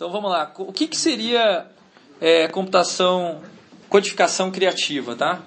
Então 0.00 0.10
vamos 0.10 0.30
lá. 0.30 0.50
O 0.56 0.72
que, 0.72 0.86
que 0.86 0.96
seria 0.96 1.66
é, 2.22 2.48
computação, 2.48 3.42
codificação 3.86 4.50
criativa, 4.50 5.14
tá? 5.14 5.42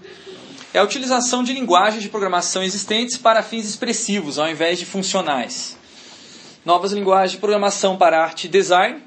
É 0.72 0.78
a 0.78 0.84
utilização 0.84 1.44
de 1.44 1.52
linguagens 1.54 2.04
de 2.04 2.08
programação 2.08 2.62
existentes 2.62 3.18
para 3.18 3.42
fins 3.42 3.68
expressivos, 3.68 4.38
ao 4.38 4.48
invés 4.48 4.78
de 4.78 4.86
funcionais. 4.86 5.76
Novas 6.64 6.92
linguagens 6.92 7.32
de 7.32 7.40
programação 7.40 7.98
para 7.98 8.24
arte 8.24 8.46
e 8.46 8.48
design, 8.48 9.02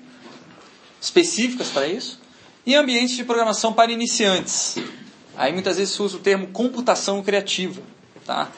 específicas 1.00 1.68
para 1.68 1.86
isso, 1.86 2.20
e 2.66 2.74
ambientes 2.74 3.14
de 3.14 3.22
programação 3.22 3.72
para 3.72 3.92
iniciantes. 3.92 4.78
Aí 5.36 5.52
muitas 5.52 5.76
vezes 5.76 5.94
se 5.94 6.02
usa 6.02 6.16
o 6.16 6.20
termo 6.20 6.48
computação 6.48 7.22
criativa. 7.22 7.80
Tá? 8.24 8.48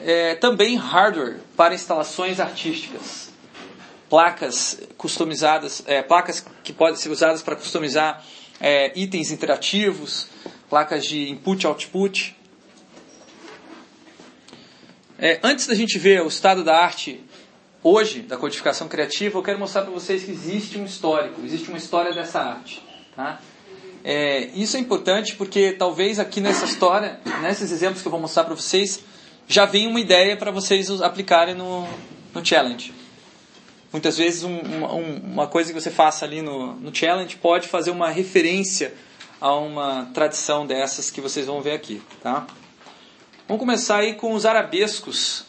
É, 0.00 0.34
também 0.34 0.74
hardware 0.74 1.38
para 1.56 1.76
instalações 1.76 2.40
artísticas. 2.40 3.25
Placas 4.08 4.80
customizadas, 4.96 5.82
é, 5.86 6.02
placas 6.02 6.44
que 6.62 6.72
podem 6.72 6.96
ser 6.96 7.10
usadas 7.10 7.42
para 7.42 7.56
customizar 7.56 8.24
é, 8.60 8.92
itens 8.98 9.30
interativos, 9.30 10.28
placas 10.68 11.04
de 11.04 11.30
input-output. 11.30 12.36
É, 15.18 15.40
antes 15.42 15.66
da 15.66 15.74
gente 15.74 15.98
ver 15.98 16.22
o 16.22 16.28
estado 16.28 16.62
da 16.62 16.76
arte 16.76 17.24
hoje, 17.82 18.22
da 18.22 18.36
codificação 18.36 18.88
criativa, 18.88 19.38
eu 19.38 19.42
quero 19.42 19.58
mostrar 19.58 19.82
para 19.82 19.92
vocês 19.92 20.24
que 20.24 20.30
existe 20.30 20.78
um 20.78 20.84
histórico, 20.84 21.40
existe 21.44 21.68
uma 21.68 21.78
história 21.78 22.12
dessa 22.12 22.40
arte. 22.40 22.82
Tá? 23.14 23.40
É, 24.04 24.50
isso 24.54 24.76
é 24.76 24.80
importante 24.80 25.34
porque 25.36 25.72
talvez 25.72 26.18
aqui 26.18 26.40
nessa 26.40 26.64
história, 26.64 27.18
nesses 27.42 27.72
exemplos 27.72 28.02
que 28.02 28.08
eu 28.08 28.12
vou 28.12 28.20
mostrar 28.20 28.44
para 28.44 28.54
vocês, 28.54 29.02
já 29.48 29.64
vem 29.64 29.86
uma 29.86 30.00
ideia 30.00 30.36
para 30.36 30.50
vocês 30.50 30.90
aplicarem 31.00 31.54
no, 31.54 31.88
no 32.34 32.44
challenge. 32.44 32.92
Muitas 33.92 34.18
vezes 34.18 34.42
um, 34.42 34.50
um, 34.50 35.16
uma 35.32 35.46
coisa 35.46 35.72
que 35.72 35.80
você 35.80 35.90
faça 35.90 36.24
ali 36.24 36.42
no, 36.42 36.74
no 36.74 36.94
challenge 36.94 37.36
pode 37.36 37.68
fazer 37.68 37.90
uma 37.90 38.10
referência 38.10 38.94
a 39.40 39.54
uma 39.54 40.10
tradição 40.12 40.66
dessas 40.66 41.10
que 41.10 41.20
vocês 41.20 41.46
vão 41.46 41.60
ver 41.60 41.72
aqui. 41.72 42.02
Tá? 42.22 42.46
Vamos 43.46 43.60
começar 43.60 43.98
aí 43.98 44.14
com 44.14 44.34
os 44.34 44.44
arabescos, 44.44 45.44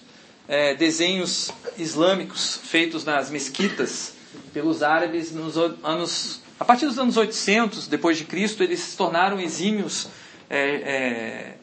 é, 0.47 0.75
desenhos 0.75 1.51
islâmicos 1.77 2.59
feitos 2.63 3.03
nas 3.03 3.29
mesquitas 3.29 4.13
pelos 4.53 4.83
árabes 4.83 5.31
nos 5.31 5.57
anos 5.57 6.41
a 6.59 6.65
partir 6.65 6.85
dos 6.85 6.97
anos 6.97 7.17
800 7.17 7.87
depois 7.87 8.17
de 8.17 8.23
Cristo 8.23 8.63
eles 8.63 8.79
se 8.79 8.97
tornaram 8.97 9.39
exímios 9.39 10.07
é, 10.49 10.57
é, 10.59 11.57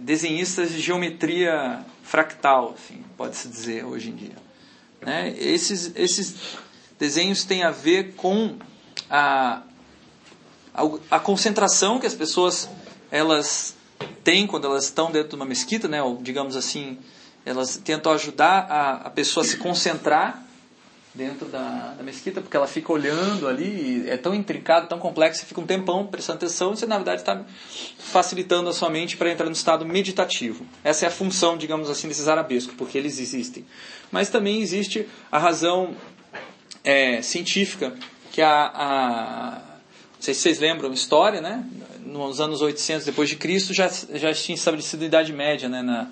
desenhistas 0.00 0.70
de 0.70 0.80
geometria 0.80 1.84
fractal, 2.02 2.74
assim, 2.76 3.02
pode-se 3.16 3.48
dizer 3.48 3.84
hoje 3.84 4.10
em 4.10 4.14
dia. 4.14 4.51
Né? 5.02 5.34
Esses, 5.36 5.92
esses 5.96 6.34
desenhos 6.98 7.44
têm 7.44 7.64
a 7.64 7.70
ver 7.70 8.14
com 8.14 8.56
a, 9.10 9.62
a, 10.72 10.82
a, 11.10 11.20
concentração 11.20 11.98
que 11.98 12.06
as 12.06 12.14
pessoas 12.14 12.68
elas 13.10 13.74
têm 14.24 14.46
quando 14.46 14.66
elas 14.66 14.84
estão 14.84 15.10
dentro 15.10 15.30
de 15.30 15.36
uma 15.36 15.44
mesquita, 15.44 15.88
né? 15.88 16.02
ou 16.02 16.16
digamos 16.22 16.56
assim, 16.56 16.98
elas 17.44 17.76
tentam 17.76 18.12
ajudar 18.12 18.66
a, 18.70 18.92
a 19.06 19.10
pessoa 19.10 19.44
a 19.44 19.48
se 19.48 19.56
concentrar 19.56 20.46
dentro 21.14 21.46
da, 21.46 21.94
da, 21.96 22.02
mesquita, 22.02 22.40
porque 22.40 22.56
ela 22.56 22.66
fica 22.66 22.90
olhando 22.90 23.46
ali, 23.46 24.08
é 24.08 24.16
tão 24.16 24.34
intricado, 24.34 24.88
tão 24.88 24.98
complexo, 24.98 25.40
você 25.40 25.46
fica 25.46 25.60
um 25.60 25.66
tempão 25.66 26.06
prestando 26.06 26.38
atenção, 26.38 26.74
você 26.74 26.86
na 26.86 26.96
verdade 26.96 27.20
está 27.20 27.44
facilitando 27.98 28.70
a 28.70 28.72
sua 28.72 28.88
mente 28.88 29.16
para 29.16 29.30
entrar 29.30 29.46
no 29.46 29.52
estado 29.52 29.84
meditativo. 29.84 30.64
Essa 30.82 31.04
é 31.04 31.08
a 31.08 31.10
função, 31.10 31.56
digamos 31.58 31.90
assim, 31.90 32.08
desses 32.08 32.28
arabescos, 32.28 32.74
porque 32.76 32.96
eles 32.96 33.18
existem. 33.18 33.66
Mas 34.10 34.30
também 34.30 34.62
existe 34.62 35.06
a 35.30 35.38
razão 35.38 35.94
é, 36.82 37.20
científica, 37.20 37.94
que 38.30 38.40
a, 38.40 38.70
a, 38.74 39.50
não 40.14 40.22
sei 40.22 40.32
se 40.32 40.40
vocês 40.40 40.58
lembram 40.58 40.92
história, 40.94 41.42
né? 41.42 41.62
Nos 42.06 42.40
anos 42.40 42.62
800 42.62 43.04
depois 43.04 43.28
de 43.28 43.36
Cristo 43.36 43.72
já 43.74 43.88
já 43.88 44.32
tinha 44.34 44.54
estabelecido 44.54 45.02
a 45.02 45.06
Idade 45.06 45.32
Média, 45.32 45.68
né? 45.68 45.82
Na, 45.82 46.08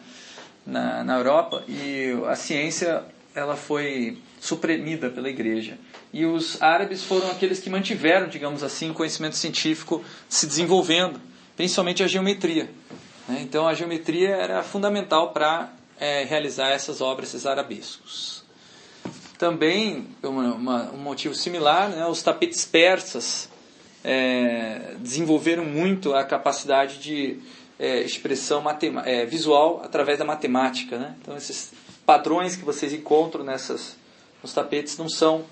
na, 0.66 1.04
na 1.04 1.16
Europa 1.16 1.64
e 1.66 2.12
a 2.26 2.36
ciência 2.36 3.02
ela 3.34 3.56
foi 3.56 4.18
suprimida 4.40 5.10
pela 5.10 5.28
igreja. 5.28 5.78
E 6.12 6.24
os 6.24 6.60
árabes 6.62 7.04
foram 7.04 7.30
aqueles 7.30 7.60
que 7.60 7.68
mantiveram, 7.68 8.26
digamos 8.26 8.62
assim, 8.62 8.90
o 8.90 8.94
conhecimento 8.94 9.36
científico 9.36 10.02
se 10.28 10.46
desenvolvendo, 10.46 11.20
principalmente 11.56 12.02
a 12.02 12.08
geometria. 12.08 12.70
Né? 13.28 13.40
Então 13.42 13.68
a 13.68 13.74
geometria 13.74 14.30
era 14.30 14.62
fundamental 14.62 15.32
para 15.32 15.70
é, 16.00 16.24
realizar 16.24 16.70
essas 16.70 17.02
obras, 17.02 17.28
esses 17.28 17.46
arabescos. 17.46 18.42
Também, 19.38 20.06
uma, 20.22 20.54
uma, 20.54 20.90
um 20.92 20.98
motivo 20.98 21.34
similar, 21.34 21.90
né, 21.90 22.06
os 22.06 22.22
tapetes 22.22 22.64
persas 22.64 23.48
é, 24.02 24.94
desenvolveram 24.98 25.64
muito 25.64 26.14
a 26.14 26.24
capacidade 26.24 26.98
de 26.98 27.38
é, 27.78 28.00
expressão 28.00 28.64
é, 29.04 29.26
visual 29.26 29.82
através 29.84 30.18
da 30.18 30.24
matemática. 30.24 30.98
Né? 30.98 31.14
Então 31.20 31.36
esses 31.36 31.72
padrões 32.06 32.56
que 32.56 32.64
vocês 32.64 32.92
encontram 32.92 33.44
nessas 33.44 33.99
os 34.42 34.52
tapetes 34.52 34.96
não 34.96 35.08
são 35.08 35.44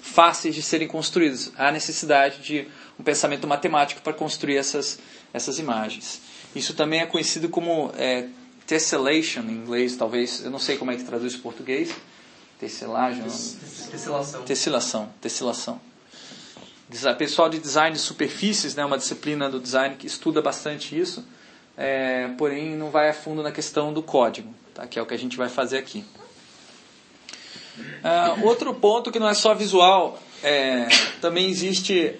fáceis 0.00 0.54
de 0.54 0.62
serem 0.62 0.86
construídos. 0.86 1.50
Há 1.56 1.72
necessidade 1.72 2.42
de 2.42 2.68
um 2.98 3.02
pensamento 3.02 3.46
matemático 3.46 4.02
para 4.02 4.12
construir 4.12 4.56
essas, 4.56 4.98
essas 5.32 5.58
imagens. 5.58 6.20
Isso 6.54 6.74
também 6.74 7.00
é 7.00 7.06
conhecido 7.06 7.48
como 7.48 7.90
é, 7.96 8.28
tessellation 8.66 9.42
em 9.42 9.52
inglês, 9.52 9.96
talvez. 9.96 10.44
Eu 10.44 10.50
não 10.50 10.58
sei 10.58 10.76
como 10.76 10.90
é 10.90 10.96
que 10.96 11.04
traduz 11.04 11.34
em 11.34 11.38
português. 11.38 11.94
Tessellation. 12.60 13.24
Tessilação. 13.90 14.42
Tessilação. 14.42 15.08
Tessilação. 15.20 15.80
Pessoal 17.18 17.48
de 17.48 17.58
design 17.58 17.96
de 17.96 18.00
superfícies, 18.00 18.74
né, 18.74 18.84
uma 18.84 18.98
disciplina 18.98 19.50
do 19.50 19.58
design 19.58 19.96
que 19.96 20.06
estuda 20.06 20.40
bastante 20.40 20.98
isso, 20.98 21.24
é, 21.76 22.28
porém 22.38 22.76
não 22.76 22.90
vai 22.90 23.08
a 23.08 23.14
fundo 23.14 23.42
na 23.42 23.50
questão 23.50 23.92
do 23.92 24.02
código, 24.02 24.54
tá, 24.72 24.86
que 24.86 24.98
é 24.98 25.02
o 25.02 25.06
que 25.06 25.14
a 25.14 25.18
gente 25.18 25.36
vai 25.36 25.48
fazer 25.48 25.78
aqui. 25.78 26.04
Uh, 27.78 28.46
outro 28.46 28.72
ponto 28.74 29.10
que 29.10 29.18
não 29.18 29.28
é 29.28 29.34
só 29.34 29.54
visual, 29.54 30.20
é, 30.42 30.86
também 31.20 31.48
existe 31.48 32.14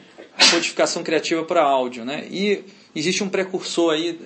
codificação 0.51 1.03
criativa 1.03 1.45
para 1.45 1.63
áudio, 1.63 2.05
né? 2.05 2.27
E 2.31 2.65
existe 2.95 3.23
um 3.23 3.29
precursor 3.29 3.93
aí 3.93 4.19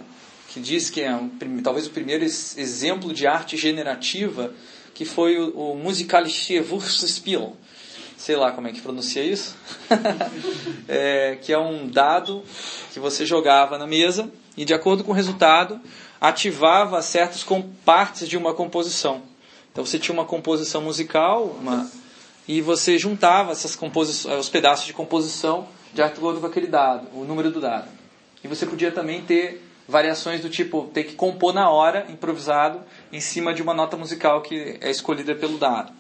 que 0.49 0.61
diz 0.61 0.89
que 0.89 1.03
é 1.03 1.15
um, 1.15 1.31
talvez 1.63 1.87
o 1.87 1.91
primeiro 1.91 2.25
exemplo 2.25 3.13
de 3.13 3.27
arte 3.27 3.57
generativa, 3.57 4.53
que 4.95 5.05
foi 5.05 5.39
o, 5.39 5.73
o 5.73 5.77
Musikalische 5.77 6.61
Wurstspiel. 6.61 7.57
Sei 8.17 8.35
lá 8.35 8.51
como 8.51 8.67
é 8.67 8.73
que 8.73 8.81
pronuncia 8.81 9.23
isso. 9.23 9.57
é, 10.89 11.39
que 11.41 11.53
é 11.53 11.59
um 11.59 11.87
dado 11.89 12.43
que 12.93 12.99
você 12.99 13.25
jogava 13.25 13.79
na 13.79 13.87
mesa 13.87 14.31
e, 14.57 14.65
de 14.65 14.75
acordo 14.75 15.05
com 15.05 15.13
o 15.13 15.15
resultado, 15.15 15.81
ativava 16.21 17.01
certas 17.03 17.47
partes 17.85 18.29
de 18.29 18.37
uma 18.37 18.55
composição. 18.55 19.23
Então 19.79 19.87
você 19.87 19.97
tinha 19.97 20.13
uma 20.13 20.25
composição 20.25 20.83
musical 20.83 21.45
uma, 21.45 21.89
e 22.49 22.61
você 22.61 22.99
juntava 22.99 23.53
essas 23.53 23.77
composições, 23.77 24.41
os 24.41 24.49
pedaços 24.49 24.85
de 24.85 24.93
composição 24.93 25.69
de 25.95 26.03
acordo 26.03 26.41
com 26.41 26.47
aquele 26.47 26.67
dado, 26.67 27.07
o 27.15 27.25
número 27.25 27.53
do 27.53 27.61
dado. 27.61 27.89
E 28.43 28.49
você 28.49 28.67
podia 28.67 28.91
também 28.91 29.23
ter 29.23 29.65
variações 29.87 30.41
do 30.41 30.51
tipo 30.51 30.91
ter 30.93 31.05
que 31.05 31.15
compor 31.15 31.55
na 31.55 31.71
hora, 31.71 32.05
improvisado, 32.09 32.83
em 33.13 33.21
cima 33.21 33.55
de 33.55 33.63
uma 33.63 33.73
nota 33.73 33.97
musical 33.97 34.43
que 34.43 34.79
é 34.81 34.91
escolhida 34.91 35.37
pelo 35.37 35.59
dado. 35.59 35.93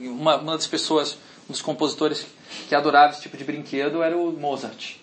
Uma, 0.00 0.38
uma 0.38 0.56
das 0.56 0.66
pessoas, 0.66 1.18
um 1.48 1.52
dos 1.52 1.62
compositores 1.62 2.26
que 2.68 2.74
adorava 2.74 3.12
esse 3.12 3.22
tipo 3.22 3.36
de 3.36 3.44
brinquedo 3.44 4.02
era 4.02 4.18
o 4.18 4.32
Mozart. 4.32 4.96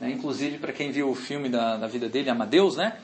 Né? 0.00 0.10
Inclusive, 0.10 0.58
para 0.58 0.72
quem 0.72 0.90
viu 0.90 1.08
o 1.10 1.14
filme 1.14 1.48
da, 1.48 1.76
da 1.76 1.86
vida 1.86 2.08
dele, 2.08 2.28
Amadeus, 2.28 2.74
né? 2.74 2.98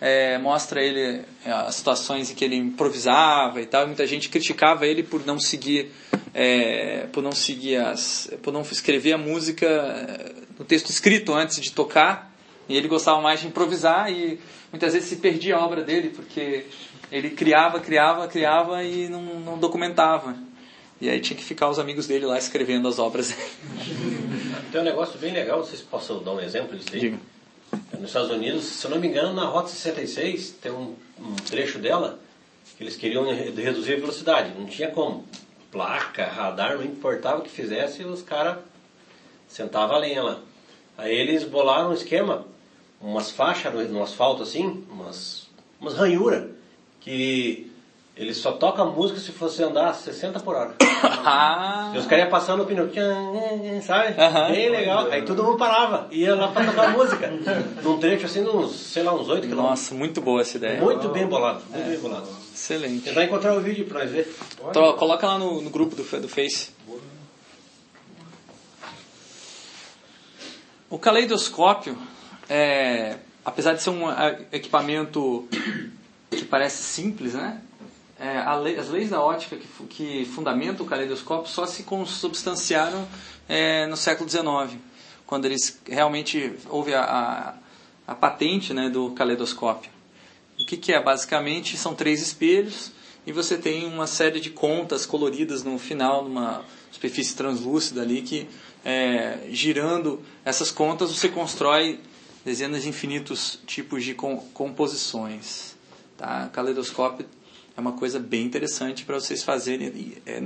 É, 0.00 0.38
mostra 0.38 0.82
ele 0.82 1.22
é, 1.44 1.50
as 1.50 1.74
situações 1.74 2.30
em 2.30 2.34
que 2.34 2.44
ele 2.44 2.56
improvisava 2.56 3.60
e 3.60 3.66
tal. 3.66 3.84
E 3.84 3.86
muita 3.86 4.06
gente 4.06 4.28
criticava 4.28 4.86
ele 4.86 5.02
por 5.02 5.24
não 5.26 5.38
seguir, 5.38 5.90
é, 6.32 7.06
por 7.12 7.22
não 7.22 7.32
seguir 7.32 7.76
as, 7.76 8.30
por 8.42 8.52
não 8.52 8.62
escrever 8.62 9.12
a 9.12 9.18
música 9.18 9.66
é, 9.66 10.32
no 10.58 10.64
texto 10.64 10.90
escrito 10.90 11.34
antes 11.34 11.60
de 11.60 11.72
tocar. 11.72 12.32
E 12.68 12.76
ele 12.76 12.86
gostava 12.86 13.20
mais 13.20 13.40
de 13.40 13.46
improvisar 13.46 14.12
e 14.12 14.38
muitas 14.70 14.92
vezes 14.92 15.08
se 15.08 15.16
perdia 15.16 15.56
a 15.56 15.64
obra 15.64 15.82
dele 15.82 16.10
porque 16.10 16.66
ele 17.10 17.30
criava, 17.30 17.80
criava, 17.80 18.28
criava 18.28 18.84
e 18.84 19.08
não, 19.08 19.22
não 19.22 19.58
documentava. 19.58 20.36
E 21.00 21.08
aí 21.08 21.20
tinha 21.20 21.36
que 21.36 21.44
ficar 21.44 21.68
os 21.70 21.78
amigos 21.78 22.06
dele 22.06 22.26
lá 22.26 22.36
escrevendo 22.36 22.86
as 22.86 22.98
obras. 22.98 23.34
Tem 24.70 24.80
um 24.80 24.84
negócio 24.84 25.18
bem 25.18 25.32
legal, 25.32 25.64
vocês 25.64 25.80
possam 25.80 26.22
dar 26.22 26.32
um 26.32 26.40
exemplo 26.40 26.76
disso 26.76 26.90
aí? 26.92 27.00
Diga 27.00 27.18
nos 27.98 28.10
Estados 28.10 28.30
Unidos, 28.30 28.64
se 28.64 28.86
eu 28.86 28.90
não 28.90 28.98
me 28.98 29.08
engano, 29.08 29.34
na 29.34 29.44
Rota 29.44 29.68
66 29.68 30.50
tem 30.62 30.72
um, 30.72 30.94
um 31.18 31.34
trecho 31.34 31.78
dela 31.78 32.18
que 32.76 32.84
eles 32.84 32.96
queriam 32.96 33.24
reduzir 33.24 33.94
a 33.94 34.00
velocidade. 34.00 34.58
Não 34.58 34.66
tinha 34.66 34.90
como. 34.90 35.24
Placa, 35.70 36.24
radar, 36.24 36.76
não 36.76 36.84
importava 36.84 37.40
o 37.40 37.42
que 37.42 37.50
fizesse, 37.50 38.02
os 38.02 38.22
caras 38.22 38.58
sentavam 39.46 39.96
a 39.96 39.98
lenha 39.98 40.22
lá. 40.22 40.40
Aí 40.96 41.14
eles 41.14 41.44
bolaram 41.44 41.90
um 41.90 41.92
esquema, 41.92 42.46
umas 43.00 43.30
faixas 43.30 43.74
no, 43.74 43.84
no 43.84 44.02
asfalto 44.02 44.42
assim, 44.42 44.84
umas, 44.90 45.46
umas 45.78 45.94
ranhuras, 45.94 46.50
que 47.00 47.67
Ele 48.18 48.34
só 48.34 48.50
toca 48.50 48.84
música 48.84 49.20
se 49.20 49.30
você 49.30 49.62
andar 49.62 49.90
a 49.90 49.94
60 49.94 50.40
por 50.40 50.56
hora. 50.56 50.74
ah. 51.24 51.92
E 51.94 51.98
os 51.98 52.04
caras 52.04 52.24
iam 52.24 52.30
passando 52.30 52.64
o 52.64 52.66
pneu, 52.66 52.90
sabe? 53.80 54.14
Bem 54.52 54.70
legal. 54.70 55.06
Aí 55.08 55.22
todo 55.22 55.44
mundo 55.44 55.56
parava, 55.56 56.08
ia 56.10 56.34
lá 56.34 56.48
pra 56.48 56.66
tocar 56.66 56.90
música. 56.90 57.28
Num 57.80 57.96
trecho 57.98 58.26
assim, 58.26 58.42
uns, 58.42 58.72
sei 58.72 59.04
lá, 59.04 59.14
uns 59.14 59.28
8 59.28 59.46
quilômetros. 59.46 59.56
Nossa, 59.56 59.94
muito 59.94 60.20
boa 60.20 60.40
essa 60.40 60.56
ideia. 60.56 60.80
Muito 60.80 61.08
bem 61.10 61.28
bolado, 61.28 61.62
muito 61.70 61.86
é. 61.86 61.90
bem 61.90 62.00
bolado. 62.00 62.26
Excelente. 62.52 63.04
Tentar 63.04 63.22
encontrar 63.22 63.54
o 63.54 63.60
vídeo 63.60 63.84
pra 63.84 64.00
nós 64.00 64.10
ver. 64.10 64.36
Então, 64.68 64.92
coloca 64.96 65.24
lá 65.24 65.38
no, 65.38 65.62
no 65.62 65.70
grupo 65.70 65.94
do, 65.94 66.02
do 66.20 66.28
Face. 66.28 66.70
O 70.90 70.98
caleidoscópio, 70.98 71.96
é, 72.48 73.14
apesar 73.44 73.74
de 73.74 73.82
ser 73.82 73.90
um 73.90 74.06
equipamento 74.50 75.48
que 76.32 76.44
parece 76.44 76.82
simples, 76.82 77.34
né? 77.34 77.62
É, 78.20 78.42
lei, 78.56 78.76
as 78.76 78.88
leis 78.88 79.10
da 79.10 79.22
ótica 79.22 79.56
que, 79.56 79.68
que 79.86 80.24
fundamentam 80.24 80.84
o 80.84 80.88
caleidoscópio 80.88 81.48
só 81.50 81.66
se 81.66 81.84
consubstanciaram 81.84 83.06
é, 83.48 83.86
no 83.86 83.96
século 83.96 84.28
XIX, 84.28 84.76
quando 85.24 85.44
eles 85.44 85.80
realmente 85.88 86.52
houve 86.68 86.94
a, 86.94 87.02
a, 87.02 88.12
a 88.12 88.14
patente 88.16 88.74
né, 88.74 88.88
do 88.88 89.12
caleidoscópio. 89.12 89.90
O 90.58 90.64
que, 90.66 90.76
que 90.76 90.92
é? 90.92 91.00
Basicamente 91.00 91.76
são 91.76 91.94
três 91.94 92.20
espelhos 92.20 92.90
e 93.24 93.30
você 93.30 93.56
tem 93.56 93.86
uma 93.86 94.08
série 94.08 94.40
de 94.40 94.50
contas 94.50 95.06
coloridas 95.06 95.62
no 95.62 95.78
final, 95.78 96.24
numa 96.24 96.64
superfície 96.90 97.36
translúcida 97.36 98.02
ali, 98.02 98.22
que 98.22 98.48
é, 98.84 99.46
girando 99.50 100.20
essas 100.44 100.72
contas 100.72 101.10
você 101.10 101.28
constrói 101.28 102.00
dezenas 102.44 102.82
de 102.82 102.88
infinitos 102.88 103.60
tipos 103.64 104.02
de 104.02 104.14
composições. 104.14 105.76
Tá? 106.16 106.48
Caleidoscópio 106.52 107.24
é 107.78 107.80
uma 107.80 107.92
coisa 107.92 108.18
bem 108.18 108.44
interessante 108.44 109.04
para 109.04 109.14
vocês 109.14 109.44
fazerem 109.44 110.16
é, 110.26 110.40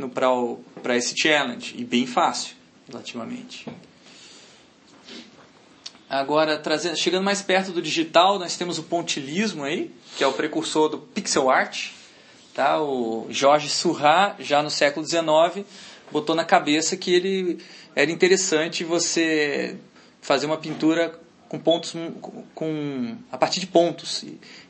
para 0.83 0.95
esse 0.99 1.15
challenge 1.17 1.75
e 1.79 1.83
bem 1.83 2.07
fácil, 2.07 2.55
relativamente. 2.87 3.67
Agora, 6.11 6.59
trazendo, 6.59 6.95
chegando 6.99 7.25
mais 7.25 7.41
perto 7.41 7.73
do 7.73 7.81
digital, 7.81 8.39
nós 8.39 8.59
temos 8.59 8.79
o 8.79 8.83
pontilismo 8.83 9.65
aí, 9.65 9.91
que 10.19 10.23
é 10.23 10.27
o 10.27 10.33
precursor 10.35 10.91
do 10.91 10.99
pixel 10.99 11.49
art. 11.49 11.93
Tá? 12.53 12.83
O 12.83 13.27
Jorge 13.31 13.71
Surra, 13.71 14.37
já 14.39 14.63
no 14.63 14.69
século 14.69 15.07
XIX, 15.07 15.67
botou 16.11 16.37
na 16.37 16.45
cabeça 16.45 16.99
que 16.99 17.15
ele 17.15 17.65
era 17.97 18.11
interessante 18.11 18.85
você 18.85 19.79
fazer 20.21 20.45
uma 20.45 20.59
pintura 20.59 21.19
com 21.49 21.59
pontos 21.59 21.95
com 22.55 23.17
a 23.31 23.39
partir 23.39 23.59
de 23.59 23.69
pontos. 23.69 24.23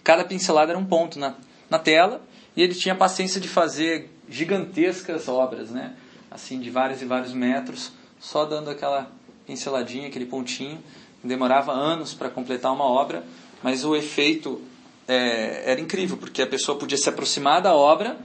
Cada 0.05 0.25
pincelada 0.25 0.70
era 0.70 0.79
um 0.79 0.87
ponto 0.87 1.19
na, 1.19 1.35
na 1.69 1.81
tela 1.81 2.23
e 2.56 2.62
ele 2.62 2.75
tinha 2.75 2.94
paciência 2.94 3.40
de 3.40 3.49
fazer 3.49 4.10
gigantescas 4.28 5.28
obras, 5.28 5.70
né? 5.70 5.94
Assim, 6.31 6.60
de 6.60 6.70
vários 6.70 7.02
e 7.02 7.04
vários 7.04 7.32
metros, 7.32 7.93
só 8.19 8.44
dando 8.44 8.70
aquela 8.70 9.10
pinceladinha, 9.46 10.08
aquele 10.08 10.26
pontinho. 10.26 10.82
Demorava 11.22 11.72
anos 11.72 12.14
para 12.14 12.28
completar 12.28 12.72
uma 12.72 12.84
obra, 12.84 13.25
mas 13.62 13.84
o 13.84 13.94
efeito 13.94 14.60
é, 15.06 15.70
era 15.70 15.81
incrível, 15.81 16.16
porque 16.16 16.43
a 16.43 16.46
pessoa 16.46 16.78
podia 16.78 16.99
se 16.99 17.08
aproximar 17.08 17.60
da 17.60 17.75
obra 17.75 18.16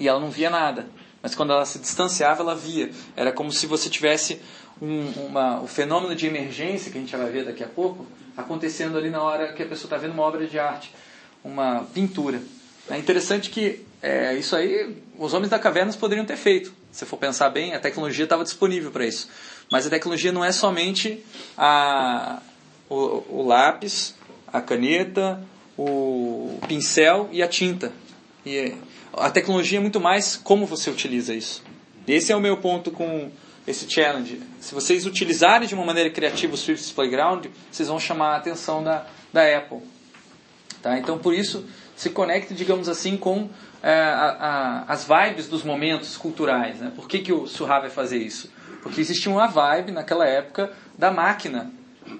e 0.00 0.08
ela 0.08 0.18
não 0.18 0.30
via 0.30 0.50
nada. 0.50 0.86
Mas 1.22 1.34
quando 1.34 1.52
ela 1.52 1.64
se 1.64 1.78
distanciava, 1.78 2.42
ela 2.42 2.54
via. 2.54 2.90
Era 3.16 3.32
como 3.32 3.50
se 3.50 3.66
você 3.66 3.88
tivesse 3.88 4.40
um, 4.80 5.26
uma, 5.26 5.60
o 5.60 5.66
fenômeno 5.66 6.14
de 6.14 6.26
emergência, 6.26 6.90
que 6.90 6.98
a 6.98 7.00
gente 7.00 7.16
vai 7.16 7.30
ver 7.30 7.44
daqui 7.44 7.62
a 7.62 7.68
pouco, 7.68 8.06
acontecendo 8.36 8.98
ali 8.98 9.10
na 9.10 9.22
hora 9.22 9.52
que 9.52 9.62
a 9.62 9.66
pessoa 9.66 9.86
está 9.86 9.96
vendo 9.96 10.12
uma 10.12 10.22
obra 10.22 10.46
de 10.46 10.58
arte, 10.58 10.92
uma 11.42 11.86
pintura. 11.94 12.42
É 12.90 12.98
interessante 12.98 13.50
que 13.50 13.84
é, 14.02 14.34
isso 14.34 14.54
aí 14.54 14.94
os 15.18 15.32
homens 15.32 15.48
da 15.48 15.58
caverna 15.58 15.92
poderiam 15.94 16.26
ter 16.26 16.36
feito. 16.36 16.72
Se 16.92 17.06
for 17.06 17.16
pensar 17.16 17.48
bem, 17.48 17.74
a 17.74 17.80
tecnologia 17.80 18.24
estava 18.24 18.44
disponível 18.44 18.90
para 18.90 19.06
isso. 19.06 19.28
Mas 19.70 19.86
a 19.86 19.90
tecnologia 19.90 20.30
não 20.30 20.44
é 20.44 20.52
somente 20.52 21.24
a, 21.56 22.40
o, 22.88 23.24
o, 23.28 23.46
lápis, 23.46 24.14
a 24.52 24.60
caneta, 24.60 25.42
o 25.76 26.58
pincel 26.68 27.28
e 27.32 27.42
a 27.42 27.48
tinta. 27.48 27.92
E 28.44 28.74
a 29.14 29.30
tecnologia 29.30 29.78
é 29.78 29.80
muito 29.80 29.98
mais 29.98 30.36
como 30.36 30.66
você 30.66 30.90
utiliza 30.90 31.34
isso. 31.34 31.62
Esse 32.06 32.30
é 32.30 32.36
o 32.36 32.40
meu 32.40 32.58
ponto 32.58 32.90
com 32.90 33.30
esse 33.66 33.90
challenge. 33.90 34.40
Se 34.60 34.74
vocês 34.74 35.06
utilizarem 35.06 35.66
de 35.66 35.74
uma 35.74 35.84
maneira 35.84 36.10
criativa 36.10 36.54
o 36.54 36.56
Swift 36.56 36.92
Playground, 36.92 37.46
vocês 37.72 37.88
vão 37.88 37.98
chamar 37.98 38.34
a 38.34 38.36
atenção 38.36 38.84
da, 38.84 39.06
da 39.32 39.56
Apple. 39.56 39.80
Tá? 40.82 40.98
Então, 40.98 41.18
por 41.18 41.32
isso, 41.32 41.64
se 41.96 42.10
conecta, 42.10 42.54
digamos 42.54 42.88
assim, 42.88 43.16
com 43.16 43.48
é, 43.82 43.92
a, 43.92 44.84
a, 44.88 44.92
as 44.92 45.06
vibes 45.06 45.48
dos 45.48 45.62
momentos 45.62 46.16
culturais. 46.16 46.80
Né? 46.80 46.92
Por 46.94 47.06
que, 47.06 47.20
que 47.20 47.32
o 47.32 47.46
Surra 47.46 47.80
vai 47.80 47.90
fazer 47.90 48.18
isso? 48.18 48.50
Porque 48.82 49.00
existia 49.00 49.30
uma 49.30 49.46
vibe 49.46 49.92
naquela 49.92 50.26
época 50.26 50.72
da 50.98 51.10
máquina 51.10 51.70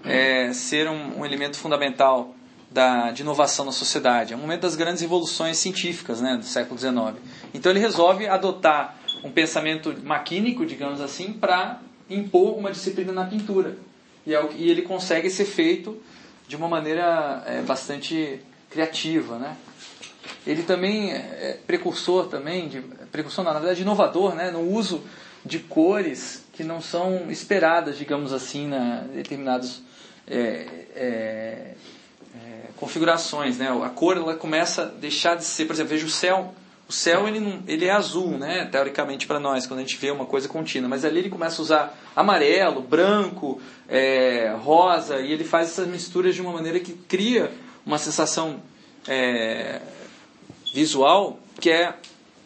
é, 0.04 0.52
ser 0.52 0.88
um, 0.88 1.20
um, 1.20 1.24
elemento 1.26 1.56
fundamental 1.56 2.34
da, 2.70 3.10
de 3.10 3.22
inovação 3.22 3.64
na 3.64 3.72
sociedade. 3.72 4.32
É 4.32 4.36
um 4.36 4.40
momento 4.40 4.62
das 4.62 4.76
grandes 4.76 5.02
evoluções 5.02 5.58
científicas 5.58 6.20
né, 6.20 6.36
do 6.36 6.44
século 6.44 6.78
XIX. 6.78 7.22
Então 7.52 7.70
ele 7.70 7.80
resolve 7.80 8.26
adotar 8.26 8.96
um 9.22 9.30
pensamento 9.30 9.94
maquínico, 10.02 10.66
digamos 10.66 11.00
assim, 11.00 11.32
para 11.32 11.80
impor 12.08 12.58
uma 12.58 12.70
disciplina 12.70 13.12
na 13.12 13.24
pintura. 13.24 13.76
E, 14.26 14.34
é, 14.34 14.48
e, 14.56 14.70
ele 14.70 14.82
consegue 14.82 15.28
esse 15.28 15.42
efeito 15.42 16.00
de 16.46 16.56
uma 16.56 16.68
maneira 16.68 17.42
é, 17.46 17.62
bastante 17.62 18.40
criativa, 18.74 19.38
né? 19.38 19.56
Ele 20.44 20.64
também 20.64 21.12
é, 21.12 21.16
é 21.16 21.58
precursor 21.64 22.26
também, 22.26 22.68
de, 22.68 22.80
precursor 23.12 23.44
na 23.44 23.52
verdade 23.52 23.82
inovador, 23.82 24.34
né? 24.34 24.50
No 24.50 24.60
uso 24.60 25.04
de 25.46 25.60
cores 25.60 26.44
que 26.52 26.64
não 26.64 26.80
são 26.80 27.30
esperadas, 27.30 27.96
digamos 27.96 28.32
assim, 28.32 28.66
na 28.66 29.02
determinadas 29.14 29.80
é, 30.26 30.36
é, 30.36 31.74
é, 32.34 32.68
configurações, 32.76 33.58
né? 33.58 33.68
A 33.84 33.88
cor 33.90 34.16
ela 34.16 34.34
começa 34.34 34.82
a 34.82 34.86
deixar 34.86 35.36
de 35.36 35.44
ser, 35.44 35.66
por 35.66 35.74
exemplo, 35.74 35.90
veja 35.90 36.06
o 36.06 36.10
céu. 36.10 36.52
O 36.86 36.92
céu 36.92 37.26
ele, 37.26 37.40
não, 37.40 37.62
ele 37.66 37.86
é 37.86 37.92
azul, 37.92 38.36
né? 38.36 38.66
Teoricamente 38.66 39.26
para 39.26 39.38
nós, 39.38 39.66
quando 39.66 39.80
a 39.80 39.82
gente 39.82 39.96
vê 39.96 40.10
uma 40.10 40.26
coisa 40.26 40.48
contínua. 40.48 40.88
Mas 40.88 41.04
ali 41.04 41.20
ele 41.20 41.30
começa 41.30 41.60
a 41.60 41.62
usar 41.62 41.98
amarelo, 42.14 42.82
branco, 42.82 43.60
é, 43.88 44.54
rosa 44.60 45.20
e 45.20 45.32
ele 45.32 45.44
faz 45.44 45.68
essas 45.68 45.86
misturas 45.86 46.34
de 46.34 46.42
uma 46.42 46.52
maneira 46.52 46.80
que 46.80 46.92
cria 46.92 47.50
uma 47.84 47.98
sensação 47.98 48.62
é, 49.06 49.80
visual 50.72 51.38
que 51.60 51.70
é 51.70 51.94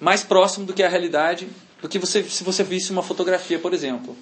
mais 0.01 0.23
próximo 0.23 0.67
do 0.67 0.73
que 0.73 0.83
a 0.83 0.89
realidade 0.89 1.49
do 1.81 1.89
que 1.89 1.99
você, 1.99 2.23
se 2.25 2.43
você 2.43 2.63
visse 2.63 2.91
uma 2.91 3.03
fotografia, 3.03 3.59
por 3.59 3.73
exemplo. 3.73 4.17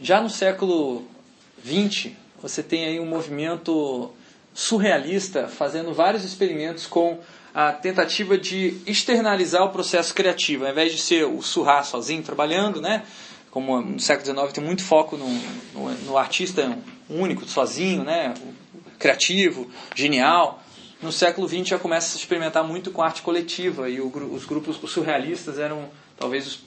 Já 0.00 0.20
no 0.20 0.30
século 0.30 1.04
XX, 1.64 2.12
você 2.40 2.62
tem 2.62 2.84
aí 2.84 3.00
um 3.00 3.06
movimento 3.06 4.10
surrealista 4.54 5.48
fazendo 5.48 5.92
vários 5.92 6.24
experimentos 6.24 6.86
com 6.86 7.18
a 7.52 7.72
tentativa 7.72 8.38
de 8.38 8.78
externalizar 8.86 9.64
o 9.64 9.70
processo 9.70 10.14
criativo, 10.14 10.64
ao 10.64 10.70
invés 10.70 10.92
de 10.92 10.98
ser 10.98 11.24
o 11.26 11.42
surrar 11.42 11.84
sozinho 11.84 12.22
trabalhando, 12.22 12.80
né? 12.80 13.04
Como 13.50 13.80
no 13.80 13.98
século 13.98 14.32
XIX 14.32 14.52
tem 14.52 14.64
muito 14.64 14.84
foco 14.84 15.16
no, 15.16 15.28
no, 15.74 15.92
no 16.04 16.16
artista 16.16 16.78
único, 17.10 17.44
sozinho, 17.44 18.04
né? 18.04 18.34
criativo, 19.00 19.68
genial. 19.96 20.62
No 21.02 21.10
século 21.10 21.48
XX 21.48 21.66
já 21.66 21.78
começa 21.78 22.08
a 22.08 22.10
se 22.10 22.18
experimentar 22.18 22.62
muito 22.62 22.90
com 22.90 23.02
arte 23.02 23.22
coletiva 23.22 23.88
e 23.88 24.00
os 24.00 24.44
grupos 24.44 24.76
surrealistas 24.90 25.58
eram 25.58 25.88
talvez 26.16 26.46
os, 26.46 26.58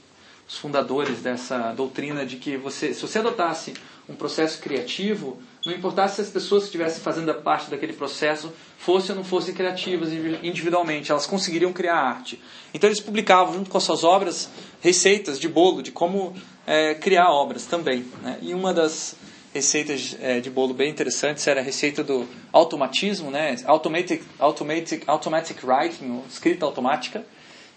os, 0.47 0.57
fundadores 0.57 1.19
dessa 1.19 1.71
doutrina 1.73 2.25
de 2.25 2.37
que 2.37 2.57
você, 2.57 2.95
se 2.95 3.01
você 3.01 3.19
adotasse 3.19 3.75
um 4.09 4.15
processo 4.15 4.59
criativo, 4.59 5.39
não 5.63 5.71
importasse 5.71 6.15
se 6.15 6.21
as 6.21 6.29
pessoas 6.29 6.63
que 6.63 6.69
estivessem 6.69 7.01
fazendo 7.01 7.31
parte 7.35 7.69
daquele 7.69 7.93
processo 7.93 8.51
fossem 8.79 9.11
ou 9.11 9.17
não 9.17 9.23
fossem 9.23 9.53
criativas 9.53 10.11
individualmente, 10.41 11.11
elas 11.11 11.27
conseguiriam 11.27 11.71
criar 11.71 11.95
arte. 11.95 12.41
Então 12.73 12.89
eles 12.89 12.99
publicavam 12.99 13.53
junto 13.53 13.69
com 13.69 13.77
as 13.77 13.83
suas 13.83 14.03
obras 14.03 14.49
receitas 14.81 15.39
de 15.39 15.47
bolo, 15.47 15.83
de 15.83 15.91
como 15.91 16.35
é, 16.65 16.95
criar 16.95 17.29
obras 17.29 17.65
também. 17.65 18.03
Né? 18.23 18.39
E 18.41 18.53
uma 18.53 18.73
das 18.73 19.15
receitas 19.53 20.17
é, 20.19 20.39
de 20.39 20.49
bolo 20.49 20.73
bem 20.73 20.89
interessantes 20.89 21.45
era 21.47 21.61
a 21.61 21.63
receita 21.63 22.03
do 22.03 22.27
automatismo, 22.51 23.29
né? 23.29 23.55
automatic, 23.65 24.23
automatic, 24.39 25.03
automatic 25.05 25.63
writing, 25.63 26.23
escrita 26.27 26.65
automática, 26.65 27.23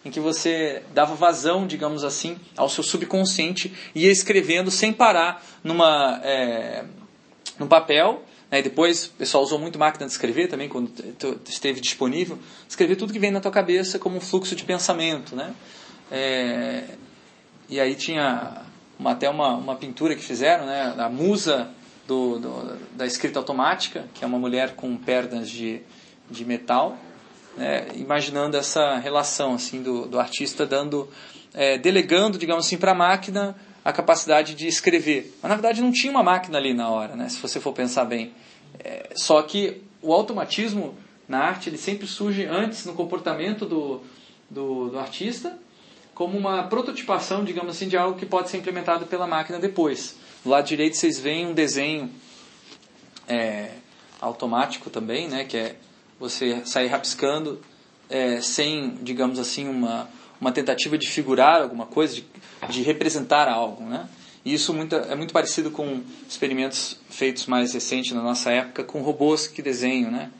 em 0.03 0.11
que 0.11 0.19
você 0.19 0.83
dava 0.95 1.15
vazão, 1.15 1.67
digamos 1.67 2.03
assim, 2.03 2.39
ao 2.57 2.69
seu 2.69 2.83
subconsciente 2.83 3.75
e 3.95 4.05
ia 4.05 4.11
escrevendo 4.11 4.71
sem 4.71 4.93
parar 4.93 5.45
numa, 5.63 6.21
é, 6.25 6.85
no 7.59 7.67
papel. 7.67 8.23
Né? 8.51 8.63
Depois 8.63 9.07
o 9.07 9.11
pessoal 9.11 9.43
usou 9.43 9.59
muito 9.59 9.79
máquina 9.79 10.07
de 10.07 10.13
escrever 10.13 10.47
também, 10.49 10.69
quando 10.69 10.91
esteve 11.47 11.81
disponível. 11.81 12.39
Escrever 12.69 12.97
tudo 12.97 13.13
que 13.13 13.19
vem 13.19 13.31
na 13.31 13.41
tua 13.41 13.51
cabeça 13.51 13.99
como 13.99 14.17
um 14.17 14.21
fluxo 14.21 14.55
de 14.57 14.65
pensamento. 14.65 15.37
Né? 15.37 15.53
É, 16.11 16.85
e 17.69 17.81
aí 17.81 17.97
tinha 17.97 18.66
uma, 18.99 19.13
até 19.13 19.29
uma, 19.29 19.55
uma 19.55 19.77
pintura 19.77 20.15
que 20.15 20.23
fizeram, 20.23 20.67
né, 20.67 20.95
a 20.99 21.09
musa 21.09 21.69
do, 22.07 22.39
do, 22.39 22.79
da 22.93 23.07
escrita 23.07 23.39
automática, 23.39 24.05
que 24.15 24.25
é 24.25 24.27
uma 24.27 24.39
mulher 24.39 24.75
com 24.75 24.97
pernas 24.97 25.49
de, 25.49 25.81
de 26.31 26.45
metal, 26.45 26.97
né, 27.57 27.89
imaginando 27.95 28.57
essa 28.57 28.97
relação 28.97 29.55
assim 29.55 29.83
do, 29.83 30.07
do 30.07 30.19
artista 30.19 30.65
dando, 30.65 31.09
é, 31.55 31.79
delegando, 31.79 32.39
digamos 32.39 32.67
assim, 32.67 32.77
para 32.77 32.93
a 32.93 32.95
máquina 32.95 33.57
a 33.85 33.93
capacidade 33.93 34.55
de 34.55 34.67
escrever. 34.67 35.33
Mas 35.43 35.49
na 35.49 35.57
verdade 35.57 35.81
não 35.81 35.93
tinha 35.93 36.11
uma 36.11 36.23
máquina 36.23 36.59
ali 36.59 36.75
na 36.75 36.89
hora, 36.89 37.15
né, 37.15 37.29
se 37.29 37.41
você 37.41 37.61
for 37.61 37.73
pensar 37.73 38.05
bem. 38.05 38.33
É, 38.79 39.11
só 39.15 39.41
que 39.43 39.83
o 40.03 40.13
automatismo 40.13 40.97
na 41.29 41.39
arte 41.39 41.69
ele 41.69 41.79
sempre 41.79 42.07
surge 42.07 42.45
antes 42.45 42.85
no 42.85 42.95
comportamento 42.95 43.65
do, 43.67 44.03
do, 44.51 44.91
do 44.91 44.99
artista 44.99 45.59
como 46.17 46.39
uma 46.39 46.63
prototipação, 46.63 47.45
digamos 47.45 47.77
assim, 47.77 47.89
de 47.89 47.97
algo 47.97 48.19
que 48.19 48.25
pode 48.25 48.49
ser 48.49 48.57
implementado 48.57 49.05
pela 49.05 49.27
máquina 49.27 49.59
depois. 49.59 50.17
Do 50.43 50.49
lado 50.49 50.67
direito 50.67 50.97
vocês 50.97 51.21
veem 51.21 51.47
um 51.47 51.53
desenho 51.53 52.11
é, 53.29 53.73
automático 54.19 54.89
também, 54.89 55.29
né, 55.29 55.45
que 55.45 55.59
é 55.59 55.77
você 56.19 56.65
sair 56.65 56.87
rabiscando 56.87 57.61
é, 58.09 58.41
sem, 58.41 58.95
digamos 59.03 59.39
assim, 59.39 59.69
uma, 59.69 60.09
uma 60.41 60.51
tentativa 60.51 60.97
de 60.97 61.07
figurar 61.07 61.61
alguma 61.61 61.85
coisa, 61.85 62.15
de, 62.15 62.25
de 62.71 62.83
representar 62.83 63.47
algo. 63.47 63.85
Né? 63.85 64.09
E 64.43 64.55
isso 64.55 64.73
muito, 64.73 64.97
é 64.97 65.15
muito 65.15 65.35
parecido 65.35 65.71
com 65.71 66.03
experimentos 66.27 66.99
feitos 67.11 67.45
mais 67.45 67.75
recentes 67.75 68.13
na 68.13 68.23
nossa 68.23 68.51
época 68.51 68.83
com 68.85 69.03
robôs 69.03 69.47
que 69.47 69.61
desenham. 69.61 70.11
Né? 70.11 70.31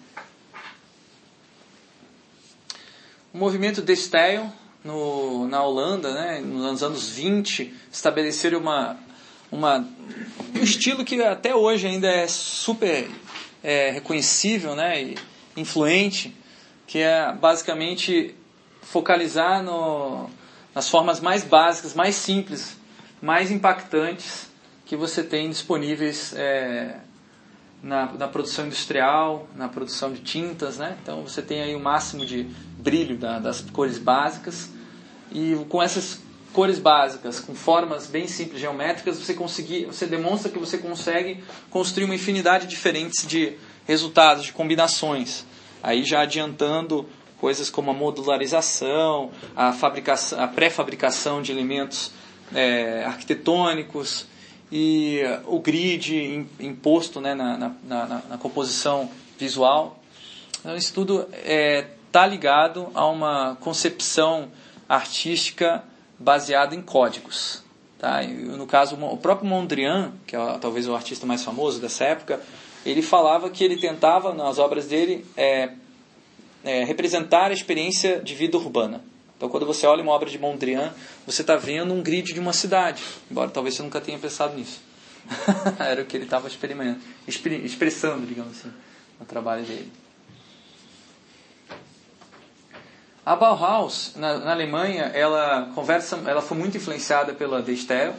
O 3.35 3.37
movimento 3.37 3.83
de 3.83 3.93
style 3.93 4.49
no, 4.87 5.49
na 5.49 5.63
Holanda, 5.63 6.15
né, 6.15 6.41
nos 6.41 6.83
anos 6.83 7.11
20, 7.11 7.75
estabeleceram 7.91 8.61
uma, 8.61 8.97
uma, 9.51 9.85
um 10.55 10.63
estilo 10.63 11.05
que 11.05 11.21
até 11.23 11.55
hoje 11.55 11.89
ainda 11.89 12.09
é 12.09 12.29
super 12.29 13.11
é, 13.63 13.91
reconhecível 13.91 14.77
né, 14.77 15.03
e 15.03 15.19
influente, 15.57 16.35
que 16.87 16.99
é 16.99 17.33
basicamente 17.33 18.35
focalizar 18.81 19.63
no, 19.63 20.31
nas 20.73 20.89
formas 20.89 21.19
mais 21.19 21.43
básicas, 21.43 21.93
mais 21.93 22.15
simples, 22.15 22.79
mais 23.21 23.51
impactantes 23.51 24.49
que 24.85 24.95
você 24.95 25.25
tem 25.25 25.51
disponíveis 25.51 26.33
é, 26.37 27.01
na, 27.83 28.13
na, 28.13 28.29
produção 28.29 28.67
industrial, 28.67 29.49
na 29.57 29.69
produção 29.69 30.13
de 30.13 30.21
tintas. 30.21 30.79
Né? 30.79 30.97
Então 31.03 31.23
você 31.23 31.43
tem 31.43 31.61
aí 31.61 31.75
o 31.75 31.81
máximo 31.81 32.25
de 32.25 32.45
brilho 32.79 33.19
da, 33.19 33.41
das 33.41 33.63
cores 33.63 33.99
básicas 33.99 34.76
e 35.33 35.57
com 35.69 35.83
essas 35.83 36.21
cores 36.53 36.79
básicas, 36.79 37.39
com 37.39 37.55
formas 37.55 38.07
bem 38.07 38.27
simples 38.27 38.61
geométricas, 38.61 39.19
você 39.19 39.35
conseguir, 39.35 39.85
você 39.85 40.07
demonstra 40.07 40.51
que 40.51 40.59
você 40.59 40.79
consegue 40.79 41.45
construir 41.71 42.05
uma 42.05 42.15
infinidade 42.15 42.67
diferentes 42.67 43.27
de 43.27 43.59
resultados, 43.87 44.45
de 44.45 44.53
combinações. 44.53 45.45
Aí 45.83 46.03
já 46.03 46.23
adiantando 46.23 47.07
coisas 47.39 47.69
como 47.69 47.91
a 47.91 47.95
modularização, 47.95 49.31
a, 49.55 49.73
fabricação, 49.73 50.43
a 50.43 50.49
pré-fabricação 50.49 51.43
de 51.43 51.53
elementos 51.53 52.11
é, 52.55 53.05
arquitetônicos 53.05 54.27
e 54.73 55.21
o 55.47 55.61
grid 55.61 56.47
imposto 56.59 57.21
né, 57.21 57.35
na, 57.35 57.57
na, 57.57 57.75
na, 57.85 58.23
na 58.31 58.39
composição 58.39 59.11
visual. 59.39 60.03
Então, 60.61 60.77
isso 60.77 60.93
tudo 60.93 61.21
está 61.21 61.37
é, 61.45 61.87
tá 62.11 62.27
ligado 62.27 62.89
a 62.95 63.07
uma 63.07 63.57
concepção 63.61 64.51
artística 64.89 65.83
baseado 66.19 66.75
em 66.75 66.83
códigos. 66.83 67.63
Tá? 67.99 68.23
E, 68.23 68.33
no 68.33 68.67
caso, 68.67 68.97
o 68.97 69.17
próprio 69.17 69.49
Mondrian, 69.49 70.13
que 70.27 70.37
é 70.37 70.59
talvez 70.59 70.89
o 70.89 70.95
artista 70.95 71.27
mais 71.27 71.43
famoso 71.43 71.81
dessa 71.81 72.05
época, 72.05 72.41
ele 72.85 73.03
falava 73.03 73.51
que 73.51 73.65
ele 73.65 73.77
tentava, 73.77 74.33
nas 74.33 74.59
obras 74.59 74.87
dele, 74.87 75.25
é, 75.37 75.71
é, 76.65 76.85
representar 76.85 77.51
a 77.51 77.55
experiência 77.55 78.21
de 78.21 78.35
vida 78.35 78.57
urbana. 78.57 79.03
Então, 79.37 79.49
quando 79.49 79.67
você 79.67 79.87
olha 79.87 80.03
uma 80.03 80.13
obra 80.13 80.31
de 80.31 80.39
Mondrian, 80.39 80.93
você 81.27 81.43
está 81.43 81.57
vendo 81.57 81.93
um 81.93 82.03
grid 82.03 82.33
de 82.33 82.41
uma 82.41 82.53
cidade, 82.53 83.03
embora 83.31 83.51
talvez 83.51 83.75
você 83.75 83.83
nunca 83.83 84.01
tenha 84.01 84.19
pensado 84.19 84.57
nisso. 84.57 84.81
Era 85.79 86.03
o 86.03 86.07
que 86.07 86.17
ele 86.17 86.25
estava 86.25 86.49
experimentando, 86.49 87.01
expressando, 87.27 88.27
digamos 88.27 88.59
assim, 88.59 88.73
no 89.19 89.27
trabalho 89.27 89.65
dele. 89.65 89.93
A 93.27 93.35
Bauhaus, 93.35 94.13
na, 94.15 94.39
na, 94.39 94.53
Alemanha, 94.53 95.11
ela 95.13 95.73
conversa, 95.75 96.17
ela 96.27 96.41
foi 96.41 96.57
muito 96.57 96.77
influenciada 96.77 97.35
pela 97.35 97.61
De 97.61 97.77
Stijl, 97.77 98.13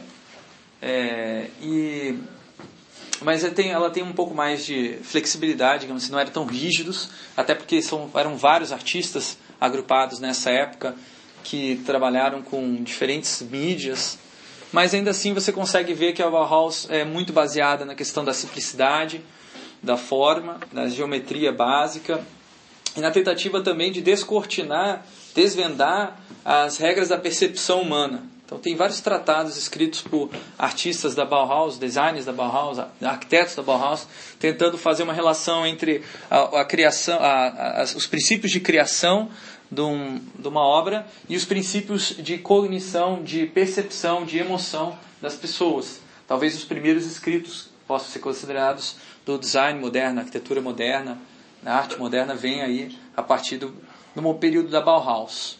é, 0.82 1.46
e 1.62 2.18
mas 3.22 3.42
ela 3.42 3.54
tem, 3.54 3.70
ela 3.70 3.88
tem 3.88 4.02
um 4.02 4.12
pouco 4.12 4.34
mais 4.34 4.66
de 4.66 4.98
flexibilidade, 5.02 5.80
digamos 5.80 6.04
assim, 6.04 6.12
não 6.12 6.18
eram 6.18 6.30
tão 6.30 6.44
rígidos, 6.44 7.08
até 7.34 7.54
porque 7.54 7.80
são, 7.80 8.10
eram 8.14 8.36
vários 8.36 8.70
artistas 8.70 9.38
agrupados 9.58 10.20
nessa 10.20 10.50
época 10.50 10.94
que 11.42 11.82
trabalharam 11.86 12.42
com 12.42 12.74
diferentes 12.82 13.40
mídias, 13.40 14.18
mas 14.70 14.92
ainda 14.92 15.12
assim 15.12 15.32
você 15.32 15.50
consegue 15.50 15.94
ver 15.94 16.12
que 16.12 16.22
a 16.22 16.28
Bauhaus 16.28 16.86
é 16.90 17.02
muito 17.02 17.32
baseada 17.32 17.86
na 17.86 17.94
questão 17.94 18.26
da 18.26 18.34
simplicidade, 18.34 19.22
da 19.82 19.96
forma, 19.96 20.60
da 20.70 20.86
geometria 20.86 21.50
básica 21.50 22.22
e 22.98 23.00
na 23.00 23.10
tentativa 23.12 23.62
também 23.62 23.92
de 23.92 24.00
descortinar, 24.00 25.06
desvendar 25.34 26.18
as 26.44 26.78
regras 26.78 27.08
da 27.08 27.16
percepção 27.16 27.80
humana. 27.80 28.24
Então 28.44 28.58
tem 28.58 28.74
vários 28.74 29.00
tratados 29.00 29.56
escritos 29.56 30.00
por 30.00 30.30
artistas 30.58 31.14
da 31.14 31.24
Bauhaus, 31.24 31.78
designers 31.78 32.24
da 32.24 32.32
Bauhaus, 32.32 32.78
arquitetos 33.02 33.54
da 33.54 33.62
Bauhaus, 33.62 34.06
tentando 34.40 34.76
fazer 34.78 35.02
uma 35.02 35.12
relação 35.12 35.66
entre 35.66 36.02
a, 36.30 36.60
a 36.60 36.64
criação, 36.64 37.18
a, 37.20 37.80
a, 37.80 37.84
os 37.84 38.06
princípios 38.06 38.50
de 38.50 38.58
criação 38.58 39.28
de, 39.70 39.82
um, 39.82 40.18
de, 40.38 40.48
uma 40.48 40.62
obra 40.62 41.06
e 41.28 41.36
os 41.36 41.44
princípios 41.44 42.16
de 42.18 42.38
cognição, 42.38 43.22
de 43.22 43.46
percepção, 43.46 44.24
de 44.24 44.38
emoção 44.38 44.98
das 45.20 45.36
pessoas. 45.36 46.00
Talvez 46.26 46.56
os 46.56 46.64
primeiros 46.64 47.04
escritos 47.04 47.68
possam 47.86 48.08
ser 48.08 48.18
considerados 48.18 48.96
do 49.26 49.38
design 49.38 49.78
moderno, 49.78 50.20
arquitetura 50.20 50.60
moderna, 50.60 51.18
a 51.64 51.74
arte 51.74 51.98
moderna 51.98 52.34
vem 52.34 52.62
aí 52.62 52.96
a 53.16 53.22
partir 53.22 53.58
do, 53.58 53.74
do 54.14 54.34
período 54.34 54.68
da 54.68 54.80
Bauhaus. 54.80 55.58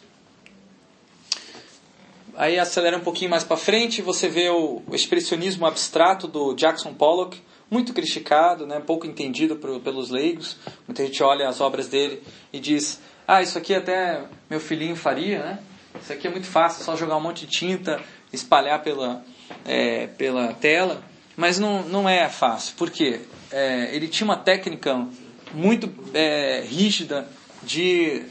Aí 2.36 2.56
acelera 2.56 2.96
um 2.96 3.00
pouquinho 3.00 3.30
mais 3.30 3.42
para 3.42 3.56
frente, 3.56 4.00
você 4.00 4.28
vê 4.28 4.48
o, 4.48 4.80
o, 4.86 4.94
expressionismo 4.94 5.66
abstrato 5.66 6.28
do 6.28 6.54
Jackson 6.54 6.94
Pollock, 6.94 7.42
muito 7.68 7.92
criticado, 7.92 8.64
né, 8.64 8.80
pouco 8.80 9.06
entendido 9.06 9.56
por, 9.56 9.80
pelos 9.80 10.08
leigos. 10.08 10.56
Muita 10.86 11.04
gente 11.04 11.20
olha 11.20 11.48
as 11.48 11.60
obras 11.60 11.88
dele 11.88 12.22
e 12.52 12.60
diz: 12.60 13.00
Ah, 13.26 13.42
isso 13.42 13.58
aqui 13.58 13.74
até 13.74 14.22
meu 14.48 14.60
filhinho 14.60 14.94
faria, 14.94 15.40
né? 15.40 15.58
Isso 16.00 16.12
aqui 16.12 16.28
é 16.28 16.30
muito 16.30 16.46
fácil, 16.46 16.84
só 16.84 16.94
jogar 16.94 17.16
um 17.16 17.20
monte 17.20 17.44
de 17.44 17.58
tinta, 17.58 18.00
espalhar 18.32 18.84
pela, 18.84 19.24
é, 19.64 20.06
pela 20.06 20.52
tela. 20.54 21.02
Mas 21.36 21.58
não, 21.58 21.82
não 21.82 22.08
é 22.08 22.28
fácil, 22.28 22.76
por 22.76 22.88
quê? 22.88 23.20
É, 23.50 23.94
ele 23.94 24.06
tinha 24.06 24.24
uma 24.24 24.36
técnica 24.36 25.06
muito 25.52 25.92
é, 26.14 26.64
rígida 26.66 27.28
de 27.62 28.22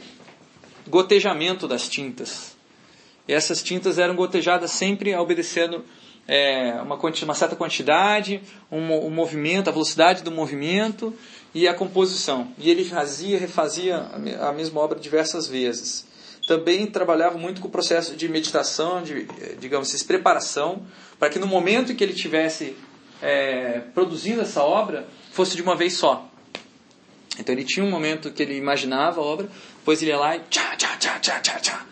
gotejamento 0.88 1.68
das 1.68 1.88
tintas. 1.88 2.56
E 3.26 3.32
essas 3.32 3.62
tintas 3.62 3.98
eram 3.98 4.16
gotejadas 4.16 4.70
sempre 4.70 5.14
obedecendo 5.14 5.84
é, 6.26 6.74
uma, 6.82 6.96
uma, 6.96 7.34
certa 7.34 7.56
quantidade, 7.56 8.42
um, 8.70 8.92
um, 9.06 9.10
movimento, 9.10 9.68
a 9.68 9.72
velocidade 9.72 10.22
do 10.22 10.30
movimento 10.30 11.14
e 11.54 11.66
a 11.68 11.74
composição. 11.74 12.52
E 12.58 12.70
ele 12.70 12.84
fazia, 12.84 13.38
refazia 13.38 14.06
a 14.40 14.52
mesma 14.52 14.80
obra 14.80 14.98
diversas 14.98 15.46
vezes. 15.46 16.06
Também 16.46 16.86
trabalhava 16.86 17.36
muito 17.36 17.60
com 17.60 17.68
o 17.68 17.70
processo 17.70 18.16
de 18.16 18.28
meditação, 18.28 19.02
de, 19.02 19.26
digamos 19.58 19.94
assim, 19.94 20.06
preparação, 20.06 20.82
para 21.18 21.28
que 21.28 21.38
no 21.38 21.46
momento 21.46 21.92
em 21.92 21.94
que 21.94 22.02
ele 22.02 22.14
estivesse 22.14 22.76
é, 23.20 23.82
produzindo 23.94 24.40
essa 24.40 24.62
obra, 24.62 25.06
fosse 25.32 25.56
de 25.56 25.62
uma 25.62 25.74
vez 25.74 25.94
só. 25.94 26.30
Então 27.38 27.54
ele 27.54 27.64
tinha 27.64 27.84
um 27.84 27.90
momento 27.90 28.30
que 28.30 28.42
ele 28.42 28.56
imaginava 28.56 29.20
a 29.20 29.24
obra, 29.24 29.48
depois 29.78 30.02
ele 30.02 30.10
ia 30.10 30.18
lá 30.18 30.36
e 30.36 30.40
tchá, 30.50 30.76
tchá, 30.76 30.96
tchá, 30.96 31.18
tchá, 31.18 31.40
tchá, 31.40 31.60
tchá. 31.60 31.86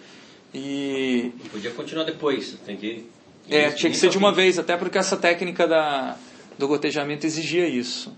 E... 0.53 1.33
Podia 1.51 1.71
continuar 1.71 2.05
depois, 2.05 2.57
tem 2.65 2.77
que... 2.77 3.07
É, 3.49 3.71
tinha 3.71 3.91
que 3.91 3.97
ser 3.97 4.09
de 4.09 4.19
uma 4.19 4.33
vez, 4.33 4.59
até 4.59 4.77
porque 4.77 4.99
essa 4.99 5.17
técnica 5.17 5.69
da, 5.69 6.17
do 6.59 6.67
gotejamento 6.67 7.25
exigia 7.25 7.69
isso. 7.69 8.17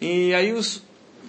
E 0.00 0.32
aí 0.34 0.52
os 0.52 0.82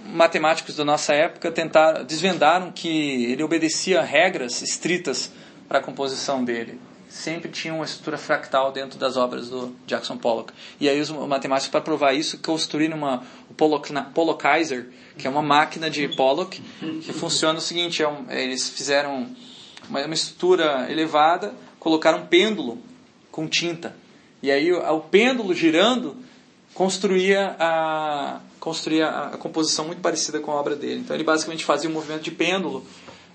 matemáticos 0.05 0.75
da 0.75 0.85
nossa 0.85 1.13
época 1.13 1.51
tentaram, 1.51 2.03
desvendaram 2.03 2.71
que 2.71 3.25
ele 3.25 3.41
obedecia 3.41 4.01
regras 4.01 4.61
estritas 4.61 5.31
para 5.67 5.79
a 5.79 5.81
composição 5.81 6.43
dele 6.43 6.79
sempre 7.09 7.49
tinha 7.49 7.73
uma 7.73 7.83
estrutura 7.83 8.17
fractal 8.17 8.71
dentro 8.71 8.99
das 8.99 9.17
obras 9.17 9.49
do 9.49 9.75
Jackson 9.87 10.15
Pollock. 10.15 10.53
E 10.79 10.87
aí 10.87 11.01
os 11.01 11.09
matemáticos, 11.09 11.69
para 11.69 11.81
provar 11.81 12.13
isso, 12.13 12.37
construíram 12.37 12.95
uma, 12.95 13.23
o 13.65 14.13
Pollockizer, 14.13 14.87
que 15.17 15.27
é 15.27 15.29
uma 15.29 15.41
máquina 15.41 15.89
de 15.89 16.07
Pollock, 16.07 16.61
que 17.01 17.13
funciona 17.13 17.59
o 17.59 17.61
seguinte, 17.61 18.01
é 18.01 18.07
um, 18.07 18.29
eles 18.31 18.69
fizeram 18.69 19.27
uma, 19.89 20.01
uma 20.05 20.13
estrutura 20.13 20.89
elevada, 20.89 21.53
colocaram 21.79 22.19
um 22.19 22.25
pêndulo 22.25 22.77
com 23.31 23.47
tinta. 23.47 23.95
E 24.41 24.49
aí 24.49 24.71
o, 24.71 24.79
o 24.79 25.01
pêndulo 25.01 25.53
girando 25.53 26.15
construía 26.73 27.55
a, 27.59 28.39
construía 28.59 29.09
a 29.09 29.37
composição 29.37 29.85
muito 29.85 30.01
parecida 30.01 30.39
com 30.39 30.51
a 30.51 30.55
obra 30.55 30.75
dele. 30.75 31.01
Então 31.01 31.15
ele 31.15 31.23
basicamente 31.23 31.65
fazia 31.65 31.89
um 31.89 31.93
movimento 31.93 32.21
de 32.21 32.31
pêndulo 32.31 32.85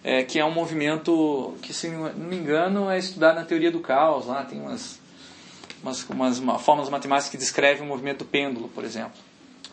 é, 0.05 0.23
que 0.23 0.39
é 0.39 0.45
um 0.45 0.51
movimento 0.51 1.55
que, 1.63 1.73
se 1.73 1.89
não 1.89 2.13
me 2.15 2.37
engano, 2.37 2.91
é 2.91 2.99
estudado 2.99 3.37
na 3.37 3.45
teoria 3.45 3.71
do 3.71 3.81
caos. 3.81 4.27
Lá 4.27 4.45
tem 4.45 4.61
umas, 4.61 5.01
umas, 5.83 6.39
umas 6.39 6.63
formas 6.63 6.91
matemáticas 6.91 7.31
que 7.31 7.39
descrevem 7.39 7.83
o 7.83 7.87
movimento 7.87 8.19
do 8.19 8.25
pêndulo, 8.27 8.69
por 8.69 8.85
exemplo. 8.85 9.19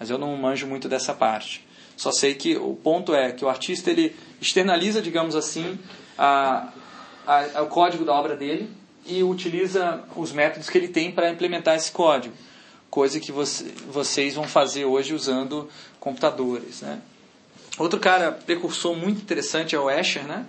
Mas 0.02 0.10
eu 0.10 0.18
não 0.18 0.36
manjo 0.36 0.66
muito 0.66 0.90
dessa 0.90 1.14
parte. 1.14 1.64
Só 1.96 2.12
sei 2.12 2.34
que 2.34 2.56
o 2.56 2.74
ponto 2.74 3.14
é 3.14 3.32
que 3.32 3.46
o 3.46 3.48
artista 3.48 3.92
ele 3.92 4.16
externaliza, 4.42 5.00
digamos 5.00 5.36
assim, 5.36 5.78
a, 6.18 6.70
a, 7.28 7.62
o 7.62 7.68
código 7.68 8.04
da 8.04 8.12
obra 8.12 8.36
dele 8.36 8.68
e 9.06 9.22
utiliza 9.22 10.04
os 10.16 10.32
métodos 10.32 10.72
que 10.72 10.78
ele 10.80 10.88
tem 10.88 11.12
para 11.12 11.30
implementar 11.30 11.76
esse 11.76 11.92
código. 11.92 12.34
Coisa 12.90 13.20
que 13.20 13.32
você, 13.32 13.66
vocês 13.92 14.34
vão 14.34 14.46
fazer 14.46 14.86
hoje 14.86 15.14
usando 15.14 15.70
computadores. 16.00 16.82
Né? 16.82 17.00
Outro 17.78 18.00
cara 18.00 18.32
precursor 18.32 18.96
muito 18.96 19.22
interessante 19.22 19.76
é 19.76 19.80
o 19.80 19.88
Escher, 19.88 20.24
né? 20.24 20.48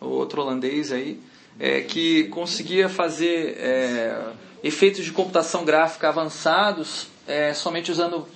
o 0.00 0.06
outro 0.06 0.42
holandês 0.42 0.90
aí, 0.90 1.20
é, 1.56 1.82
que 1.82 2.24
conseguia 2.30 2.88
fazer 2.88 3.58
é, 3.60 4.32
efeitos 4.64 5.04
de 5.04 5.12
computação 5.12 5.64
gráfica 5.64 6.08
avançados 6.08 7.06
é, 7.28 7.52
somente 7.54 7.92
usando 7.92 8.26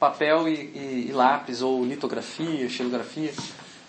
papel 0.00 0.48
e, 0.48 0.54
e, 0.54 1.06
e, 1.10 1.12
lápis, 1.12 1.60
ou 1.60 1.84
litografia, 1.84 2.68
xilografia. 2.70 3.32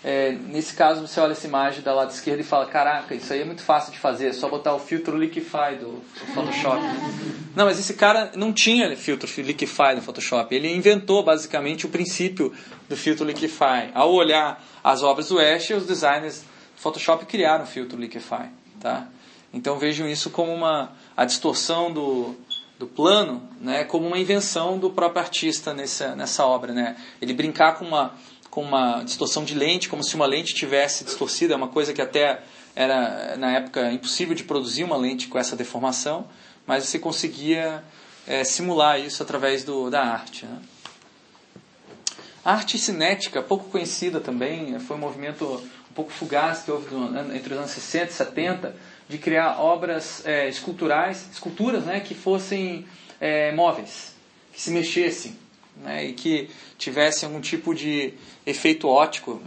É, 0.04 0.32
nesse 0.32 0.74
caso, 0.74 1.06
você 1.06 1.18
olha 1.20 1.32
essa 1.32 1.46
imagem 1.46 1.80
da 1.80 1.94
lado 1.94 2.10
esquerda 2.10 2.42
e 2.42 2.44
fala: 2.44 2.66
Caraca, 2.66 3.14
isso 3.14 3.32
aí 3.32 3.40
é 3.40 3.44
muito 3.44 3.62
fácil 3.62 3.92
de 3.92 3.98
fazer, 3.98 4.26
é 4.26 4.32
só 4.32 4.48
botar 4.48 4.74
o 4.74 4.78
filtro 4.78 5.16
Liquify 5.16 5.76
do, 5.80 5.92
do 5.92 6.34
Photoshop. 6.34 6.82
não, 7.56 7.64
mas 7.64 7.78
esse 7.78 7.94
cara 7.94 8.32
não 8.36 8.52
tinha 8.52 8.94
filtro 8.96 9.28
Liquify 9.40 9.94
no 9.94 10.02
Photoshop. 10.02 10.54
Ele 10.54 10.68
inventou 10.70 11.22
basicamente 11.22 11.86
o 11.86 11.88
princípio 11.88 12.52
do 12.88 12.96
filtro 12.96 13.24
Liquify. 13.24 13.90
Ao 13.94 14.12
olhar 14.12 14.62
as 14.84 15.02
obras 15.02 15.28
do 15.28 15.38
Ash, 15.38 15.70
os 15.70 15.86
designers 15.86 16.40
do 16.40 16.80
Photoshop 16.80 17.24
criaram 17.24 17.64
o 17.64 17.66
filtro 17.66 17.98
Liquify. 17.98 18.50
Tá? 18.80 19.06
Então 19.52 19.78
vejam 19.78 20.08
isso 20.08 20.30
como 20.30 20.52
uma 20.52 20.90
a 21.16 21.24
distorção 21.24 21.92
do, 21.92 22.34
do 22.82 22.86
plano, 22.88 23.48
né, 23.60 23.84
como 23.84 24.08
uma 24.08 24.18
invenção 24.18 24.76
do 24.76 24.90
próprio 24.90 25.22
artista 25.22 25.72
nessa, 25.72 26.16
nessa 26.16 26.44
obra, 26.44 26.72
né? 26.72 26.96
Ele 27.20 27.32
brincar 27.32 27.78
com 27.78 27.84
uma 27.84 28.14
com 28.50 28.60
uma 28.60 29.02
distorção 29.02 29.44
de 29.44 29.54
lente, 29.54 29.88
como 29.88 30.04
se 30.04 30.14
uma 30.14 30.26
lente 30.26 30.52
tivesse 30.52 31.04
distorcida, 31.04 31.54
é 31.54 31.56
uma 31.56 31.68
coisa 31.68 31.94
que 31.94 32.02
até 32.02 32.42
era 32.76 33.34
na 33.38 33.50
época 33.52 33.90
impossível 33.90 34.34
de 34.34 34.44
produzir 34.44 34.84
uma 34.84 34.96
lente 34.96 35.28
com 35.28 35.38
essa 35.38 35.56
deformação, 35.56 36.26
mas 36.66 36.84
você 36.84 36.98
conseguia 36.98 37.82
é, 38.26 38.44
simular 38.44 39.00
isso 39.00 39.22
através 39.22 39.64
do, 39.64 39.88
da 39.88 40.02
arte. 40.02 40.44
Né? 40.44 40.58
A 42.44 42.52
arte 42.52 42.76
cinética, 42.76 43.40
pouco 43.40 43.70
conhecida 43.70 44.20
também, 44.20 44.78
foi 44.80 44.96
um 44.96 45.00
movimento 45.00 45.46
um 45.90 45.94
pouco 45.94 46.10
fugaz 46.10 46.60
que 46.62 46.70
houve 46.70 46.94
entre 47.34 47.54
os 47.54 47.58
anos 47.58 47.70
60 47.70 48.10
e 48.10 48.12
70 48.12 48.76
de 49.12 49.18
criar 49.18 49.60
obras 49.60 50.24
é, 50.24 50.48
esculturais, 50.48 51.28
esculturas 51.30 51.84
né, 51.84 52.00
que 52.00 52.14
fossem 52.14 52.86
é, 53.20 53.52
móveis, 53.52 54.14
que 54.50 54.58
se 54.58 54.70
mexessem 54.70 55.36
né, 55.76 56.06
e 56.06 56.14
que 56.14 56.48
tivessem 56.78 57.26
algum 57.26 57.38
tipo 57.38 57.74
de 57.74 58.14
efeito 58.46 58.88
óptico, 58.88 59.38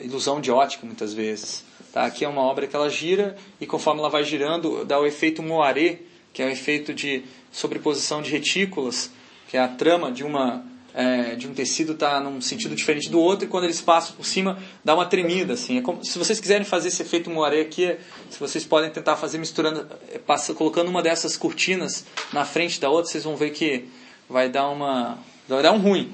ilusão 0.00 0.40
de 0.40 0.52
ótica 0.52 0.86
muitas 0.86 1.12
vezes. 1.12 1.64
Tá? 1.92 2.04
Aqui 2.04 2.24
é 2.24 2.28
uma 2.28 2.42
obra 2.42 2.68
que 2.68 2.76
ela 2.76 2.88
gira 2.88 3.36
e 3.60 3.66
conforme 3.66 3.98
ela 3.98 4.08
vai 4.08 4.22
girando 4.22 4.84
dá 4.84 5.00
o 5.00 5.04
efeito 5.04 5.42
moiré, 5.42 5.98
que 6.32 6.40
é 6.40 6.46
o 6.46 6.48
efeito 6.48 6.94
de 6.94 7.24
sobreposição 7.50 8.22
de 8.22 8.30
retículas, 8.30 9.10
que 9.48 9.56
é 9.56 9.60
a 9.60 9.66
trama 9.66 10.12
de 10.12 10.22
uma 10.22 10.64
é, 10.98 11.36
de 11.36 11.46
um 11.46 11.54
tecido 11.54 11.92
está 11.92 12.18
num 12.18 12.40
sentido 12.40 12.74
diferente 12.74 13.08
do 13.08 13.20
outro 13.20 13.44
e 13.44 13.48
quando 13.48 13.62
eles 13.62 13.80
passam 13.80 14.16
por 14.16 14.26
cima 14.26 14.58
dá 14.84 14.96
uma 14.96 15.06
tremida 15.06 15.52
assim. 15.52 15.78
É 15.78 15.80
como, 15.80 16.04
se 16.04 16.18
vocês 16.18 16.40
quiserem 16.40 16.64
fazer 16.64 16.88
esse 16.88 17.00
efeito 17.00 17.30
moaré 17.30 17.60
aqui, 17.60 17.96
se 18.28 18.40
vocês 18.40 18.64
podem 18.64 18.90
tentar 18.90 19.14
fazer 19.14 19.38
misturando, 19.38 19.86
é, 20.12 20.18
passa, 20.18 20.52
colocando 20.54 20.88
uma 20.88 21.00
dessas 21.00 21.36
cortinas 21.36 22.04
na 22.32 22.44
frente 22.44 22.80
da 22.80 22.90
outra, 22.90 23.12
vocês 23.12 23.22
vão 23.22 23.36
ver 23.36 23.50
que 23.50 23.84
vai 24.28 24.48
dar 24.48 24.68
uma 24.70 25.18
vai 25.46 25.62
dar 25.62 25.72
um 25.72 25.78
ruim. 25.78 26.12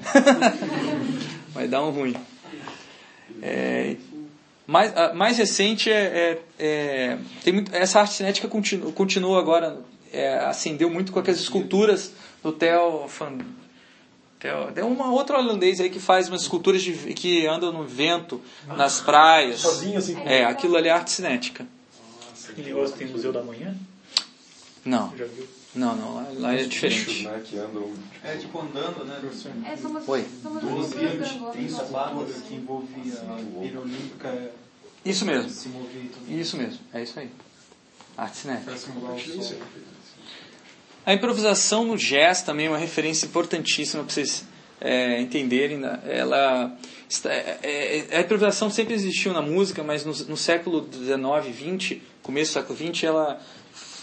vai 1.51 1.67
dar 1.67 1.81
um 1.83 1.89
ruim. 1.89 2.15
É, 3.41 3.95
mais, 4.67 4.93
mais 5.15 5.39
recente 5.39 5.89
é, 5.89 6.39
é, 6.59 6.63
é 6.63 7.17
tem 7.43 7.53
muito, 7.53 7.75
essa 7.75 8.01
arte 8.01 8.13
cinética 8.13 8.47
continua, 8.47 8.91
continua 8.91 9.39
agora 9.39 9.79
é, 10.13 10.37
acendeu 10.45 10.91
muito 10.91 11.11
com 11.11 11.17
aquelas 11.17 11.41
esculturas 11.41 12.13
do 12.43 12.51
Theo 12.51 13.07
van 13.07 13.39
tem 14.73 14.83
uma 14.83 15.11
outra 15.11 15.37
holandês 15.39 15.79
aí 15.79 15.89
que 15.89 15.99
faz 15.99 16.27
umas 16.29 16.41
esculturas 16.41 16.81
de, 16.81 16.93
que 17.13 17.47
andam 17.47 17.71
no 17.71 17.83
vento, 17.83 18.41
ah, 18.67 18.75
nas 18.75 18.99
praias. 19.01 19.61
Sozinho 19.61 19.97
assim? 19.97 20.15
É, 20.25 20.45
aquilo 20.45 20.75
ali 20.75 20.87
é 20.87 20.91
arte 20.91 21.11
cinética. 21.11 21.65
Em 22.57 22.61
negócio 22.61 22.95
tem 22.95 23.07
Museu 23.07 23.33
da 23.33 23.43
Manhã? 23.43 23.75
Não. 24.85 25.15
Já 25.17 25.25
viu? 25.25 25.47
Não, 25.73 25.93
não, 25.95 26.15
lá, 26.15 26.27
lá 26.37 26.53
é 26.53 26.63
diferente. 26.63 27.05
Bichos, 27.05 27.23
né, 27.23 27.41
que 27.43 27.57
andam... 27.57 27.91
É 28.23 28.37
tipo 28.37 28.61
andando, 28.61 29.03
né? 29.03 29.19
É, 29.69 29.75
são 29.75 29.91
umas, 29.91 30.07
Oi. 30.07 30.25
São 30.41 30.51
umas 30.51 30.63
Do 30.63 30.69
esculturas 30.69 30.93
ambiente 30.93 31.39
da 31.39 31.51
tem 31.51 31.65
escultura 31.65 32.39
que 32.47 32.55
envolvia 32.55 33.13
a 33.13 33.61
pira 33.61 33.79
olímpica 33.81 34.51
Isso 35.03 35.25
mesmo. 35.25 35.49
se 35.49 35.67
movia 35.67 36.01
e 36.01 36.07
tudo. 36.07 36.31
Isso 36.31 36.55
mesmo, 36.55 36.79
é 36.93 37.03
isso 37.03 37.19
aí. 37.19 37.29
Arte 38.17 38.37
cinética. 38.37 38.71
O 38.71 38.77
sol. 38.77 39.57
A 41.05 41.13
improvisação 41.13 41.85
no 41.85 41.97
jazz 41.97 42.41
também 42.41 42.65
é 42.65 42.69
uma 42.69 42.77
referência 42.79 43.27
importantíssima 43.27 44.03
para 44.03 44.11
vocês 44.11 44.43
é, 44.81 45.21
entenderem. 45.21 45.77
né? 45.77 45.99
Ela, 46.07 46.75
está- 47.07 47.31
é- 47.31 47.59
é- 48.11 48.17
a 48.17 48.21
improvisação 48.21 48.69
sempre 48.71 48.95
existiu 48.95 49.31
na 49.31 49.41
música, 49.41 49.83
mas 49.83 50.03
no, 50.03 50.11
no 50.25 50.35
século 50.35 50.87
XIX, 50.91 51.55
XX, 51.55 51.97
começo 52.23 52.51
do 52.51 52.53
século 52.55 52.77
XX, 52.93 53.03
ela, 53.03 53.39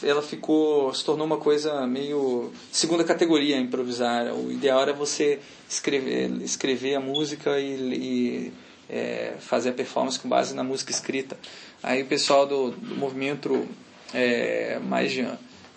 ela 0.03 0.23
ficou, 0.23 0.95
se 0.95 1.05
tornou 1.05 1.27
uma 1.27 1.39
coisa 1.39 1.85
meio 1.89 2.53
segunda 2.71 3.03
categoria 3.03 3.59
improvisar. 3.59 4.33
O 4.33 4.53
ideal 4.53 4.81
era 4.83 4.93
você 4.93 5.41
escrever, 5.69 6.31
escrever 6.43 6.95
a 6.95 7.01
música 7.01 7.59
e, 7.59 7.73
e, 7.95 8.53
é, 8.89 9.35
fazer 9.41 9.71
a 9.71 9.73
performance 9.73 10.21
com 10.21 10.29
base 10.29 10.55
na 10.55 10.63
música 10.63 10.93
escrita. 10.93 11.37
Aí 11.83 12.03
o 12.03 12.07
pessoal 12.07 12.47
do, 12.47 12.71
do 12.71 12.95
movimento 12.95 13.67
é, 14.15 14.79
mais 14.79 15.11
de 15.11 15.27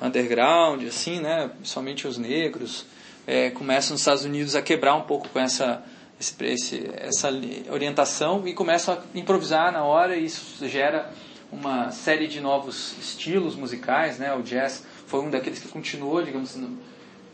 underground, 0.02 0.84
assim, 0.86 1.20
né, 1.20 1.50
principalmente 1.58 2.08
os 2.08 2.18
negros, 2.18 2.86
é, 3.26 3.50
começam 3.50 3.94
nos 3.94 4.02
Estados 4.02 4.26
Unidos 4.26 4.56
a 4.56 4.62
quebrar 4.62 4.96
um 4.96 5.02
pouco 5.02 5.30
com 5.30 5.40
essa, 5.40 5.84
esse, 6.20 6.90
essa 6.96 7.30
orientação 7.70 8.48
e 8.48 8.54
começam 8.54 8.94
a 8.94 9.18
improvisar 9.18 9.72
na 9.72 9.84
hora 9.84 10.16
e 10.16 10.26
isso 10.26 10.68
gera 10.68 11.12
uma 11.52 11.92
série 11.92 12.28
de 12.28 12.40
novos 12.42 12.96
estilos 13.00 13.56
musicais, 13.56 14.20
né? 14.20 14.34
O 14.34 14.42
jazz 14.42 14.84
foi 15.08 15.22
um 15.22 15.30
daqueles 15.30 15.60
que 15.60 15.68
continuou, 15.68 16.22
digamos, 16.22 16.58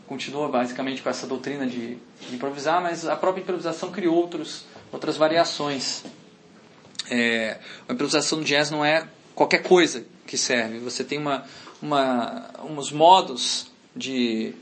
continua 0.06 0.48
basicamente 0.48 1.02
com 1.02 1.08
essa 1.08 1.26
doutrina 1.26 1.66
de, 1.66 1.96
de 1.96 2.34
improvisar, 2.34 2.82
mas 2.82 3.06
a 3.06 3.16
própria 3.16 3.42
improvisação 3.42 3.90
criou 3.90 4.14
outros, 4.14 4.64
outras 4.92 5.16
variações. 5.16 6.04
É, 7.10 7.58
a 7.88 7.92
improvisação 7.92 8.38
do 8.38 8.44
jazz 8.44 8.70
não 8.70 8.84
é 8.84 9.06
qualquer 9.34 9.62
coisa 9.62 10.04
que 10.26 10.36
serve. 10.36 10.78
Você 10.78 11.02
tem 11.02 11.18
uma, 11.18 11.44
uma, 11.82 12.48
uns 12.64 12.92
modos 12.92 13.66
de, 13.94 14.54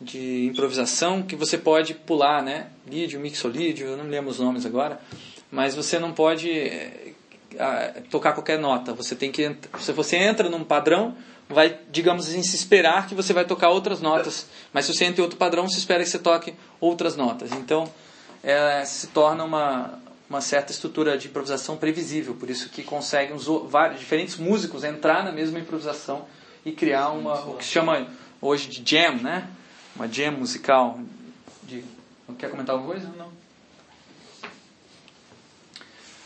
de 0.00 0.46
improvisação 0.46 1.22
que 1.22 1.36
você 1.36 1.56
pode 1.56 1.94
pular, 1.94 2.42
né? 2.42 2.66
Lídio, 2.86 3.20
mixolídio, 3.20 3.86
eu 3.86 3.96
não 3.96 4.06
lembro 4.06 4.30
os 4.30 4.40
nomes 4.40 4.66
agora, 4.66 5.00
mas 5.50 5.74
você 5.74 5.98
não 5.98 6.12
pode 6.12 6.50
ah, 7.58 7.94
tocar 8.10 8.32
qualquer 8.32 8.58
nota. 8.58 8.92
Você 8.92 9.14
tem 9.14 9.30
que 9.30 9.56
se 9.78 9.92
você 9.92 10.16
entra 10.16 10.50
num 10.50 10.64
padrão, 10.64 11.16
vai, 11.48 11.78
digamos 11.90 12.26
assim, 12.26 12.42
se 12.42 12.56
esperar 12.56 13.06
que 13.06 13.14
você 13.14 13.32
vai 13.32 13.44
tocar 13.44 13.70
outras 13.70 14.00
notas, 14.00 14.46
mas 14.72 14.84
se 14.84 14.92
você 14.92 15.04
entra 15.04 15.20
em 15.20 15.24
outro 15.24 15.38
padrão, 15.38 15.68
se 15.68 15.78
espera 15.78 16.02
que 16.02 16.08
você 16.08 16.18
toque 16.18 16.54
outras 16.80 17.16
notas. 17.16 17.52
Então, 17.52 17.90
é, 18.42 18.84
se 18.84 19.06
torna 19.08 19.44
uma, 19.44 19.98
uma 20.28 20.40
certa 20.40 20.72
estrutura 20.72 21.16
de 21.16 21.28
improvisação 21.28 21.76
previsível, 21.76 22.34
por 22.34 22.50
isso 22.50 22.68
que 22.68 22.82
conseguem 22.82 23.34
os 23.34 23.46
vários 23.70 24.00
diferentes 24.00 24.36
músicos 24.36 24.82
entrar 24.82 25.22
na 25.22 25.30
mesma 25.30 25.58
improvisação 25.58 26.26
e 26.64 26.72
criar 26.72 27.10
uma 27.10 27.40
o 27.46 27.56
que 27.56 27.64
se 27.64 27.70
chama 27.70 28.06
hoje 28.40 28.68
de 28.68 28.82
jam, 28.88 29.16
né? 29.16 29.48
Uma 29.94 30.08
jam 30.08 30.32
musical. 30.32 30.98
De, 31.62 31.84
quer 32.38 32.50
comentar 32.50 32.74
alguma 32.74 32.92
coisa? 32.92 33.12
Não. 33.16 33.32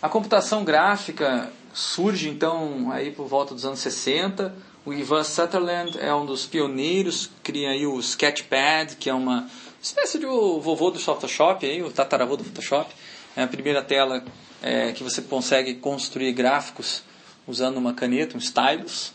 A 0.01 0.09
computação 0.09 0.65
gráfica 0.65 1.51
surge 1.73 2.29
então 2.29 2.91
aí 2.93 3.11
por 3.11 3.27
volta 3.27 3.55
dos 3.55 3.65
anos 3.65 3.81
60. 3.81 4.55
O 4.87 4.93
Ivan 4.93 5.23
Sutherland 5.23 5.99
é 5.99 6.15
um 6.15 6.25
dos 6.25 6.47
pioneiros, 6.47 7.31
cria 7.43 7.71
aí 7.71 7.87
o 7.87 7.99
Sketchpad, 7.99 8.97
que 8.97 9.11
é 9.11 9.15
uma 9.15 9.49
espécie 9.83 10.19
de 10.19 10.25
o 10.25 10.61
vovô 10.61 10.91
do 10.91 10.99
Photoshop, 10.99 11.67
aí, 11.67 11.83
o 11.83 11.91
tataravô 11.91 12.37
do 12.37 12.45
Photoshop. 12.45 12.95
É 13.37 13.43
a 13.43 13.47
primeira 13.47 13.83
tela 13.83 14.25
é, 14.63 14.93
que 14.93 15.03
você 15.03 15.21
consegue 15.21 15.75
construir 15.75 16.33
gráficos 16.33 17.03
usando 17.47 17.77
uma 17.77 17.93
caneta, 17.93 18.37
um 18.37 18.41
stylus. 18.41 19.13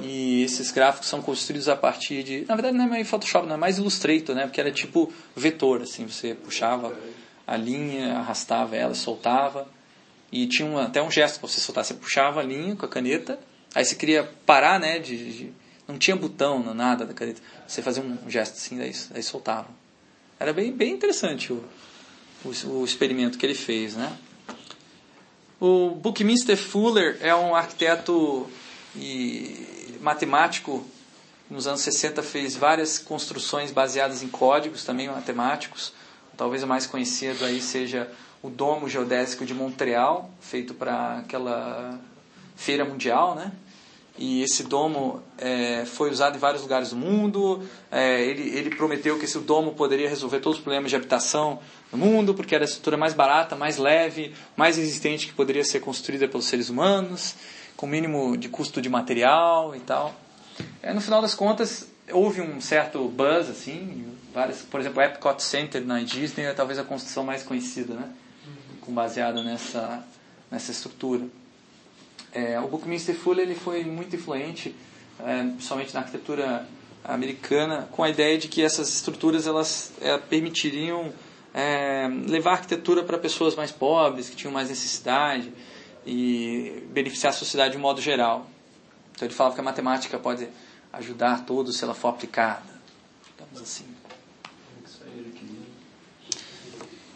E 0.00 0.42
esses 0.42 0.70
gráficos 0.70 1.08
são 1.08 1.20
construídos 1.20 1.68
a 1.68 1.76
partir 1.76 2.22
de. 2.22 2.44
Na 2.48 2.54
verdade, 2.54 2.76
não 2.76 2.84
é 2.86 2.88
mais 2.88 3.08
Photoshop, 3.08 3.46
não 3.46 3.54
é 3.54 3.58
mais 3.58 3.76
Illustrator, 3.78 4.34
né? 4.34 4.44
Porque 4.46 4.60
era 4.60 4.72
tipo 4.72 5.12
vetor, 5.36 5.82
assim. 5.82 6.06
Você 6.06 6.34
puxava 6.34 6.96
a 7.46 7.56
linha, 7.56 8.16
arrastava 8.18 8.74
ela, 8.76 8.94
soltava 8.94 9.68
E 10.30 10.46
tinha 10.46 10.80
até 10.82 11.02
um 11.02 11.10
gesto 11.10 11.38
para 11.40 11.48
você 11.48 11.60
soltar. 11.60 11.84
Você 11.84 11.94
puxava 11.94 12.40
a 12.40 12.42
linha 12.42 12.74
com 12.74 12.86
a 12.86 12.88
caneta, 12.88 13.38
aí 13.74 13.84
você 13.84 13.94
queria 13.94 14.24
parar, 14.46 14.80
né? 14.80 14.98
De, 14.98 15.32
de- 15.32 15.52
não 15.86 15.98
tinha 15.98 16.16
botão, 16.16 16.62
não, 16.62 16.72
nada 16.72 17.04
da 17.04 17.12
caneta. 17.12 17.42
Você 17.68 17.82
fazia 17.82 18.02
um 18.02 18.30
gesto 18.30 18.54
assim, 18.54 18.78
daí, 18.78 18.92
daí 19.10 19.22
soltava. 19.22 19.68
Era 20.40 20.52
bem, 20.52 20.72
bem 20.72 20.92
interessante 20.94 21.52
o, 21.52 21.62
o, 22.44 22.68
o 22.80 22.84
experimento 22.84 23.36
que 23.36 23.44
ele 23.44 23.54
fez, 23.54 23.94
né? 23.94 24.16
O 25.60 25.90
Buckminster 25.90 26.56
Fuller 26.56 27.18
é 27.20 27.34
um 27.34 27.54
arquiteto 27.54 28.48
e 28.96 29.98
matemático. 30.00 30.84
Nos 31.50 31.66
anos 31.66 31.80
60 31.82 32.22
fez 32.22 32.56
várias 32.56 32.98
construções 32.98 33.70
baseadas 33.70 34.22
em 34.22 34.28
códigos 34.28 34.84
também 34.84 35.08
matemáticos. 35.08 35.92
Talvez 36.36 36.62
o 36.62 36.66
mais 36.66 36.86
conhecido 36.86 37.44
aí 37.44 37.60
seja 37.60 38.10
o 38.42 38.48
Domo 38.48 38.88
Geodésico 38.88 39.44
de 39.44 39.54
Montreal, 39.54 40.30
feito 40.40 40.74
para 40.74 41.18
aquela 41.18 42.00
feira 42.56 42.84
mundial, 42.84 43.34
né? 43.34 43.52
E 44.18 44.42
esse 44.42 44.64
domo 44.64 45.22
é, 45.38 45.84
foi 45.86 46.10
usado 46.10 46.36
em 46.36 46.38
vários 46.38 46.62
lugares 46.62 46.90
do 46.90 46.96
mundo. 46.96 47.62
É, 47.90 48.20
ele, 48.22 48.56
ele 48.56 48.70
prometeu 48.70 49.18
que 49.18 49.24
esse 49.24 49.38
domo 49.38 49.72
poderia 49.72 50.08
resolver 50.08 50.40
todos 50.40 50.58
os 50.58 50.62
problemas 50.62 50.90
de 50.90 50.96
habitação 50.96 51.60
no 51.90 51.96
mundo, 51.96 52.34
porque 52.34 52.54
era 52.54 52.62
a 52.62 52.66
estrutura 52.66 52.96
mais 52.96 53.14
barata, 53.14 53.56
mais 53.56 53.78
leve, 53.78 54.34
mais 54.54 54.76
resistente 54.76 55.26
que 55.26 55.32
poderia 55.32 55.64
ser 55.64 55.80
construída 55.80 56.28
pelos 56.28 56.44
seres 56.44 56.68
humanos, 56.68 57.34
com 57.82 57.88
mínimo 57.88 58.36
de 58.36 58.48
custo 58.48 58.80
de 58.80 58.88
material 58.88 59.74
e 59.74 59.80
tal. 59.80 60.14
É, 60.80 60.94
no 60.94 61.00
final 61.00 61.20
das 61.20 61.34
contas, 61.34 61.88
houve 62.12 62.40
um 62.40 62.60
certo 62.60 63.08
buzz, 63.08 63.50
assim, 63.50 64.06
várias, 64.32 64.62
por 64.62 64.78
exemplo, 64.78 65.00
o 65.00 65.04
Epcot 65.04 65.42
Center 65.42 65.84
na 65.84 66.00
Disney 66.00 66.44
é 66.44 66.52
talvez 66.52 66.78
a 66.78 66.84
construção 66.84 67.24
mais 67.24 67.42
conhecida, 67.42 67.94
né? 67.94 68.08
Com 68.82 68.92
baseada 68.92 69.42
nessa, 69.42 70.00
nessa 70.48 70.70
estrutura. 70.70 71.26
É, 72.32 72.60
o 72.60 72.68
Buckminster 72.68 73.16
Fuller 73.16 73.46
ele 73.46 73.56
foi 73.56 73.82
muito 73.82 74.14
influente, 74.14 74.72
é, 75.18 75.42
principalmente 75.42 75.92
na 75.92 76.00
arquitetura 76.02 76.64
americana, 77.02 77.88
com 77.90 78.04
a 78.04 78.08
ideia 78.08 78.38
de 78.38 78.46
que 78.46 78.62
essas 78.62 78.94
estruturas 78.94 79.48
elas 79.48 79.90
é, 80.00 80.16
permitiriam 80.18 81.12
é, 81.52 82.08
levar 82.28 82.50
a 82.50 82.54
arquitetura 82.54 83.02
para 83.02 83.18
pessoas 83.18 83.56
mais 83.56 83.72
pobres, 83.72 84.30
que 84.30 84.36
tinham 84.36 84.52
mais 84.52 84.68
necessidade 84.68 85.52
e 86.06 86.86
beneficiar 86.90 87.32
a 87.32 87.36
sociedade 87.36 87.72
de 87.72 87.78
um 87.78 87.80
modo 87.80 88.00
geral. 88.00 88.46
Então 89.14 89.26
ele 89.26 89.34
falava 89.34 89.54
que 89.54 89.60
a 89.60 89.64
matemática 89.64 90.18
pode 90.18 90.48
ajudar 90.92 91.44
todos 91.44 91.76
se 91.76 91.84
ela 91.84 91.94
for 91.94 92.08
aplicada. 92.08 92.62
Digamos 93.36 93.60
assim. 93.60 93.86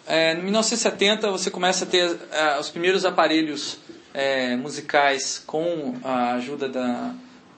É, 0.09 0.35
em 0.35 0.42
1970 0.42 1.33
você 1.33 1.51
começa 1.51 1.85
a 1.85 1.88
ter 1.88 2.16
é, 2.31 2.61
os 2.61 2.70
primeiros 2.70 3.05
aparelhos 3.05 3.79
é, 4.14 4.55
musicais 4.55 5.42
com 5.44 5.96
a 6.05 6.35
ajuda 6.35 6.68
da, 6.68 7.12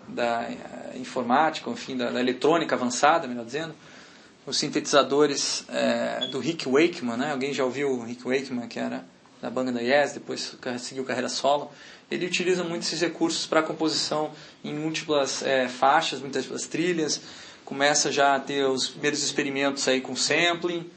da 0.09 0.45
é, 0.45 0.97
informática, 0.97 1.69
enfim, 1.69 1.95
da, 1.95 2.11
da 2.11 2.21
eletrônica 2.21 2.75
avançada, 2.75 3.29
melhor 3.29 3.45
dizendo. 3.45 3.75
Os 4.47 4.57
sintetizadores 4.57 5.67
do 6.33 6.39
Rick 6.39 6.67
Wakeman, 6.67 7.19
né? 7.19 7.33
Alguém 7.33 7.53
já 7.53 7.65
ouviu 7.65 7.91
o 7.91 8.03
Rick 8.03 8.25
Wakeman, 8.25 8.67
que 8.67 8.79
era 8.79 9.05
da 9.41 9.51
banda 9.51 9.73
da 9.73 9.81
Yes, 9.81 10.13
depois 10.13 10.57
seguiu 10.79 11.05
carreira 11.05 11.29
solo. 11.29 11.71
Ele 12.11 12.27
utiliza 12.27 12.65
muito 12.65 12.83
esses 12.83 13.01
recursos 13.01 13.47
para 13.47 13.63
composição 13.63 14.31
em 14.65 14.75
múltiplas 14.75 15.43
é, 15.43 15.69
faixas, 15.69 16.21
múltiplas 16.21 16.67
trilhas. 16.67 17.21
Começa 17.65 18.11
já 18.11 18.35
a 18.35 18.41
ter 18.41 18.65
os 18.65 18.89
primeiros 18.89 19.23
experimentos 19.23 19.87
aí 19.87 20.01
com 20.01 20.17
sampling 20.17 20.91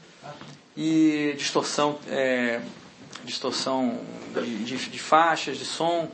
e 0.76 1.34
distorção, 1.36 1.98
é, 2.08 2.60
distorção 3.24 4.00
de, 4.34 4.64
de, 4.64 4.76
de, 4.76 4.98
faixas, 4.98 5.58
de 5.58 5.66
som. 5.66 6.10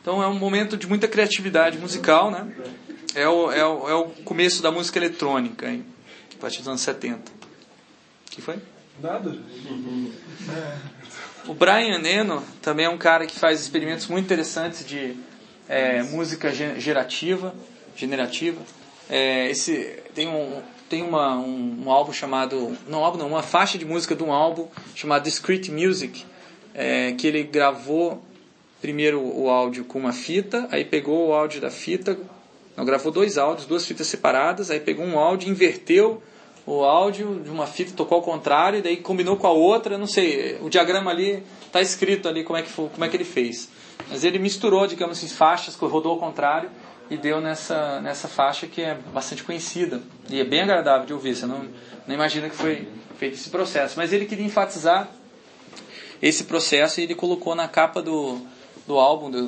Então 0.00 0.22
é 0.22 0.26
um 0.26 0.38
momento 0.38 0.76
de 0.76 0.86
muita 0.86 1.06
criatividade 1.06 1.78
musical, 1.78 2.30
né? 2.30 2.50
É 3.14 3.28
o, 3.28 3.52
é 3.52 3.66
o, 3.66 3.88
é 3.88 3.94
o 3.94 4.04
começo 4.24 4.62
da 4.62 4.70
música 4.70 4.98
eletrônica, 4.98 5.68
hein? 5.68 5.84
a 6.34 6.40
partir 6.40 6.58
dos 6.58 6.68
anos 6.68 6.80
70. 6.80 7.30
O 7.30 8.30
que 8.30 8.40
foi? 8.40 8.58
Nada. 9.02 9.36
O 11.48 11.54
Brian 11.54 12.06
Eno 12.06 12.44
também 12.60 12.84
é 12.84 12.90
um 12.90 12.98
cara 12.98 13.26
que 13.26 13.34
faz 13.34 13.58
experimentos 13.58 14.06
muito 14.06 14.26
interessantes 14.26 14.84
de 14.86 15.16
é, 15.66 16.02
música 16.02 16.52
gerativa, 16.52 17.54
generativa. 17.96 18.60
É, 19.08 19.50
esse 19.50 19.98
tem 20.14 20.28
um 20.28 20.60
tem 20.90 21.02
uma, 21.02 21.38
um, 21.38 21.84
um, 21.86 21.90
álbum 21.90 22.12
chamado 22.12 22.76
não 22.86 23.02
álbum 23.02 23.16
não 23.18 23.28
uma 23.28 23.42
faixa 23.42 23.78
de 23.78 23.86
música 23.86 24.14
de 24.14 24.22
um 24.22 24.30
álbum 24.30 24.68
chamado 24.94 25.24
Discrete 25.24 25.70
Music 25.70 26.22
é, 26.74 27.12
que 27.12 27.26
ele 27.26 27.42
gravou 27.42 28.22
primeiro 28.80 29.20
o 29.20 29.48
áudio 29.48 29.84
com 29.84 29.98
uma 29.98 30.12
fita 30.12 30.68
aí 30.70 30.84
pegou 30.84 31.28
o 31.28 31.32
áudio 31.34 31.60
da 31.60 31.70
fita 31.70 32.18
não 32.74 32.86
gravou 32.86 33.12
dois 33.12 33.36
áudios 33.36 33.66
duas 33.66 33.84
fitas 33.84 34.06
separadas 34.06 34.70
aí 34.70 34.80
pegou 34.80 35.04
um 35.04 35.18
áudio 35.18 35.50
inverteu 35.50 36.22
o 36.70 36.84
áudio 36.84 37.40
de 37.40 37.50
uma 37.50 37.66
fita 37.66 37.92
tocou 37.94 38.16
ao 38.16 38.22
contrário 38.22 38.78
e 38.78 38.82
daí 38.82 38.96
combinou 38.96 39.36
com 39.36 39.46
a 39.46 39.52
outra 39.52 39.96
não 39.96 40.06
sei 40.06 40.58
o 40.60 40.68
diagrama 40.68 41.10
ali 41.10 41.42
está 41.64 41.80
escrito 41.80 42.28
ali 42.28 42.44
como 42.44 42.58
é 42.58 42.62
que 42.62 42.68
foi, 42.68 42.88
como 42.88 43.04
é 43.04 43.08
que 43.08 43.16
ele 43.16 43.24
fez 43.24 43.68
mas 44.10 44.24
ele 44.24 44.38
misturou 44.38 44.86
digamos 44.86 45.18
assim 45.18 45.28
faixas 45.34 45.74
rodou 45.74 46.12
ao 46.12 46.18
contrário 46.18 46.70
e 47.10 47.16
deu 47.16 47.40
nessa, 47.40 48.00
nessa 48.00 48.28
faixa 48.28 48.66
que 48.66 48.82
é 48.82 48.94
bastante 48.94 49.42
conhecida 49.42 50.02
e 50.28 50.40
é 50.40 50.44
bem 50.44 50.60
agradável 50.60 51.06
de 51.06 51.12
ouvir. 51.12 51.34
Você 51.34 51.46
não, 51.46 51.66
não 52.06 52.14
imagina 52.14 52.48
que 52.48 52.56
foi 52.56 52.88
feito 53.18 53.34
esse 53.34 53.50
processo. 53.50 53.94
Mas 53.96 54.12
ele 54.12 54.26
queria 54.26 54.44
enfatizar 54.44 55.08
esse 56.20 56.44
processo 56.44 57.00
e 57.00 57.04
ele 57.04 57.14
colocou 57.14 57.54
na 57.54 57.68
capa 57.68 58.02
do, 58.02 58.40
do 58.86 58.98
álbum, 58.98 59.30
do, 59.30 59.46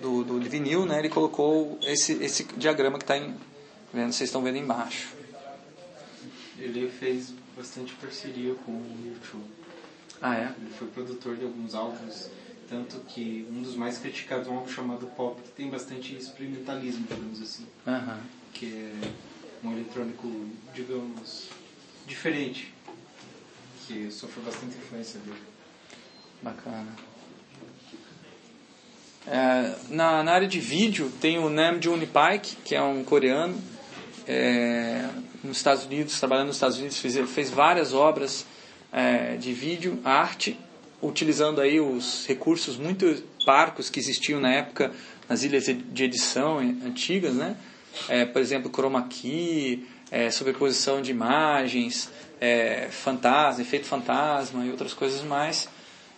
do, 0.00 0.24
do 0.24 0.40
vinil, 0.40 0.86
né, 0.86 0.98
ele 0.98 1.08
colocou 1.08 1.78
esse, 1.82 2.12
esse 2.24 2.44
diagrama 2.56 2.98
que 2.98 3.04
está 3.04 3.16
em. 3.16 3.34
Vendo, 3.92 4.12
vocês 4.12 4.28
estão 4.28 4.42
vendo 4.42 4.56
embaixo. 4.56 5.21
Ele 6.62 6.88
fez 6.88 7.34
bastante 7.56 7.92
parceria 7.94 8.54
com 8.54 8.72
o 8.72 8.96
YouTube. 9.04 9.50
Ah, 10.20 10.36
é? 10.36 10.54
Ele 10.60 10.70
foi 10.78 10.88
produtor 10.88 11.36
de 11.36 11.44
alguns 11.44 11.74
álbuns 11.74 12.30
tanto 12.72 13.00
que 13.00 13.46
um 13.50 13.60
dos 13.60 13.76
mais 13.76 13.98
criticados 13.98 14.48
é 14.48 14.50
um 14.50 14.56
álbum 14.56 14.68
chamado 14.68 15.06
Pop, 15.08 15.38
que 15.42 15.50
tem 15.50 15.68
bastante 15.68 16.16
experimentalismo, 16.16 17.06
digamos 17.06 17.42
assim. 17.42 17.66
Uhum. 17.86 18.18
Que 18.54 18.90
é 19.02 19.66
um 19.66 19.72
eletrônico, 19.72 20.46
digamos, 20.74 21.50
diferente. 22.06 22.72
Que 23.86 24.10
sofreu 24.10 24.42
bastante 24.44 24.74
influência 24.78 25.20
dele. 25.20 25.42
Bacana. 26.40 26.96
É, 29.26 29.76
na, 29.90 30.22
na 30.22 30.32
área 30.32 30.48
de 30.48 30.58
vídeo 30.58 31.12
tem 31.20 31.38
o 31.38 31.50
Nam 31.50 31.80
June 31.80 32.06
Paik, 32.06 32.56
que 32.64 32.74
é 32.74 32.82
um 32.82 33.04
coreano, 33.04 33.60
é, 34.26 35.10
nos 35.42 35.56
Estados 35.56 35.84
Unidos, 35.84 36.18
trabalhando 36.18 36.48
nos 36.48 36.56
Estados 36.56 36.78
Unidos, 36.78 36.98
fez, 36.98 37.30
fez 37.30 37.50
várias 37.50 37.92
obras 37.92 38.46
é, 38.92 39.36
de 39.36 39.52
vídeo, 39.52 39.98
arte, 40.04 40.58
utilizando 41.00 41.60
aí 41.60 41.80
os 41.80 42.26
recursos 42.26 42.76
muito 42.76 43.22
parcos 43.44 43.90
que 43.90 43.98
existiam 43.98 44.40
na 44.40 44.52
época 44.52 44.92
nas 45.28 45.42
ilhas 45.42 45.64
de 45.64 46.04
edição 46.04 46.58
antigas, 46.58 47.34
né? 47.34 47.56
É, 48.08 48.24
por 48.24 48.40
exemplo, 48.40 48.70
chroma 48.70 49.06
key, 49.08 49.86
é, 50.10 50.30
sobreposição 50.30 51.02
de 51.02 51.10
imagens, 51.10 52.10
é, 52.40 52.88
fantasma, 52.90 53.62
efeito 53.62 53.86
fantasma 53.86 54.64
e 54.64 54.70
outras 54.70 54.92
coisas 54.92 55.22
mais, 55.22 55.68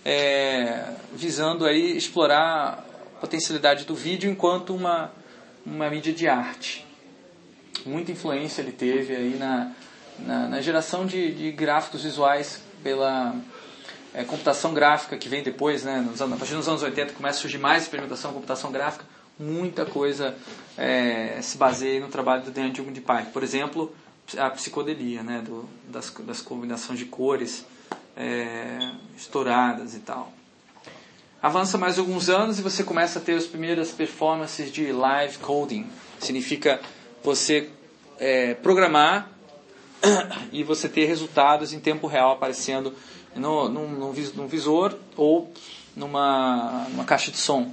é, 0.05 0.95
visando 1.13 1.65
aí 1.65 1.97
explorar 1.97 2.85
a 3.17 3.21
potencialidade 3.21 3.85
do 3.85 3.95
vídeo 3.95 4.31
enquanto 4.31 4.75
uma, 4.75 5.13
uma 5.65 5.89
mídia 5.89 6.13
de 6.13 6.29
arte. 6.29 6.85
Muita 7.87 8.13
influência 8.13 8.63
ele 8.63 8.73
teve 8.73 9.15
aí 9.15 9.37
na, 9.39 9.73
na, 10.19 10.49
na 10.49 10.61
geração 10.61 11.07
de, 11.07 11.35
de 11.35 11.53
gráficos 11.53 12.03
visuais 12.03 12.63
pela 12.83 13.35
é, 14.15 14.25
computação 14.25 14.73
gráfica 14.73 15.17
que 15.17 15.29
vem 15.29 15.43
depois, 15.43 15.85
né, 15.85 16.01
nos 16.01 16.23
a 16.23 16.29
partir 16.29 16.55
dos 16.55 16.69
anos 16.69 16.83
80 16.83 17.15
começa 17.15 17.39
a 17.39 17.41
surgir 17.43 17.59
mais 17.59 17.83
experimentação 17.83 18.31
em 18.31 18.35
computação 18.35 18.71
gráfica, 18.71 19.05
muita 19.39 19.85
coisa 19.85 20.37
é, 20.79 21.39
se 21.43 21.59
baseia 21.59 22.01
no 22.01 22.09
trabalho 22.09 22.45
do 22.45 22.51
Daniel 22.51 22.73
de 22.73 23.01
Pai. 23.01 23.27
Por 23.33 23.43
exemplo, 23.43 23.95
a 24.39 24.49
psicodelia, 24.51 25.23
né, 25.23 25.43
do, 25.45 25.69
das, 25.89 26.11
das 26.21 26.41
combinações 26.41 26.99
de 26.99 27.05
cores 27.07 27.67
é, 28.17 28.93
estouradas 29.17 29.95
e 29.95 29.99
tal. 29.99 30.33
Avança 31.43 31.77
mais 31.77 31.99
alguns 31.99 32.31
anos 32.31 32.59
e 32.59 32.63
você 32.63 32.83
começa 32.83 33.19
a 33.19 33.23
ter 33.23 33.35
as 33.35 33.45
primeiras 33.45 33.91
performances 33.91 34.73
de 34.73 34.91
live 34.93 35.37
coding. 35.39 35.87
Significa 36.19 36.81
você 37.25 37.71
é, 38.21 38.55
programar 38.55 39.31
e 40.53 40.63
você 40.63 40.89
ter 40.89 41.07
resultados 41.07 41.73
em 41.73 41.81
tempo 41.81 42.07
real 42.07 42.33
aparecendo 42.33 42.95
no, 43.35 43.69
num, 43.69 43.89
num, 43.89 44.47
visor 44.47 44.97
ou 45.17 45.51
numa, 45.97 46.87
numa 46.91 47.05
caixa 47.05 47.33
de 47.33 47.39
som. 47.39 47.73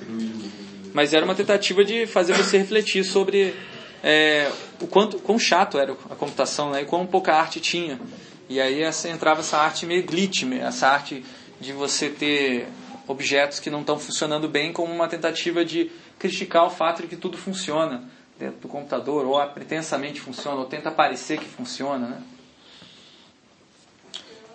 Mas 0.92 1.14
era 1.14 1.24
uma 1.24 1.34
tentativa 1.34 1.84
de 1.84 2.06
fazer 2.06 2.34
você 2.34 2.58
refletir 2.58 3.04
sobre 3.04 3.54
é, 4.02 4.50
o 4.80 4.86
quanto 4.86 5.18
quão 5.18 5.38
chato 5.38 5.78
era 5.78 5.92
a 6.10 6.14
computação 6.14 6.70
né, 6.70 6.82
e 6.82 6.84
quão 6.84 7.06
pouca 7.06 7.34
arte 7.34 7.60
tinha. 7.60 8.00
E 8.48 8.60
aí 8.60 8.82
essa, 8.82 9.08
entrava 9.08 9.40
essa 9.40 9.56
arte 9.56 9.86
meio 9.86 10.04
glitch, 10.04 10.42
essa 10.60 10.88
arte 10.88 11.24
de 11.60 11.72
você 11.72 12.08
ter 12.08 12.68
objetos 13.06 13.58
que 13.58 13.70
não 13.70 13.80
estão 13.80 13.98
funcionando 13.98 14.48
bem 14.48 14.72
como 14.72 14.92
uma 14.92 15.08
tentativa 15.08 15.64
de 15.64 15.90
criticar 16.22 16.64
o 16.64 16.70
fato 16.70 17.02
de 17.02 17.08
que 17.08 17.16
tudo 17.16 17.36
funciona 17.36 18.04
dentro 18.38 18.60
do 18.60 18.68
computador, 18.68 19.26
ou 19.26 19.44
pretensamente 19.48 20.20
funciona, 20.20 20.56
ou 20.60 20.66
tenta 20.66 20.88
parecer 20.88 21.36
que 21.36 21.46
funciona. 21.46 22.06
Né? 22.06 22.22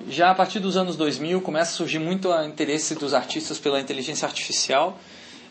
Já 0.07 0.31
a 0.31 0.35
partir 0.35 0.61
dos 0.61 0.77
anos 0.77 0.95
2000 0.95 1.41
começa 1.41 1.71
a 1.71 1.75
surgir 1.75 1.99
muito 1.99 2.29
o 2.29 2.43
interesse 2.45 2.95
dos 2.95 3.13
artistas 3.13 3.59
pela 3.59 3.81
inteligência 3.81 4.25
artificial. 4.25 4.97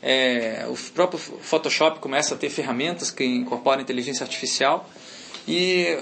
É, 0.02 0.66
o 0.68 0.92
próprio 0.92 1.18
Photoshop 1.18 1.98
começa 1.98 2.34
a 2.34 2.38
ter 2.38 2.48
ferramentas 2.48 3.10
que 3.10 3.22
incorporam 3.22 3.82
inteligência 3.82 4.24
artificial. 4.24 4.88
E 5.46 5.98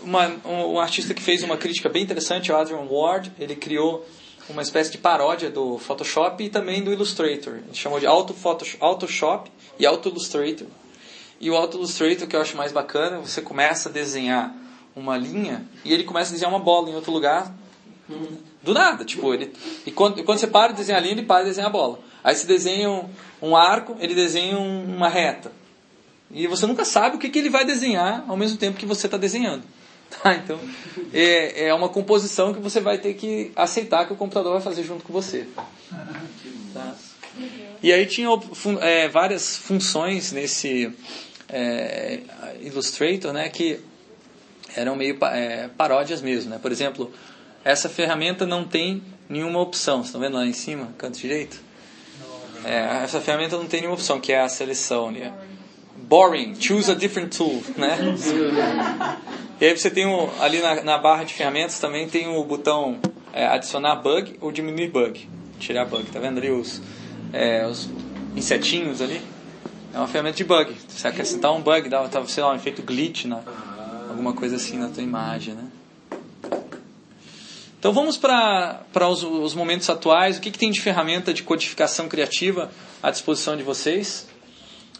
uma, 0.00 0.28
um, 0.44 0.74
um, 0.74 0.78
artista 0.78 1.12
que 1.12 1.22
fez 1.22 1.42
uma 1.42 1.56
crítica 1.56 1.88
bem 1.88 2.04
interessante, 2.04 2.52
o 2.52 2.56
Adrian 2.56 2.86
Ward, 2.88 3.32
ele 3.36 3.56
criou 3.56 4.06
uma 4.48 4.62
espécie 4.62 4.90
de 4.92 4.98
paródia 4.98 5.50
do 5.50 5.78
Photoshop 5.78 6.42
e 6.44 6.48
também 6.48 6.82
do 6.82 6.92
Illustrator. 6.92 7.54
Ele 7.54 7.74
chamou 7.74 7.98
de 7.98 8.06
Auto 8.06 8.34
Photoshop 8.34 9.50
e 9.78 9.86
Auto 9.86 10.08
Illustrator. 10.08 10.66
E 11.40 11.50
o 11.50 11.56
Auto 11.56 11.76
Illustrator, 11.76 12.26
que 12.26 12.36
eu 12.36 12.40
acho 12.40 12.56
mais 12.56 12.72
bacana, 12.72 13.18
você 13.18 13.42
começa 13.42 13.88
a 13.88 13.92
desenhar 13.92 14.54
uma 14.94 15.16
linha 15.16 15.66
e 15.84 15.92
ele 15.92 16.04
começa 16.04 16.30
a 16.30 16.32
desenhar 16.32 16.52
uma 16.52 16.60
bola 16.60 16.88
em 16.88 16.94
outro 16.94 17.12
lugar 17.12 17.52
do 18.62 18.72
nada. 18.72 19.04
Tipo, 19.04 19.34
ele, 19.34 19.52
e, 19.84 19.90
quando, 19.90 20.18
e 20.18 20.22
quando 20.22 20.38
você 20.38 20.46
para 20.46 20.72
de 20.72 20.78
desenhar 20.78 21.00
a 21.00 21.02
linha, 21.02 21.14
ele 21.14 21.22
para 21.24 21.42
de 21.42 21.50
desenhar 21.50 21.68
a 21.68 21.72
bola. 21.72 21.98
Aí 22.22 22.34
você 22.34 22.46
desenha 22.46 22.90
um, 22.90 23.08
um 23.42 23.56
arco, 23.56 23.96
ele 24.00 24.14
desenha 24.14 24.58
um, 24.58 24.96
uma 24.96 25.08
reta. 25.08 25.52
E 26.30 26.46
você 26.46 26.66
nunca 26.66 26.84
sabe 26.84 27.16
o 27.16 27.18
que, 27.18 27.28
que 27.28 27.38
ele 27.38 27.50
vai 27.50 27.64
desenhar 27.64 28.24
ao 28.26 28.36
mesmo 28.36 28.58
tempo 28.58 28.78
que 28.78 28.86
você 28.86 29.06
está 29.06 29.16
desenhando. 29.16 29.62
Tá? 30.10 30.34
Então, 30.34 30.58
é, 31.12 31.66
é 31.66 31.74
uma 31.74 31.88
composição 31.88 32.54
que 32.54 32.60
você 32.60 32.80
vai 32.80 32.98
ter 32.98 33.14
que 33.14 33.52
aceitar 33.56 34.06
que 34.06 34.12
o 34.12 34.16
computador 34.16 34.52
vai 34.52 34.62
fazer 34.62 34.82
junto 34.82 35.04
com 35.04 35.12
você. 35.12 35.46
Tá? 36.72 36.94
E 37.82 37.92
aí 37.92 38.06
tinha 38.06 38.28
é, 38.80 39.08
várias 39.08 39.56
funções 39.56 40.32
nesse 40.32 40.92
é, 41.48 42.20
Illustrator 42.60 43.32
né, 43.32 43.48
que 43.48 43.80
eram 44.74 44.96
meio 44.96 45.18
é, 45.24 45.68
paródias 45.76 46.22
mesmo. 46.22 46.50
Né? 46.50 46.58
Por 46.60 46.72
exemplo, 46.72 47.12
essa 47.64 47.88
ferramenta 47.88 48.46
não 48.46 48.64
tem 48.64 49.02
nenhuma 49.28 49.60
opção. 49.60 49.96
Vocês 49.96 50.06
estão 50.06 50.20
vendo 50.20 50.34
lá 50.34 50.46
em 50.46 50.52
cima, 50.52 50.94
canto 50.96 51.18
direito? 51.18 51.60
É, 52.64 53.04
essa 53.04 53.20
ferramenta 53.20 53.56
não 53.56 53.66
tem 53.66 53.80
nenhuma 53.80 53.94
opção, 53.96 54.20
que 54.20 54.32
é 54.32 54.40
a 54.40 54.48
seleção. 54.48 55.10
Né? 55.10 55.32
Boring, 55.96 56.54
choose 56.60 56.90
a 56.90 56.94
different 56.94 57.36
tool. 57.36 57.62
Né? 57.76 57.96
E 59.58 59.64
aí 59.64 59.76
você 59.76 59.90
tem 59.90 60.04
ali 60.40 60.60
na, 60.60 60.82
na, 60.82 60.98
barra 60.98 61.24
de 61.24 61.32
ferramentas 61.32 61.78
também 61.80 62.06
tem 62.06 62.28
o 62.28 62.44
botão 62.44 62.98
é, 63.32 63.46
adicionar 63.46 63.96
bug 63.96 64.36
ou 64.40 64.52
diminuir 64.52 64.90
bug. 64.90 65.28
Tirar 65.58 65.86
bug, 65.86 66.04
tá 66.10 66.20
vendo 66.20 66.38
ali 66.38 66.50
os, 66.50 66.82
é, 67.32 67.66
os 67.66 67.88
insetinhos 68.36 69.00
ali? 69.00 69.22
É 69.94 69.98
uma 69.98 70.06
ferramenta 70.06 70.36
de 70.36 70.44
bug. 70.44 70.74
Você 70.86 71.08
acrescentar 71.08 71.54
um 71.54 71.62
bug, 71.62 71.88
dá, 71.88 72.06
sei 72.26 72.42
lá, 72.42 72.52
um 72.52 72.56
efeito 72.56 72.82
glitch, 72.82 73.24
alguma 74.10 74.34
coisa 74.34 74.56
assim 74.56 74.76
na 74.78 74.88
tua 74.88 75.02
imagem, 75.02 75.54
né? 75.54 75.64
Então 77.78 77.94
vamos 77.94 78.16
para 78.16 78.84
os, 79.08 79.22
os, 79.22 79.54
momentos 79.54 79.88
atuais. 79.88 80.36
O 80.36 80.40
que, 80.40 80.50
que 80.50 80.58
tem 80.58 80.70
de 80.70 80.80
ferramenta 80.80 81.32
de 81.32 81.42
codificação 81.42 82.08
criativa 82.08 82.70
à 83.02 83.10
disposição 83.10 83.56
de 83.56 83.62
vocês? 83.62 84.26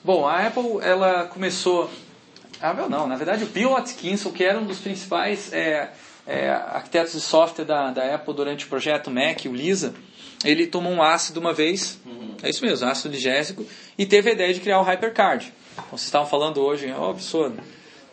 Bom, 0.05 0.27
a 0.27 0.47
Apple 0.47 0.79
ela 0.81 1.25
começou 1.25 1.91
ah, 2.61 2.73
não, 2.89 3.07
na 3.07 3.17
verdade 3.17 3.45
o 3.45 3.47
Bill 3.47 3.77
Atkinson, 3.77 4.31
que 4.33 4.45
era 4.45 4.59
um 4.59 4.65
dos 4.65 4.79
principais 4.79 5.53
é, 5.53 5.91
é, 6.27 6.51
arquitetos 6.51 7.13
de 7.13 7.21
software 7.21 7.65
da, 7.65 7.91
da 7.91 8.15
Apple 8.15 8.35
durante 8.35 8.65
o 8.65 8.69
projeto 8.69 9.11
Mac, 9.11 9.45
o 9.47 9.55
Lisa, 9.55 9.95
ele 10.45 10.67
tomou 10.67 10.93
um 10.93 11.03
ácido 11.03 11.41
uma 11.41 11.53
vez, 11.53 11.99
uhum. 12.05 12.35
é 12.43 12.51
isso 12.51 12.65
mesmo, 12.65 12.87
ácido 12.89 13.15
ligésico, 13.15 13.65
e 13.97 14.05
teve 14.05 14.31
a 14.31 14.33
ideia 14.33 14.53
de 14.53 14.61
criar 14.61 14.81
o 14.81 14.83
Hypercard. 14.83 15.53
Então, 15.73 15.85
vocês 15.91 16.05
estavam 16.05 16.27
falando 16.27 16.61
hoje, 16.61 16.93
ó, 16.97 17.11
oh, 17.11 17.15
pessoa, 17.15 17.53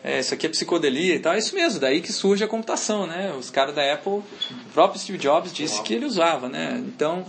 é, 0.02 0.20
isso 0.20 0.34
aqui 0.34 0.46
é 0.46 0.48
psicodelia 0.50 1.14
e 1.14 1.18
tal, 1.18 1.32
é 1.32 1.38
isso 1.38 1.54
mesmo, 1.54 1.80
daí 1.80 2.00
que 2.00 2.12
surge 2.12 2.44
a 2.44 2.48
computação, 2.48 3.06
né? 3.06 3.32
Os 3.38 3.50
caras 3.50 3.74
da 3.74 3.92
Apple, 3.92 4.12
o 4.12 4.24
próprio 4.72 5.00
Steve 5.00 5.18
Jobs 5.18 5.52
disse 5.52 5.82
que 5.82 5.94
ele 5.94 6.04
usava, 6.04 6.48
né? 6.48 6.82
Então, 6.86 7.24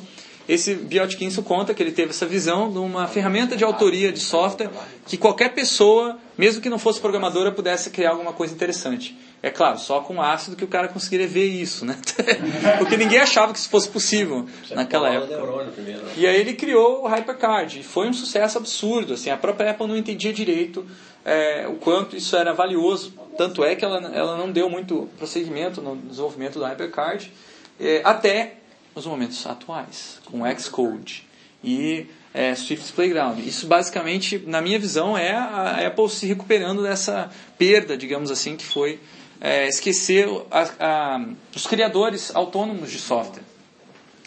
esse 0.48 0.76
Biotkinson 0.76 1.42
conta 1.42 1.74
que 1.74 1.82
ele 1.82 1.92
teve 1.92 2.12
essa 2.12 2.26
visão 2.26 2.72
de 2.72 2.78
uma 2.78 3.08
ferramenta 3.08 3.56
de 3.58 3.64
autoria 3.64 4.12
de 4.12 4.20
software 4.20 4.70
que 5.06 5.18
qualquer 5.18 5.54
pessoa, 5.54 6.20
mesmo 6.38 6.62
que 6.62 6.70
não 6.70 6.78
fosse 6.78 7.00
programadora, 7.00 7.52
pudesse 7.52 7.90
criar 7.90 8.12
alguma 8.12 8.32
coisa 8.32 8.54
interessante. 8.54 9.18
É 9.42 9.50
claro, 9.50 9.78
só 9.80 10.02
com 10.02 10.22
ácido 10.22 10.56
que 10.56 10.64
o 10.64 10.68
cara 10.68 10.88
conseguiria 10.88 11.28
ver 11.28 11.46
isso, 11.46 11.86
né? 11.86 11.98
Porque 12.78 12.98
ninguém 12.98 13.20
achava 13.20 13.54
que 13.54 13.60
isso 13.60 13.70
fosse 13.70 13.90
possível 13.90 14.48
naquela 14.72 15.10
época. 15.10 15.38
Né? 15.38 16.00
E 16.18 16.26
aí 16.26 16.40
ele 16.40 16.54
criou 16.54 17.04
o 17.04 17.08
HyperCard 17.08 17.80
e 17.80 17.84
foi 17.84 18.08
um 18.08 18.14
sucesso 18.14 18.58
absurdo. 18.58 19.14
Assim, 19.14 19.30
a 19.30 19.38
própria 19.38 19.72
Apple 19.72 19.88
não 19.88 19.98
entendia 19.98 20.34
direito 20.34 20.86
é, 21.24 21.68
o 21.68 21.76
quanto 21.76 22.16
isso 22.16 22.36
era 22.36 22.54
valioso. 22.54 23.14
Tanto 23.38 23.64
é 23.64 23.76
que 23.76 23.84
ela, 23.84 24.00
ela 24.16 24.38
não 24.38 24.52
deu 24.52 24.70
muito 24.70 25.10
prosseguimento 25.18 25.82
no 25.82 25.96
desenvolvimento 25.96 26.58
do 26.58 26.66
HyperCard 26.66 27.32
é, 27.80 28.02
até 28.04 28.58
nos 28.96 29.06
momentos 29.06 29.46
atuais, 29.46 30.20
com 30.26 30.42
Xcode 30.58 31.28
e 31.64 32.08
é, 32.34 32.56
Swift 32.56 32.94
Playground. 32.94 33.40
Isso 33.40 33.68
basicamente, 33.68 34.42
na 34.46 34.62
minha 34.62 34.80
visão, 34.80 35.18
é 35.18 35.32
a 35.34 35.88
Apple 35.88 36.10
se 36.10 36.26
recuperando 36.26 36.82
dessa 36.82 37.30
perda, 37.58 37.98
digamos 37.98 38.32
assim, 38.32 38.56
que 38.56 38.66
foi 38.66 39.00
é, 39.42 39.68
esquecer 39.68 40.28
a, 40.50 40.70
a, 40.80 41.26
os 41.56 41.68
criadores 41.68 42.34
autônomos 42.36 42.92
de 42.92 43.00
software, 43.00 43.44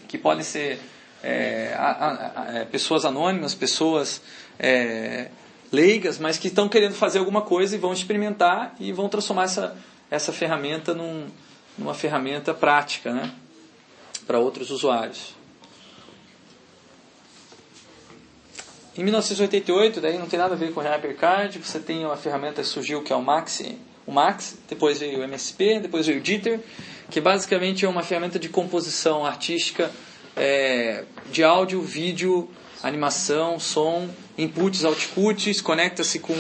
que 0.07 0.19
podem 0.19 0.45
ser 0.45 0.79
é, 1.23 1.75
a, 1.77 2.47
é, 2.55 2.65
pessoas 2.65 3.05
anônimas, 3.05 3.55
pessoas 3.55 4.21
é, 4.59 5.29
leigas, 5.73 6.19
mas 6.19 6.39
que 6.39 6.49
estão 6.49 6.69
querendo 6.69 6.95
fazer 6.95 7.19
alguma 7.19 7.43
coisa 7.43 7.75
e 7.75 7.79
vão 7.79 7.93
experimentar 7.93 8.75
e 8.79 8.93
vão 8.93 9.09
transformar 9.09 9.45
essa, 9.45 9.77
essa 10.11 10.33
ferramenta 10.33 10.95
num, 10.95 11.27
numa 11.77 11.95
ferramenta 11.95 12.55
prática, 12.55 13.13
né? 13.13 13.31
Para 14.29 14.39
outros 14.39 14.71
usuários. 14.71 15.35
Em 18.95 19.03
1988, 19.03 20.03
daí 20.03 20.19
não 20.19 20.27
tem 20.27 20.39
nada 20.39 20.55
a 20.55 20.57
ver 20.57 20.75
com 20.75 20.81
o 20.81 20.83
HyperCard, 20.83 21.59
você 21.59 21.79
tem 21.79 22.05
uma 22.05 22.17
ferramenta 22.17 22.61
que 22.61 22.69
surgiu 22.69 23.03
que 23.03 23.11
é 23.11 23.17
o 23.17 23.23
Max, 23.23 23.63
o 24.07 24.13
Max, 24.13 24.59
depois 24.69 24.99
veio 24.99 25.21
o 25.21 25.23
MSP, 25.23 25.81
depois 25.81 26.07
veio 26.07 26.21
o 26.21 26.25
Jitter, 26.25 26.61
que 27.11 27.23
basicamente 27.23 27.87
é 27.87 27.89
uma 27.89 28.03
ferramenta 28.03 28.39
de 28.39 28.51
composição 28.51 29.25
artística 29.25 29.91
é, 30.37 31.05
de 31.33 31.43
áudio, 31.43 31.81
vídeo, 31.81 32.51
animação, 32.83 33.59
som, 33.59 34.11
inputs, 34.37 34.85
outputs, 34.85 35.63
conecta-se 35.63 36.19
com 36.19 36.35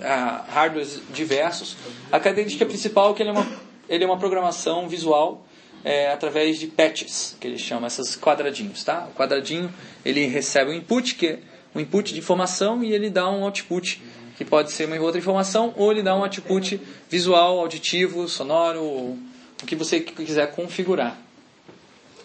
ah, 0.00 0.46
hardwares 0.48 1.02
diversos. 1.12 1.76
A 2.10 2.18
característica 2.18 2.64
principal 2.64 3.10
é 3.10 3.14
que 3.14 3.22
ele 3.22 3.30
é 3.30 3.32
uma, 3.32 3.46
ele 3.86 4.04
é 4.04 4.06
uma 4.06 4.18
programação 4.18 4.88
visual 4.88 5.44
é, 5.84 6.10
através 6.10 6.58
de 6.58 6.66
patches, 6.66 7.36
que 7.38 7.46
ele 7.46 7.58
chama 7.58 7.86
esses 7.86 8.16
quadradinhos, 8.16 8.82
tá? 8.82 9.06
O 9.10 9.14
quadradinho 9.14 9.72
ele 10.04 10.26
recebe 10.26 10.70
um 10.70 10.74
input 10.74 11.14
que 11.14 11.26
é 11.26 11.38
um 11.74 11.80
input 11.80 12.12
de 12.12 12.18
informação 12.18 12.82
e 12.82 12.92
ele 12.92 13.10
dá 13.10 13.28
um 13.28 13.44
output 13.44 14.00
que 14.36 14.44
pode 14.44 14.72
ser 14.72 14.86
uma 14.86 14.98
outra 15.00 15.18
informação 15.18 15.74
ou 15.76 15.92
ele 15.92 16.02
dá 16.02 16.16
um 16.16 16.22
output 16.22 16.80
visual, 17.08 17.58
auditivo, 17.60 18.28
sonoro, 18.28 18.82
o 18.82 19.18
que 19.66 19.76
você 19.76 20.00
quiser 20.00 20.52
configurar. 20.52 21.18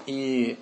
E 0.08 0.56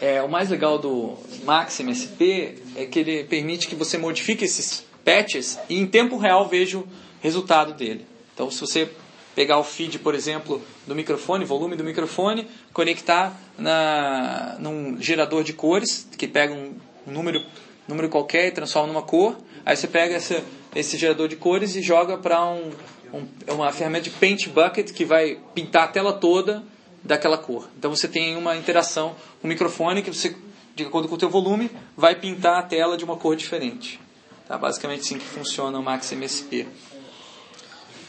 é, 0.00 0.20
o 0.22 0.28
mais 0.28 0.50
legal 0.50 0.78
do 0.78 1.16
Maxim 1.44 1.94
SP 1.94 2.58
é 2.76 2.86
que 2.86 2.98
ele 2.98 3.24
permite 3.24 3.68
que 3.68 3.74
você 3.74 3.96
modifique 3.96 4.44
esses 4.44 4.84
patches 5.04 5.58
e 5.68 5.78
em 5.78 5.86
tempo 5.86 6.16
real 6.16 6.48
veja 6.48 6.78
o 6.78 6.88
resultado 7.20 7.72
dele. 7.72 8.04
Então, 8.34 8.50
se 8.50 8.60
você 8.60 8.90
pegar 9.34 9.58
o 9.58 9.64
feed, 9.64 9.98
por 9.98 10.14
exemplo, 10.14 10.62
do 10.86 10.94
microfone, 10.94 11.44
volume 11.44 11.76
do 11.76 11.84
microfone, 11.84 12.48
conectar 12.72 13.38
na, 13.58 14.56
num 14.58 15.00
gerador 15.00 15.44
de 15.44 15.52
cores, 15.52 16.08
que 16.16 16.26
pega 16.26 16.52
um, 16.52 16.74
número, 17.06 17.44
número 17.86 18.08
qualquer 18.08 18.48
e 18.48 18.50
transforma 18.50 18.88
numa 18.88 19.02
cor, 19.02 19.36
aí 19.64 19.76
você 19.76 19.86
pega 19.86 20.14
essa, 20.14 20.42
esse 20.74 20.96
gerador 20.96 21.28
de 21.28 21.36
cores 21.36 21.76
e 21.76 21.82
joga 21.82 22.18
para 22.18 22.44
um, 22.44 22.70
um, 23.12 23.54
uma 23.54 23.72
ferramenta 23.72 24.04
de 24.04 24.10
Paint 24.10 24.48
Bucket 24.48 24.92
que 24.92 25.04
vai 25.04 25.38
pintar 25.54 25.84
a 25.84 25.88
tela 25.88 26.12
toda 26.12 26.62
daquela 27.02 27.38
cor. 27.38 27.68
Então 27.78 27.94
você 27.94 28.08
tem 28.08 28.36
uma 28.36 28.56
interação, 28.56 29.14
um 29.42 29.48
microfone 29.48 30.02
que 30.02 30.12
você, 30.12 30.36
de 30.74 30.84
acordo 30.84 31.08
com 31.08 31.14
o 31.14 31.18
teu 31.18 31.30
volume, 31.30 31.70
vai 31.96 32.14
pintar 32.14 32.58
a 32.58 32.62
tela 32.62 32.96
de 32.96 33.04
uma 33.04 33.16
cor 33.16 33.36
diferente. 33.36 34.00
Tá? 34.46 34.58
Basicamente 34.58 35.00
assim 35.00 35.18
que 35.18 35.24
funciona 35.24 35.78
o 35.78 35.82
Max 35.82 36.10
MSP. 36.12 36.66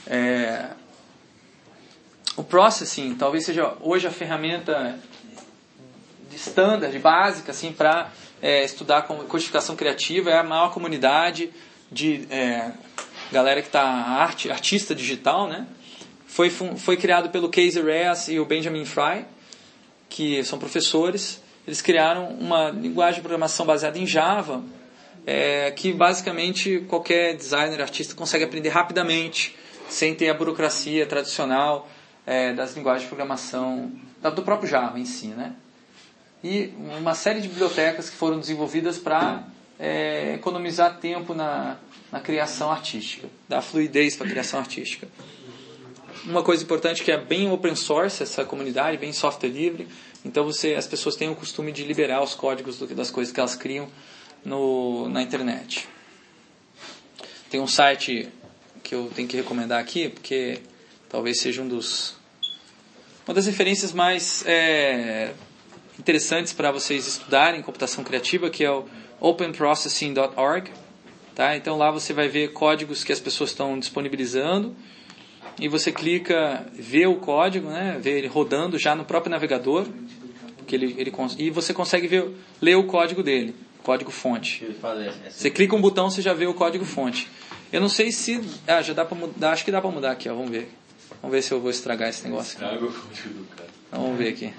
É... 0.08 0.72
O 2.36 2.44
Processing 2.44 3.14
talvez 3.14 3.46
seja 3.46 3.76
hoje 3.80 4.08
a 4.08 4.12
ferramenta 4.12 4.98
de 6.32 6.36
standard, 6.36 6.98
básica, 6.98 7.52
assim, 7.52 7.72
para 7.72 8.12
é, 8.42 8.64
estudar 8.64 9.04
codificação 9.04 9.76
criativa. 9.76 10.32
É 10.32 10.40
a 10.40 10.44
maior 10.44 10.74
comunidade 10.74 11.52
de 11.92 12.28
é, 12.32 12.72
galera 13.32 13.62
que 13.62 13.68
está 13.68 13.84
arte, 13.84 14.50
artista 14.50 14.96
digital, 14.96 15.48
né? 15.48 15.68
Foi, 16.26 16.50
foi 16.50 16.98
criado 16.98 17.30
pelo 17.30 17.50
Casey 17.50 17.84
Reyes 17.84 18.28
e 18.28 18.40
o 18.40 18.46
Benjamin 18.46 18.86
Fry, 18.86 19.26
que 20.10 20.44
são 20.44 20.58
professores. 20.58 21.40
Eles 21.68 21.84
criaram 21.84 22.30
uma 22.30 22.72
linguagem 22.72 23.16
de 23.16 23.22
programação 23.22 23.64
baseada 23.64 24.00
em 24.00 24.08
Java, 24.08 24.64
é, 25.24 25.70
que 25.70 25.94
basicamente 25.94 26.84
qualquer 26.90 27.36
designer, 27.36 27.80
artista 27.80 28.16
consegue 28.16 28.44
aprender 28.44 28.70
rapidamente, 28.70 29.56
sem 29.88 30.16
ter 30.16 30.30
a 30.30 30.34
burocracia 30.34 31.06
tradicional 31.06 31.88
é, 32.26 32.54
das 32.54 32.76
linguagens 32.76 33.04
de 33.04 33.08
programação, 33.08 33.92
do 34.22 34.42
próprio 34.44 34.70
Java 34.70 35.00
em 35.00 35.06
si. 35.06 35.28
Né? 35.28 35.54
E 36.44 36.74
uma 37.00 37.16
série 37.16 37.42
de 37.42 37.48
bibliotecas 37.48 38.10
que 38.10 38.16
foram 38.16 38.40
desenvolvidas 38.40 38.98
para 38.98 39.44
é, 39.80 40.34
economizar 40.36 41.00
tempo 41.00 41.34
na, 41.34 41.78
na 42.12 42.20
criação 42.20 42.72
artística, 42.72 43.28
dar 43.48 43.62
fluidez 43.62 44.16
para 44.16 44.28
a 44.28 44.30
criação 44.30 44.60
artística 44.60 45.08
uma 46.26 46.44
coisa 46.44 46.64
importante 46.64 47.04
que 47.04 47.12
é 47.12 47.18
bem 47.18 47.52
open 47.52 47.76
source 47.76 48.24
essa 48.24 48.46
comunidade, 48.46 48.98
bem 48.98 49.12
software 49.12 49.50
livre. 49.50 49.88
Então 50.24 50.44
você, 50.44 50.76
as 50.76 50.88
pessoas 50.88 51.16
têm 51.16 51.30
o 51.30 51.36
costume 51.36 51.72
de 51.72 51.84
liberar 51.84 52.24
os 52.24 52.34
códigos 52.34 52.78
do, 52.78 52.88
das 52.88 53.12
coisas 53.12 53.34
que 53.34 53.40
elas 53.40 53.56
criam 53.56 53.90
no, 54.44 55.10
na 55.10 55.22
internet. 55.22 55.88
Tem 57.50 57.60
um 57.60 57.68
site 57.68 58.30
que 58.82 58.96
eu 58.96 59.12
tenho 59.14 59.28
que 59.28 59.38
recomendar 59.38 59.80
aqui, 59.80 60.10
porque 60.10 60.62
talvez 61.14 61.40
seja 61.40 61.62
um 61.62 61.68
dos 61.68 62.16
uma 63.28 63.36
das 63.36 63.46
referências 63.46 63.94
mais 63.94 64.44
é, 64.48 65.32
interessantes 66.00 66.52
para 66.52 66.72
vocês 66.72 67.06
estudarem 67.06 67.62
computação 67.62 68.04
criativa, 68.04 68.50
que 68.50 68.66
é 68.66 68.72
o 68.72 68.86
openprocessing.org. 69.22 70.72
Tá? 71.36 71.56
Então 71.56 71.78
lá 71.78 71.92
você 71.92 72.14
vai 72.14 72.28
ver 72.28 72.52
códigos 72.52 73.04
que 73.04 73.14
as 73.14 73.20
pessoas 73.20 73.52
estão 73.52 73.78
disponibilizando 73.78 74.76
e 75.60 75.68
você 75.68 75.92
clica, 75.92 76.66
vê 76.74 77.06
o 77.06 77.18
código, 77.18 77.70
né, 77.70 78.00
vê 78.02 78.18
ele 78.18 78.28
rodando 78.28 78.80
já 78.80 78.96
no 78.96 79.06
próprio 79.06 79.30
navegador, 79.30 79.86
porque 80.58 80.76
ele, 80.76 80.96
ele 80.98 81.14
e 81.38 81.52
você 81.52 81.76
consegue 81.76 82.08
ver, 82.08 82.28
ler 82.60 82.76
o 82.76 82.86
código 82.86 83.22
dele, 83.22 83.56
código 83.84 84.10
fonte. 84.10 84.66
Você 85.30 85.52
clica 85.52 85.76
um 85.76 85.82
botão, 85.82 86.10
você 86.10 86.24
já 86.24 86.34
vê 86.34 86.48
o 86.48 86.56
código 86.56 86.84
fonte. 86.84 87.30
Eu 87.72 87.80
não 87.80 87.90
sei 87.90 88.12
se, 88.12 88.42
ah, 88.68 88.82
já 88.82 88.94
dá 88.94 89.06
para 89.06 89.18
mudar, 89.18 89.52
acho 89.52 89.64
que 89.64 89.72
dá 89.72 89.80
para 89.80 89.92
mudar 89.92 90.12
aqui, 90.12 90.28
ó, 90.28 90.36
vamos 90.36 90.52
ver. 90.52 90.70
Vamos 91.24 91.38
ver 91.38 91.42
se 91.42 91.54
eu 91.54 91.62
vou 91.62 91.72
estragar 91.72 92.10
esse 92.10 92.26
negócio. 92.26 92.52
Estraga 92.52 92.84
o 92.84 92.92
cara. 93.56 93.70
Então, 93.88 94.02
vamos 94.02 94.18
ver 94.18 94.28
aqui. 94.28 94.54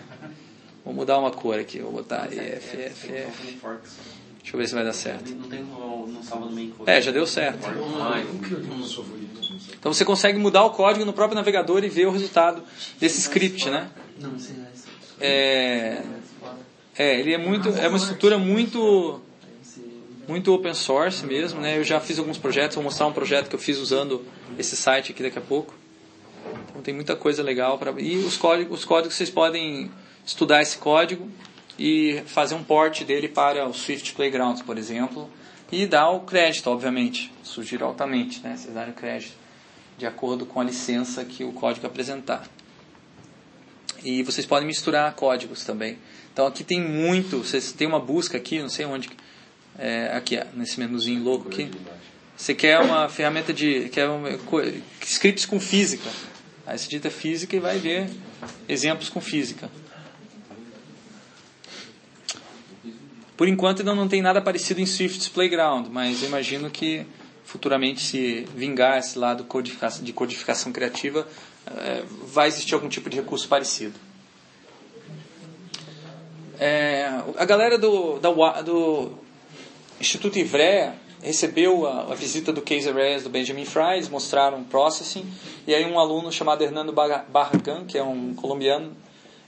Vou 0.82 0.94
mudar 0.94 1.18
uma 1.18 1.30
cor 1.30 1.58
aqui, 1.58 1.78
vou 1.80 1.92
botar 1.92 2.24
F, 2.24 2.38
F, 2.38 3.12
F. 3.12 3.58
Deixa 4.38 4.56
eu 4.56 4.58
ver 4.58 4.66
se 4.66 4.74
vai 4.74 4.82
dar 4.82 4.94
certo. 4.94 5.30
Não 5.34 5.46
tem 5.46 5.62
no 5.62 6.22
salva 6.22 6.46
no 6.46 6.52
main 6.52 6.70
code. 6.70 6.90
É, 6.90 7.02
já 7.02 7.10
deu 7.10 7.26
certo. 7.26 7.68
Então 9.78 9.92
você 9.92 10.06
consegue 10.06 10.38
mudar 10.38 10.64
o 10.64 10.70
código 10.70 11.04
no 11.04 11.12
próprio 11.12 11.36
navegador 11.36 11.84
e 11.84 11.90
ver 11.90 12.06
o 12.06 12.10
resultado 12.10 12.62
desse 12.98 13.20
script, 13.20 13.68
né? 13.68 13.90
É, 15.20 16.02
é 16.96 17.20
ele 17.20 17.34
é 17.34 17.38
muito, 17.38 17.68
é 17.68 17.88
uma 17.88 17.98
estrutura 17.98 18.38
muito, 18.38 19.20
muito 20.26 20.50
open 20.54 20.72
source 20.72 21.26
mesmo, 21.26 21.60
né? 21.60 21.76
Eu 21.76 21.84
já 21.84 22.00
fiz 22.00 22.18
alguns 22.18 22.38
projetos, 22.38 22.74
vou 22.74 22.84
mostrar 22.84 23.06
um 23.06 23.12
projeto 23.12 23.50
que 23.50 23.54
eu 23.54 23.60
fiz 23.60 23.76
usando 23.76 24.24
esse 24.58 24.74
site 24.74 25.12
aqui 25.12 25.22
daqui 25.22 25.38
a 25.38 25.42
pouco. 25.42 25.83
Então 26.70 26.82
tem 26.82 26.94
muita 26.94 27.16
coisa 27.16 27.42
legal 27.42 27.78
para 27.78 27.92
e 28.00 28.16
os 28.16 28.36
códigos, 28.36 28.80
os 28.80 28.84
códigos 28.84 29.14
vocês 29.14 29.30
podem 29.30 29.90
estudar 30.24 30.62
esse 30.62 30.78
código 30.78 31.30
e 31.78 32.22
fazer 32.26 32.54
um 32.54 32.62
port 32.62 33.02
dele 33.04 33.28
para 33.28 33.66
o 33.68 33.74
Swift 33.74 34.14
Playground, 34.14 34.60
por 34.62 34.78
exemplo, 34.78 35.30
e 35.70 35.86
dar 35.86 36.10
o 36.10 36.20
crédito, 36.20 36.70
obviamente. 36.70 37.32
Sugiro 37.42 37.84
altamente, 37.84 38.40
né? 38.40 38.56
Vocês 38.56 38.72
darem 38.72 38.92
o 38.92 38.96
crédito 38.96 39.34
de 39.96 40.06
acordo 40.06 40.44
com 40.44 40.60
a 40.60 40.64
licença 40.64 41.24
que 41.24 41.44
o 41.44 41.52
código 41.52 41.86
apresentar. 41.86 42.48
E 44.02 44.22
vocês 44.22 44.46
podem 44.46 44.66
misturar 44.66 45.14
códigos 45.14 45.64
também. 45.64 45.98
Então 46.32 46.46
aqui 46.46 46.64
tem 46.64 46.80
muito, 46.80 47.38
vocês 47.38 47.72
tem 47.72 47.86
uma 47.86 48.00
busca 48.00 48.36
aqui, 48.36 48.60
não 48.60 48.68
sei 48.68 48.84
onde, 48.84 49.08
é, 49.78 50.10
aqui 50.14 50.38
nesse 50.54 50.78
menuzinho 50.78 51.22
louco 51.22 51.48
aqui. 51.48 51.70
Você 52.36 52.54
quer 52.54 52.80
uma 52.80 53.08
ferramenta 53.08 53.52
de, 53.52 53.88
quer 53.90 54.08
uma, 54.08 54.28
scripts 55.00 55.46
com 55.46 55.60
física. 55.60 56.10
Aí 56.66 56.78
você 56.78 56.84
digita 56.84 57.10
física 57.10 57.54
e 57.56 57.60
vai 57.60 57.78
ver 57.78 58.10
exemplos 58.68 59.08
com 59.08 59.20
física. 59.20 59.70
Por 63.36 63.48
enquanto 63.48 63.80
ainda 63.80 63.94
não 63.94 64.08
tem 64.08 64.22
nada 64.22 64.40
parecido 64.40 64.80
em 64.80 64.86
Swift's 64.86 65.28
Playground, 65.28 65.88
mas 65.90 66.22
eu 66.22 66.28
imagino 66.28 66.70
que 66.70 67.04
futuramente 67.44 68.00
se 68.00 68.46
vingar 68.56 68.98
esse 68.98 69.18
lado 69.18 69.46
de 70.02 70.12
codificação 70.12 70.72
criativa, 70.72 71.26
é, 71.66 72.02
vai 72.26 72.48
existir 72.48 72.74
algum 72.74 72.88
tipo 72.88 73.10
de 73.10 73.16
recurso 73.16 73.46
parecido. 73.48 73.98
É, 76.58 77.06
a 77.36 77.44
galera 77.44 77.76
do, 77.76 78.18
da, 78.18 78.30
do 78.62 79.12
Instituto 80.00 80.38
Ivrea 80.38 80.94
recebeu 81.24 81.86
a, 81.86 82.12
a, 82.12 82.14
visita 82.14 82.52
do 82.52 82.62
Casey 82.62 82.92
Reyes 82.92 83.24
do 83.24 83.30
Benjamin 83.30 83.64
Fry, 83.64 84.08
mostraram 84.10 84.62
processing, 84.62 85.26
e 85.66 85.74
aí 85.74 85.84
um 85.84 85.98
aluno 85.98 86.30
chamado 86.30 86.62
Hernando 86.62 86.92
Barragan, 86.92 87.84
que 87.86 87.98
é 87.98 88.02
um 88.02 88.34
colombiano, 88.34 88.92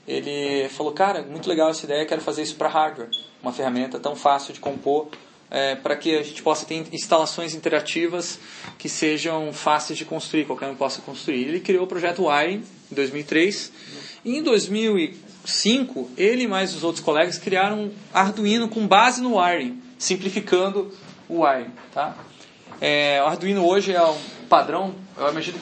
ele 0.07 0.67
falou, 0.69 0.91
cara, 0.91 1.21
muito 1.21 1.47
legal 1.47 1.69
essa 1.69 1.85
ideia, 1.85 2.05
quero 2.05 2.21
fazer 2.21 2.41
isso 2.41 2.55
para 2.55 2.67
hardware 2.67 3.09
uma 3.41 3.53
ferramenta 3.53 3.99
tão 3.99 4.15
fácil 4.15 4.53
de 4.53 4.59
compor 4.59 5.07
é, 5.49 5.75
para 5.75 5.95
que 5.95 6.15
a 6.17 6.23
gente 6.23 6.41
possa 6.43 6.65
ter 6.65 6.85
instalações 6.91 7.53
interativas 7.53 8.39
que 8.77 8.89
sejam 8.89 9.53
fáceis 9.53 9.97
de 9.97 10.05
construir, 10.05 10.45
qualquer 10.45 10.69
um 10.69 10.75
possa 10.75 11.01
construir. 11.01 11.47
Ele 11.47 11.59
criou 11.59 11.85
o 11.85 11.87
projeto 11.87 12.25
Wiring 12.25 12.63
em 12.91 12.95
2003 12.95 13.71
e 14.25 14.37
em 14.37 14.43
2005 14.43 16.11
ele 16.17 16.43
e 16.43 16.47
mais 16.47 16.75
os 16.75 16.83
outros 16.83 17.03
colegas 17.03 17.37
criaram 17.37 17.85
um 17.85 17.91
Arduino 18.13 18.67
com 18.67 18.85
base 18.85 19.21
no 19.21 19.37
Wiring, 19.37 19.81
simplificando 19.97 20.91
Wiring. 21.29 21.71
Tá? 21.93 22.15
É, 22.79 23.21
o 23.23 23.27
Arduino 23.27 23.65
hoje 23.65 23.93
é 23.93 24.03
um 24.03 24.17
padrão, 24.49 24.93
eu 25.17 25.29
imagino 25.29 25.59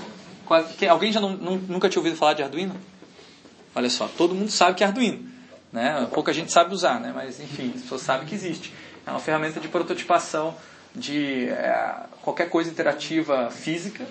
que 0.78 0.86
alguém 0.88 1.12
já 1.12 1.20
não, 1.20 1.32
nunca 1.36 1.90
tinha 1.90 2.00
ouvido 2.00 2.16
falar 2.18 2.34
de 2.34 2.44
Arduino? 2.44 2.76
Olha 3.74 3.90
só, 3.90 4.08
todo 4.08 4.36
mundo 4.36 4.52
sabe 4.52 4.76
que 4.76 4.84
é 4.84 4.88
Arduino. 4.88 5.28
Né? 5.72 6.08
Pouca 6.14 6.32
gente 6.32 6.52
sabe 6.52 6.74
usar, 6.74 7.00
né? 7.00 7.12
mas 7.14 7.40
enfim, 7.40 7.74
as 7.76 7.82
pessoas 7.82 8.02
sabem 8.02 8.28
que 8.28 8.36
existe. 8.36 8.74
É 9.06 9.12
uma 9.12 9.20
ferramenta 9.20 9.60
de 9.60 9.68
prototipação 9.68 10.56
de 10.96 11.50
é, 11.50 11.96
qualquer 12.22 12.50
coisa 12.50 12.70
interativa 12.70 13.50
física, 13.52 14.06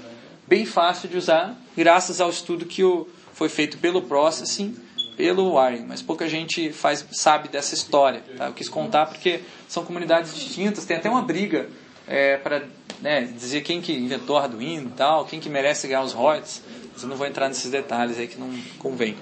bem 0.47 0.67
fácil 0.67 1.09
de 1.09 1.17
usar, 1.17 1.57
graças 1.77 2.21
ao 2.21 2.29
estudo 2.29 2.67
que 2.67 2.85
o, 2.85 3.09
foi 3.33 3.49
feito 3.49 3.79
pelo 3.79 4.03
Processing 4.03 4.77
pelo 5.17 5.57
wiring, 5.57 5.85
mas 5.87 6.03
pouca 6.03 6.29
gente 6.29 6.73
faz, 6.73 7.05
sabe 7.13 7.49
dessa 7.49 7.75
história. 7.75 8.23
Tá? 8.37 8.47
Eu 8.47 8.53
quis 8.53 8.69
contar 8.69 9.07
porque 9.07 9.41
são 9.69 9.85
comunidades 9.85 10.35
distintas, 10.35 10.85
tem 10.85 10.97
até 10.97 11.09
uma 11.09 11.23
briga 11.23 11.69
é, 12.07 12.37
para 12.37 12.65
né, 13.01 13.23
dizer 13.23 13.63
quem 13.63 13.81
que 13.81 13.93
inventou 13.93 14.37
Arduino 14.37 14.89
e 14.89 14.93
tal, 14.93 15.25
quem 15.25 15.41
que 15.41 15.49
merece 15.49 15.87
ganhar 15.87 16.03
os 16.03 16.13
royalties. 16.13 16.63
Mas 16.93 17.03
eu 17.03 17.09
não 17.09 17.17
vou 17.17 17.27
entrar 17.27 17.49
nesses 17.49 17.71
detalhes 17.71 18.19
aí 18.19 18.27
que 18.27 18.39
não 18.39 18.51
convém. 18.79 19.17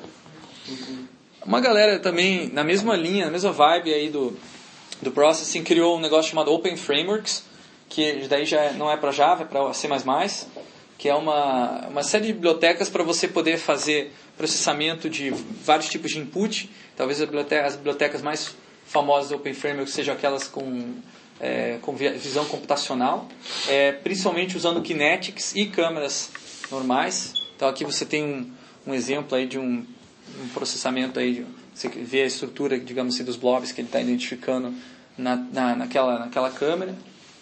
Uma 1.45 1.61
galera 1.61 1.99
também, 1.99 2.49
na 2.53 2.63
mesma 2.63 2.95
linha, 2.95 3.25
na 3.25 3.31
mesma 3.31 3.51
vibe 3.51 3.93
aí 3.93 4.09
do, 4.09 4.37
do 5.01 5.11
Processing, 5.11 5.65
criou 5.65 5.97
um 5.97 6.01
negócio 6.01 6.31
chamado 6.31 6.53
Open 6.53 6.77
Frameworks, 6.77 7.45
que 7.89 8.27
daí 8.29 8.45
já 8.45 8.73
não 8.73 8.91
é 8.91 8.97
para 8.97 9.11
Java, 9.11 9.43
é 9.43 9.47
para 9.47 9.73
C++, 9.75 9.89
que 10.97 11.09
é 11.09 11.15
uma, 11.15 11.89
uma 11.89 12.03
série 12.03 12.27
de 12.27 12.33
bibliotecas 12.33 12.89
para 12.89 13.03
você 13.03 13.27
poder 13.27 13.59
fazer 13.59 14.13
processamento 14.37 15.09
de 15.09 15.31
vários 15.31 15.89
tipos 15.89 16.11
de 16.11 16.19
input. 16.19 16.71
Talvez 16.97 17.21
as 17.21 17.27
bibliotecas, 17.27 17.67
as 17.73 17.77
bibliotecas 17.77 18.23
mais 18.23 18.55
famosas 18.87 19.31
do 19.31 19.37
Open 19.37 19.55
Frameworks 19.55 19.95
sejam 19.95 20.15
aquelas 20.15 20.49
com, 20.49 20.95
é, 21.41 21.79
com 21.81 21.95
visão 21.95 22.45
computacional, 22.45 23.29
é, 23.69 23.93
principalmente 23.93 24.57
usando 24.57 24.83
kinetics 24.83 25.55
e 25.55 25.67
câmeras 25.67 26.31
normais. 26.71 27.35
Então 27.57 27.69
aqui 27.69 27.85
você 27.85 28.05
tem 28.05 28.25
um, 28.25 28.51
um 28.87 28.95
exemplo 28.95 29.37
aí 29.37 29.47
de 29.47 29.59
um, 29.59 29.87
um 30.43 30.49
processamento 30.53 31.19
aí, 31.19 31.47
você 31.75 31.89
vê 31.89 32.23
a 32.23 32.27
estrutura, 32.27 32.79
digamos 32.79 33.15
assim, 33.15 33.25
dos 33.25 33.37
blobs 33.37 33.73
que 33.73 33.81
ele 33.81 33.89
está 33.89 34.01
identificando 34.01 34.75
na, 35.17 35.37
na, 35.37 35.77
naquela, 35.77 36.19
naquela 36.19 36.51
câmera. 36.51 36.95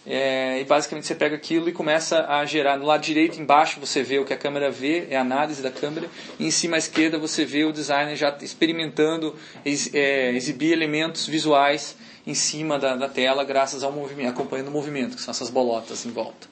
É, 0.07 0.61
e 0.61 0.65
basicamente 0.65 1.07
você 1.07 1.15
pega 1.15 1.37
aquilo 1.37 1.69
e 1.69 1.73
começa 1.73 2.27
a 2.27 2.45
gerar. 2.47 2.79
No 2.79 2.87
lado 2.87 3.03
direito, 3.03 3.41
embaixo, 3.41 3.79
você 3.79 4.03
vê 4.03 4.19
o 4.19 4.25
que 4.25 4.33
a 4.33 4.37
câmera 4.37 4.71
vê, 4.71 5.07
é 5.11 5.17
a 5.17 5.21
análise 5.21 5.61
da 5.61 5.71
câmera. 5.71 6.09
E 6.39 6.47
em 6.47 6.51
cima 6.51 6.77
à 6.77 6.79
esquerda, 6.79 7.19
você 7.19 7.45
vê 7.45 7.65
o 7.65 7.73
designer 7.73 8.17
já 8.17 8.37
experimentando 8.41 9.37
ex, 9.65 9.93
é, 9.95 10.33
exibir 10.33 10.73
elementos 10.73 11.27
visuais 11.27 11.97
em 12.27 12.35
cima 12.35 12.79
da, 12.79 12.97
da, 12.97 13.09
tela, 13.09 13.45
graças 13.45 13.83
ao 13.83 13.93
movimento, 13.93 14.31
acompanhando 14.31 14.69
o 14.69 14.73
movimento, 14.73 15.17
que 15.17 15.23
são 15.23 15.33
essas 15.33 15.51
bolotas 15.51 16.07
em 16.07 16.11
volta. 16.11 16.49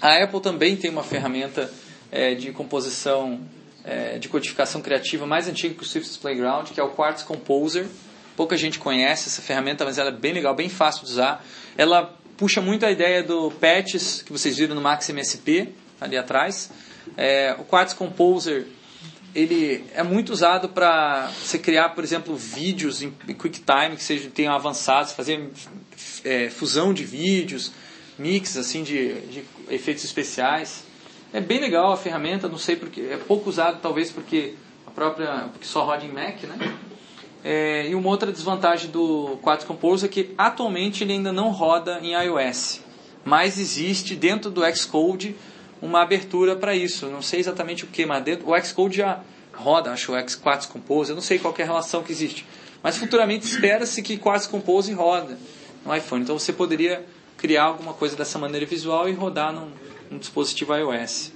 A 0.00 0.22
Apple 0.22 0.40
também 0.40 0.76
tem 0.76 0.90
uma 0.90 1.02
ferramenta 1.02 1.72
é, 2.12 2.34
de 2.34 2.52
composição, 2.52 3.40
é, 3.82 4.18
de 4.18 4.28
codificação 4.28 4.82
criativa 4.82 5.26
mais 5.26 5.48
antiga 5.48 5.74
que 5.74 5.82
o 5.82 5.86
Swift's 5.86 6.18
Playground, 6.18 6.68
que 6.68 6.78
é 6.78 6.82
o 6.82 6.90
Quartz 6.90 7.22
Composer 7.22 7.86
Pouca 8.36 8.56
gente 8.56 8.78
conhece 8.78 9.28
essa 9.28 9.40
ferramenta, 9.40 9.84
mas 9.84 9.98
ela 9.98 10.10
é 10.10 10.12
bem 10.12 10.32
legal, 10.32 10.54
bem 10.54 10.68
fácil 10.68 11.04
de 11.04 11.12
usar. 11.12 11.44
Ela 11.76 12.14
puxa 12.36 12.60
muito 12.60 12.84
a 12.84 12.90
ideia 12.90 13.22
do 13.22 13.50
patches 13.50 14.22
que 14.22 14.32
vocês 14.32 14.56
viram 14.56 14.74
no 14.74 14.80
Max 14.80 15.08
MSP, 15.08 15.72
ali 16.00 16.16
atrás. 16.16 16.70
É, 17.16 17.56
o 17.58 17.64
Quartz 17.64 17.94
Composer 17.94 18.66
ele 19.34 19.84
é 19.94 20.02
muito 20.02 20.32
usado 20.32 20.70
para 20.70 21.30
você 21.42 21.58
criar, 21.58 21.90
por 21.90 22.02
exemplo, 22.02 22.34
vídeos 22.34 23.02
em 23.02 23.10
QuickTime 23.10 23.94
que 23.94 24.02
sejam, 24.02 24.30
tenham 24.30 24.54
avançados, 24.54 25.12
fazer 25.12 25.50
é, 26.24 26.48
fusão 26.48 26.94
de 26.94 27.04
vídeos, 27.04 27.70
mix 28.18 28.56
assim 28.56 28.82
de, 28.82 29.20
de, 29.26 29.44
efeitos 29.68 30.04
especiais. 30.04 30.84
É 31.34 31.40
bem 31.40 31.60
legal 31.60 31.92
a 31.92 31.98
ferramenta, 31.98 32.48
não 32.48 32.56
sei 32.56 32.76
porque 32.76 33.02
é 33.02 33.18
pouco 33.18 33.50
usado 33.50 33.78
talvez 33.82 34.10
porque 34.10 34.54
a 34.86 34.90
própria 34.90 35.48
porque 35.52 35.66
só 35.66 35.84
roda 35.84 36.02
em 36.02 36.12
Mac, 36.12 36.42
né? 36.44 36.74
É, 37.48 37.86
e 37.88 37.94
uma 37.94 38.08
outra 38.08 38.32
desvantagem 38.32 38.90
do 38.90 39.38
Quartz 39.40 39.64
Composer 39.64 40.10
é 40.10 40.12
que 40.12 40.34
atualmente 40.36 41.04
ele 41.04 41.12
ainda 41.12 41.32
não 41.32 41.50
roda 41.50 42.00
em 42.02 42.12
iOS, 42.12 42.80
mas 43.24 43.56
existe 43.56 44.16
dentro 44.16 44.50
do 44.50 44.62
Xcode 44.74 45.36
uma 45.80 46.02
abertura 46.02 46.56
para 46.56 46.74
isso. 46.74 47.06
Não 47.06 47.22
sei 47.22 47.38
exatamente 47.38 47.84
o 47.84 47.86
que, 47.86 48.04
mas 48.04 48.24
dentro, 48.24 48.50
o 48.50 48.60
Xcode 48.60 48.96
já 48.96 49.20
roda, 49.54 49.92
acho 49.92 50.10
o 50.10 50.16
X 50.16 50.34
Quartz 50.34 50.66
Composer, 50.66 51.14
não 51.14 51.22
sei 51.22 51.38
qual 51.38 51.54
é 51.56 51.62
a 51.62 51.66
relação 51.66 52.02
que 52.02 52.10
existe. 52.10 52.44
Mas 52.82 52.96
futuramente 52.96 53.46
espera-se 53.46 54.02
que 54.02 54.18
Quartz 54.18 54.48
Composer 54.48 54.98
roda 54.98 55.38
no 55.84 55.94
iPhone. 55.94 56.24
Então 56.24 56.36
você 56.36 56.52
poderia 56.52 57.06
criar 57.36 57.66
alguma 57.66 57.94
coisa 57.94 58.16
dessa 58.16 58.40
maneira 58.40 58.66
visual 58.66 59.08
e 59.08 59.12
rodar 59.12 59.52
num, 59.52 59.70
num 60.10 60.18
dispositivo 60.18 60.74
iOS. 60.74 61.30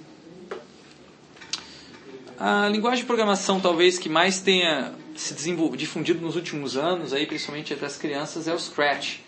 A 2.37 2.69
linguagem 2.69 3.03
de 3.03 3.07
programação 3.07 3.61
talvez 3.61 3.97
que 3.97 4.09
mais 4.09 4.41
tenha 4.41 4.93
se 5.21 5.35
difundido 5.77 6.23
nos 6.23 6.35
últimos 6.35 6.79
anos, 6.79 7.13
aí, 7.13 7.27
principalmente 7.27 7.75
entre 7.75 7.85
as 7.85 7.99
crianças, 7.99 8.49
é 8.49 8.55
o 8.55 8.59
Scratch. 8.59 9.19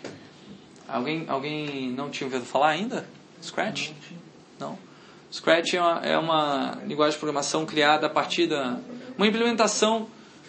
Alguém, 0.87 1.25
alguém 1.27 1.91
não 1.91 2.09
tinha 2.09 2.25
ouvido 2.25 2.43
falar 2.45 2.69
ainda? 2.69 3.07
Scratch? 3.41 3.91
Não? 4.59 4.77
Scratch 5.31 5.75
é 5.75 5.79
uma, 5.79 5.99
é 5.99 6.17
uma 6.17 6.79
linguagem 6.87 7.13
de 7.13 7.19
programação 7.19 7.63
criada 7.65 8.07
a 8.07 8.09
partir 8.09 8.47
da... 8.47 8.79
Uma 9.15 9.27
implementação 9.27 10.07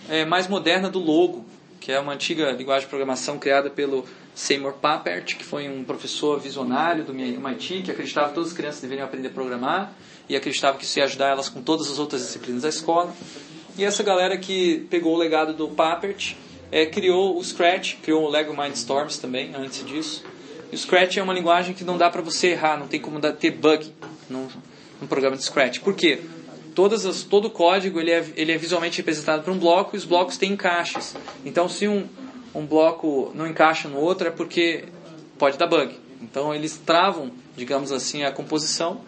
é, 0.08 0.24
mais 0.24 0.48
moderna 0.48 0.88
do 0.88 0.98
Logo, 0.98 1.44
que 1.78 1.92
é 1.92 2.00
uma 2.00 2.14
antiga 2.14 2.50
linguagem 2.52 2.86
de 2.86 2.88
programação 2.88 3.38
criada 3.38 3.68
pelo 3.68 4.06
Seymour 4.34 4.72
Papert, 4.72 5.36
que 5.36 5.44
foi 5.44 5.68
um 5.68 5.84
professor 5.84 6.40
visionário 6.40 7.04
do 7.04 7.12
MIT, 7.12 7.82
que 7.82 7.90
acreditava 7.90 8.28
que 8.28 8.34
todas 8.34 8.48
as 8.48 8.56
crianças 8.56 8.80
deveriam 8.80 9.04
aprender 9.04 9.28
a 9.28 9.30
programar 9.30 9.92
e 10.26 10.34
acreditava 10.34 10.78
que 10.78 10.84
isso 10.84 10.98
ia 10.98 11.04
ajudar 11.04 11.28
elas 11.28 11.50
com 11.50 11.60
todas 11.60 11.90
as 11.90 11.98
outras 11.98 12.22
disciplinas 12.22 12.62
da 12.62 12.70
escola. 12.70 13.14
E 13.76 13.84
essa 13.84 14.02
galera 14.02 14.36
que 14.36 14.86
pegou 14.88 15.14
o 15.14 15.18
legado 15.18 15.52
do 15.52 15.68
Papert 15.68 16.36
é, 16.70 16.86
criou 16.86 17.36
o 17.36 17.42
Scratch, 17.42 17.96
criou 18.02 18.24
o 18.24 18.28
Lego 18.28 18.56
Mindstorms 18.56 19.18
também, 19.18 19.52
antes 19.54 19.84
disso. 19.84 20.24
E 20.70 20.74
o 20.74 20.78
Scratch 20.78 21.16
é 21.16 21.22
uma 21.22 21.34
linguagem 21.34 21.74
que 21.74 21.82
não 21.82 21.98
dá 21.98 22.08
para 22.08 22.22
você 22.22 22.48
errar, 22.48 22.78
não 22.78 22.86
tem 22.86 23.00
como 23.00 23.18
dar, 23.18 23.32
ter 23.32 23.50
bug 23.50 23.92
no, 24.30 24.48
no 25.00 25.08
programa 25.08 25.36
de 25.36 25.44
Scratch. 25.44 25.80
Por 25.80 25.94
quê? 25.94 26.20
Todas 26.74 27.04
as, 27.04 27.22
todo 27.22 27.46
o 27.46 27.50
código 27.50 28.00
ele 28.00 28.12
é, 28.12 28.24
ele 28.36 28.52
é 28.52 28.56
visualmente 28.56 28.98
representado 28.98 29.42
por 29.42 29.52
um 29.52 29.58
bloco 29.58 29.96
e 29.96 29.98
os 29.98 30.04
blocos 30.04 30.36
têm 30.36 30.52
encaixes. 30.52 31.16
Então, 31.44 31.68
se 31.68 31.88
um, 31.88 32.06
um 32.54 32.64
bloco 32.64 33.32
não 33.34 33.46
encaixa 33.46 33.88
no 33.88 33.98
outro, 33.98 34.28
é 34.28 34.30
porque 34.30 34.84
pode 35.36 35.58
dar 35.58 35.66
bug. 35.66 35.96
Então, 36.22 36.54
eles 36.54 36.76
travam, 36.76 37.30
digamos 37.56 37.90
assim, 37.90 38.22
a 38.22 38.30
composição. 38.30 39.00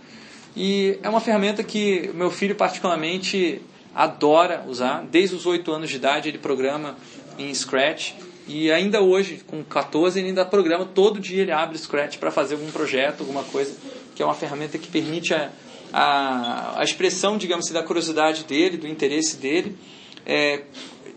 E 0.57 0.99
é 1.03 1.09
uma 1.09 1.21
ferramenta 1.21 1.63
que 1.63 2.11
meu 2.15 2.31
filho, 2.31 2.55
particularmente, 2.55 3.61
adora 3.97 4.63
usar. 4.69 5.07
Desde 5.11 5.35
os 5.35 5.47
8 5.47 5.73
anos 5.73 5.89
de 5.89 5.97
idade 5.97 6.29
ele 6.29 6.37
programa 6.37 6.97
em 7.39 7.53
Scratch. 7.53 8.13
E 8.47 8.71
ainda 8.71 9.01
hoje, 9.01 9.43
com 9.45 9.65
14, 9.65 10.21
ele 10.21 10.29
ainda 10.29 10.45
programa, 10.45 10.85
todo 10.85 11.19
dia 11.19 11.43
ele 11.43 11.51
abre 11.51 11.77
Scratch 11.77 12.19
para 12.19 12.31
fazer 12.31 12.55
algum 12.55 12.71
projeto, 12.71 13.21
alguma 13.21 13.43
coisa, 13.43 13.75
que 14.15 14.23
é 14.23 14.25
uma 14.25 14.35
ferramenta 14.35 14.79
que 14.79 14.87
permite 14.87 15.35
a, 15.35 15.51
a, 15.93 16.81
a 16.81 16.85
expressão, 16.85 17.37
digamos 17.37 17.65
assim, 17.65 17.75
da 17.75 17.83
curiosidade 17.83 18.45
dele, 18.45 18.77
do 18.77 18.87
interesse 18.87 19.37
dele, 19.37 19.77
é, 20.25 20.63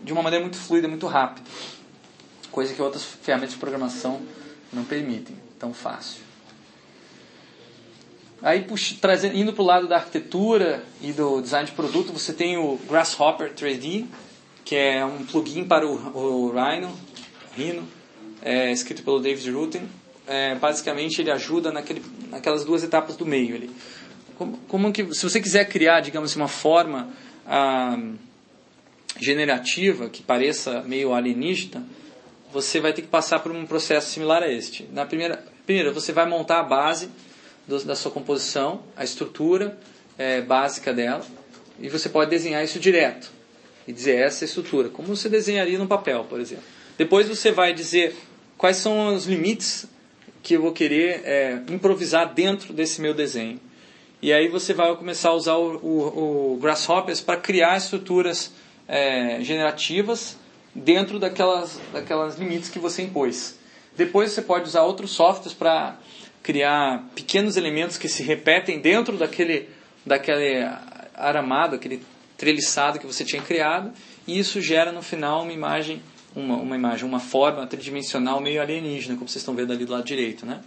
de 0.02 0.12
uma 0.12 0.22
maneira 0.22 0.44
muito 0.44 0.58
fluida, 0.58 0.88
muito 0.88 1.06
rápida. 1.06 1.46
Coisa 2.50 2.74
que 2.74 2.82
outras 2.82 3.04
ferramentas 3.04 3.52
de 3.52 3.60
programação 3.60 4.20
não 4.72 4.82
permitem 4.84 5.36
tão 5.56 5.72
fácil. 5.72 6.29
Aí, 8.42 8.62
puxa, 8.62 8.94
trazendo, 8.98 9.36
indo 9.36 9.52
para 9.52 9.62
o 9.62 9.66
lado 9.66 9.86
da 9.86 9.96
arquitetura 9.96 10.82
e 11.02 11.12
do 11.12 11.42
design 11.42 11.66
de 11.66 11.72
produto, 11.72 12.10
você 12.10 12.32
tem 12.32 12.56
o 12.56 12.78
Grasshopper 12.88 13.52
3D, 13.52 14.06
que 14.64 14.74
é 14.74 15.04
um 15.04 15.26
plugin 15.26 15.64
para 15.64 15.86
o, 15.86 15.92
o 16.16 16.50
Rhino, 16.50 16.90
Rhino 17.54 17.86
é, 18.40 18.72
escrito 18.72 19.02
pelo 19.02 19.20
David 19.20 19.50
Rutten. 19.50 19.82
É, 20.26 20.54
basicamente, 20.54 21.20
ele 21.20 21.30
ajuda 21.30 21.70
naquele, 21.70 22.02
naquelas 22.30 22.64
duas 22.64 22.82
etapas 22.82 23.14
do 23.14 23.26
meio. 23.26 23.54
Ele, 23.54 23.70
como, 24.38 24.56
como 24.68 24.92
que, 24.92 25.12
se 25.14 25.22
você 25.22 25.38
quiser 25.38 25.68
criar, 25.68 26.00
digamos 26.00 26.30
assim, 26.30 26.40
uma 26.40 26.48
forma 26.48 27.10
ah, 27.46 27.98
generativa 29.18 30.08
que 30.08 30.22
pareça 30.22 30.82
meio 30.82 31.12
alienígena, 31.12 31.86
você 32.50 32.80
vai 32.80 32.94
ter 32.94 33.02
que 33.02 33.08
passar 33.08 33.40
por 33.40 33.52
um 33.52 33.66
processo 33.66 34.10
similar 34.10 34.42
a 34.42 34.48
este. 34.48 34.88
Na 34.92 35.04
primeira, 35.04 35.44
primeiro, 35.66 35.92
você 35.92 36.10
vai 36.10 36.26
montar 36.26 36.60
a 36.60 36.62
base 36.62 37.10
do, 37.70 37.84
da 37.84 37.94
sua 37.94 38.10
composição, 38.10 38.82
a 38.96 39.04
estrutura 39.04 39.78
é, 40.18 40.40
básica 40.40 40.92
dela, 40.92 41.24
e 41.78 41.88
você 41.88 42.08
pode 42.08 42.30
desenhar 42.30 42.62
isso 42.62 42.78
direto 42.80 43.30
e 43.86 43.92
dizer 43.92 44.16
essa 44.18 44.44
é 44.44 44.46
estrutura, 44.46 44.88
como 44.88 45.08
você 45.16 45.28
desenharia 45.28 45.78
no 45.78 45.86
papel, 45.86 46.24
por 46.24 46.40
exemplo. 46.40 46.64
Depois 46.98 47.28
você 47.28 47.50
vai 47.50 47.72
dizer 47.72 48.14
quais 48.58 48.76
são 48.76 49.14
os 49.14 49.24
limites 49.24 49.86
que 50.42 50.54
eu 50.54 50.62
vou 50.62 50.72
querer 50.72 51.22
é, 51.24 51.62
improvisar 51.70 52.34
dentro 52.34 52.72
desse 52.74 53.00
meu 53.00 53.14
desenho. 53.14 53.60
E 54.20 54.32
aí 54.32 54.48
você 54.48 54.74
vai 54.74 54.94
começar 54.96 55.30
a 55.30 55.34
usar 55.34 55.54
o, 55.54 55.76
o, 55.76 56.54
o 56.54 56.56
Grasshoppers 56.56 57.20
para 57.22 57.38
criar 57.38 57.78
estruturas 57.78 58.52
é, 58.86 59.40
generativas 59.42 60.36
dentro 60.74 61.18
daquelas, 61.18 61.80
daquelas 61.92 62.38
limites 62.38 62.68
que 62.68 62.78
você 62.78 63.02
impôs. 63.02 63.58
Depois 63.96 64.32
você 64.32 64.42
pode 64.42 64.66
usar 64.66 64.82
outros 64.82 65.10
softwares 65.10 65.54
para 65.54 65.96
criar 66.42 67.08
pequenos 67.14 67.56
elementos 67.56 67.96
que 67.96 68.08
se 68.08 68.22
repetem 68.22 68.80
dentro 68.80 69.16
daquele, 69.16 69.68
daquele 70.04 70.66
aramado, 71.14 71.76
aquele 71.76 72.02
treliçado 72.36 72.98
que 72.98 73.06
você 73.06 73.24
tinha 73.24 73.42
criado, 73.42 73.92
e 74.26 74.38
isso 74.38 74.60
gera 74.60 74.92
no 74.92 75.02
final 75.02 75.42
uma 75.42 75.52
imagem, 75.52 76.02
uma, 76.34 76.56
uma 76.56 76.74
imagem, 76.74 77.06
uma 77.06 77.20
forma 77.20 77.66
tridimensional 77.66 78.40
meio 78.40 78.62
alienígena, 78.62 79.14
como 79.16 79.28
vocês 79.28 79.42
estão 79.42 79.54
vendo 79.54 79.72
ali 79.72 79.84
do 79.84 79.92
lado 79.92 80.04
direito, 80.04 80.46
né? 80.46 80.60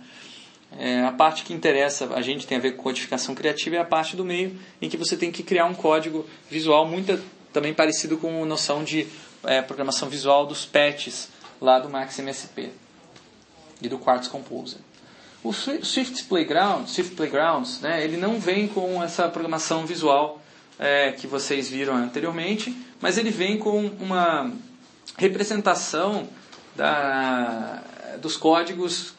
É, 0.78 1.04
a 1.04 1.12
parte 1.12 1.44
que 1.44 1.54
interessa 1.54 2.14
a 2.16 2.22
gente 2.22 2.48
tem 2.48 2.58
a 2.58 2.62
ver 2.62 2.72
com 2.72 2.84
codificação 2.84 3.36
criativa 3.36 3.76
é 3.76 3.80
a 3.80 3.86
parte 3.86 4.16
do 4.16 4.26
meio, 4.26 4.58
em 4.82 4.90
que 4.90 4.98
você 4.98 5.16
tem 5.16 5.32
que 5.32 5.44
criar 5.44 5.66
um 5.66 5.74
código 5.74 6.28
visual 6.50 6.88
muito 6.88 7.22
também 7.52 7.74
parecido 7.74 8.18
com 8.18 8.42
a 8.42 8.46
noção 8.46 8.84
de 8.84 9.08
é, 9.44 9.62
programação 9.62 10.10
visual 10.10 10.48
dos 10.48 10.66
patches 10.66 11.30
lá 11.62 11.80
do 11.80 11.90
Max 11.90 12.18
MSP 12.18 12.72
e 13.82 13.88
do 13.88 14.00
Quartz 14.00 14.28
Composer. 14.28 14.80
O 15.44 15.52
Swift 15.52 16.24
Playground, 16.24 16.88
Swift 16.88 17.16
Playgrounds, 17.16 17.82
né, 17.82 18.04
ele 18.04 18.16
não 18.16 18.40
vem 18.40 18.68
com 18.68 19.04
essa 19.04 19.28
programação 19.28 19.86
visual 19.86 20.42
é, 20.80 21.12
que 21.12 21.28
vocês 21.28 21.70
viram 21.70 21.96
anteriormente, 21.98 22.76
mas 23.02 23.18
ele 23.18 23.30
vem 23.30 23.58
com 23.58 23.88
uma 24.00 24.52
representação 25.18 26.28
da, 26.76 27.84
dos 28.22 28.38
códigos 28.38 29.14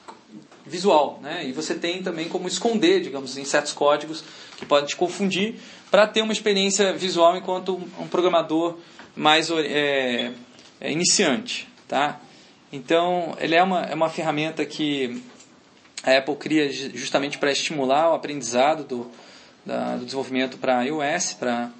visual, 0.67 1.21
né? 1.23 1.47
E 1.47 1.53
você 1.53 1.75
tem 1.75 2.03
também 2.03 2.29
como 2.29 2.49
esconder, 2.49 3.03
digamos, 3.03 3.37
em 3.37 3.45
certos 3.45 3.73
códigos 3.73 4.25
que 4.57 4.65
podem 4.65 4.87
te 4.87 4.97
confundir, 4.97 5.57
para 5.91 6.07
ter 6.07 6.23
uma 6.23 6.33
experiência 6.33 6.93
visual 6.95 7.37
enquanto 7.37 7.75
um 8.01 8.09
programador 8.09 8.79
mais 9.15 9.51
é, 9.51 10.33
é, 10.81 10.91
iniciante, 10.91 11.69
tá? 11.87 12.19
Então, 12.73 13.37
ele 13.39 13.55
é 13.55 13.63
uma, 13.63 13.83
é 13.83 13.95
uma 13.95 14.09
ferramenta 14.09 14.65
que 14.65 15.23
a 16.05 16.19
Apple 16.19 16.37
cria 16.37 16.71
justamente 16.71 17.39
para 17.39 17.51
estimular 17.51 18.11
o 18.11 18.15
aprendizado 18.15 18.85
do, 18.85 19.11
da, 19.65 19.97
do 19.97 20.05
desenvolvimento 20.05 20.59
para 20.59 20.83
iOS, 20.83 21.35
para 21.35 21.71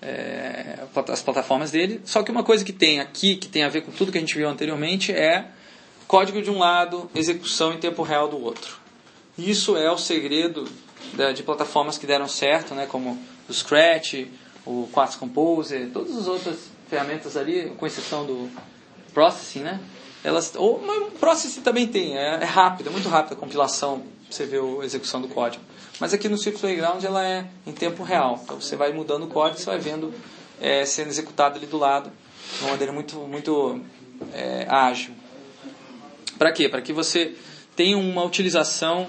é, 0.00 0.80
as 1.08 1.22
plataformas 1.22 1.70
dele. 1.70 2.00
Só 2.04 2.22
que 2.22 2.30
uma 2.30 2.42
coisa 2.42 2.64
que 2.64 2.72
tem 2.72 3.00
aqui, 3.00 3.36
que 3.36 3.48
tem 3.48 3.62
a 3.62 3.68
ver 3.68 3.82
com 3.82 3.92
tudo 3.92 4.12
que 4.12 4.18
a 4.18 4.20
gente 4.20 4.36
viu 4.36 4.48
anteriormente, 4.48 5.12
é 5.12 5.46
código 6.06 6.42
de 6.42 6.50
um 6.50 6.58
lado, 6.58 7.10
execução 7.14 7.72
em 7.72 7.78
tempo 7.78 8.02
real 8.02 8.28
do 8.28 8.38
outro. 8.38 8.76
Isso 9.38 9.76
é 9.76 9.90
o 9.90 9.96
segredo 9.96 10.68
de 11.34 11.42
plataformas 11.42 11.96
que 11.96 12.06
deram 12.06 12.28
certo, 12.28 12.74
né, 12.74 12.86
como 12.86 13.18
o 13.48 13.52
Scratch, 13.52 14.26
o 14.66 14.88
Quartz 14.92 15.16
Composer, 15.16 15.90
todas 15.90 16.16
as 16.16 16.26
outras 16.26 16.70
ferramentas 16.88 17.36
ali, 17.36 17.72
com 17.76 17.86
exceção 17.86 18.26
do 18.26 18.50
Processing, 19.14 19.60
né? 19.60 19.80
Elas, 20.24 20.52
ou, 20.54 20.76
o 20.76 21.10
Processing 21.12 21.62
também 21.62 21.86
tem, 21.86 22.16
é, 22.16 22.40
é 22.40 22.44
rápido, 22.44 22.88
é 22.88 22.92
muito 22.92 23.08
rápido 23.08 23.32
a 23.32 23.36
compilação, 23.36 24.04
você 24.30 24.46
vê 24.46 24.58
a 24.58 24.84
execução 24.84 25.20
do 25.20 25.28
código. 25.28 25.62
Mas 25.98 26.14
aqui 26.14 26.28
no 26.28 26.38
Swift 26.38 26.60
Playground 26.60 27.02
ela 27.04 27.26
é 27.26 27.46
em 27.66 27.72
tempo 27.72 28.02
real. 28.02 28.40
Então 28.42 28.60
você 28.60 28.76
vai 28.76 28.92
mudando 28.92 29.24
o 29.24 29.26
código, 29.26 29.58
você 29.58 29.66
vai 29.66 29.78
vendo 29.78 30.12
é, 30.60 30.84
sendo 30.84 31.08
executado 31.08 31.58
ali 31.58 31.66
do 31.66 31.76
lado, 31.76 32.10
de 32.56 32.64
uma 32.64 32.70
maneira 32.70 32.92
muito, 32.92 33.16
muito 33.20 33.80
é, 34.32 34.66
ágil. 34.68 35.14
Para 36.38 36.52
quê? 36.52 36.68
Para 36.68 36.80
que 36.80 36.92
você 36.92 37.34
tenha 37.76 37.96
uma 37.98 38.24
utilização 38.24 39.08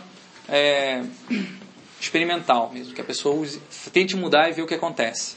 é, 0.49 1.03
experimental 1.99 2.71
mesmo, 2.71 2.93
que 2.93 3.01
a 3.01 3.03
pessoa 3.03 3.35
use, 3.35 3.59
tente 3.91 4.15
mudar 4.15 4.49
e 4.49 4.53
ver 4.53 4.61
o 4.61 4.67
que 4.67 4.73
acontece. 4.73 5.35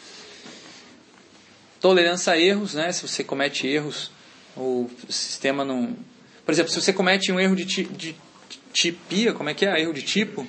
Tolerância 1.81 2.33
a 2.33 2.39
erros, 2.39 2.75
né? 2.75 2.91
Se 2.93 3.07
você 3.07 3.23
comete 3.23 3.67
erros, 3.67 4.11
o 4.57 4.91
sistema 5.09 5.65
não. 5.65 5.97
Por 6.45 6.53
exemplo, 6.53 6.71
se 6.71 6.81
você 6.81 6.93
comete 6.93 7.31
um 7.33 7.41
erro 7.41 7.57
de, 7.57 7.67
ti, 7.67 7.85
de 7.85 8.17
tipia, 8.73 9.33
como 9.33 9.51
é 9.51 9.55
que 9.55 9.67
é? 9.67 9.81
Erro 9.81 9.93
de 9.93 10.03
tipo? 10.03 10.47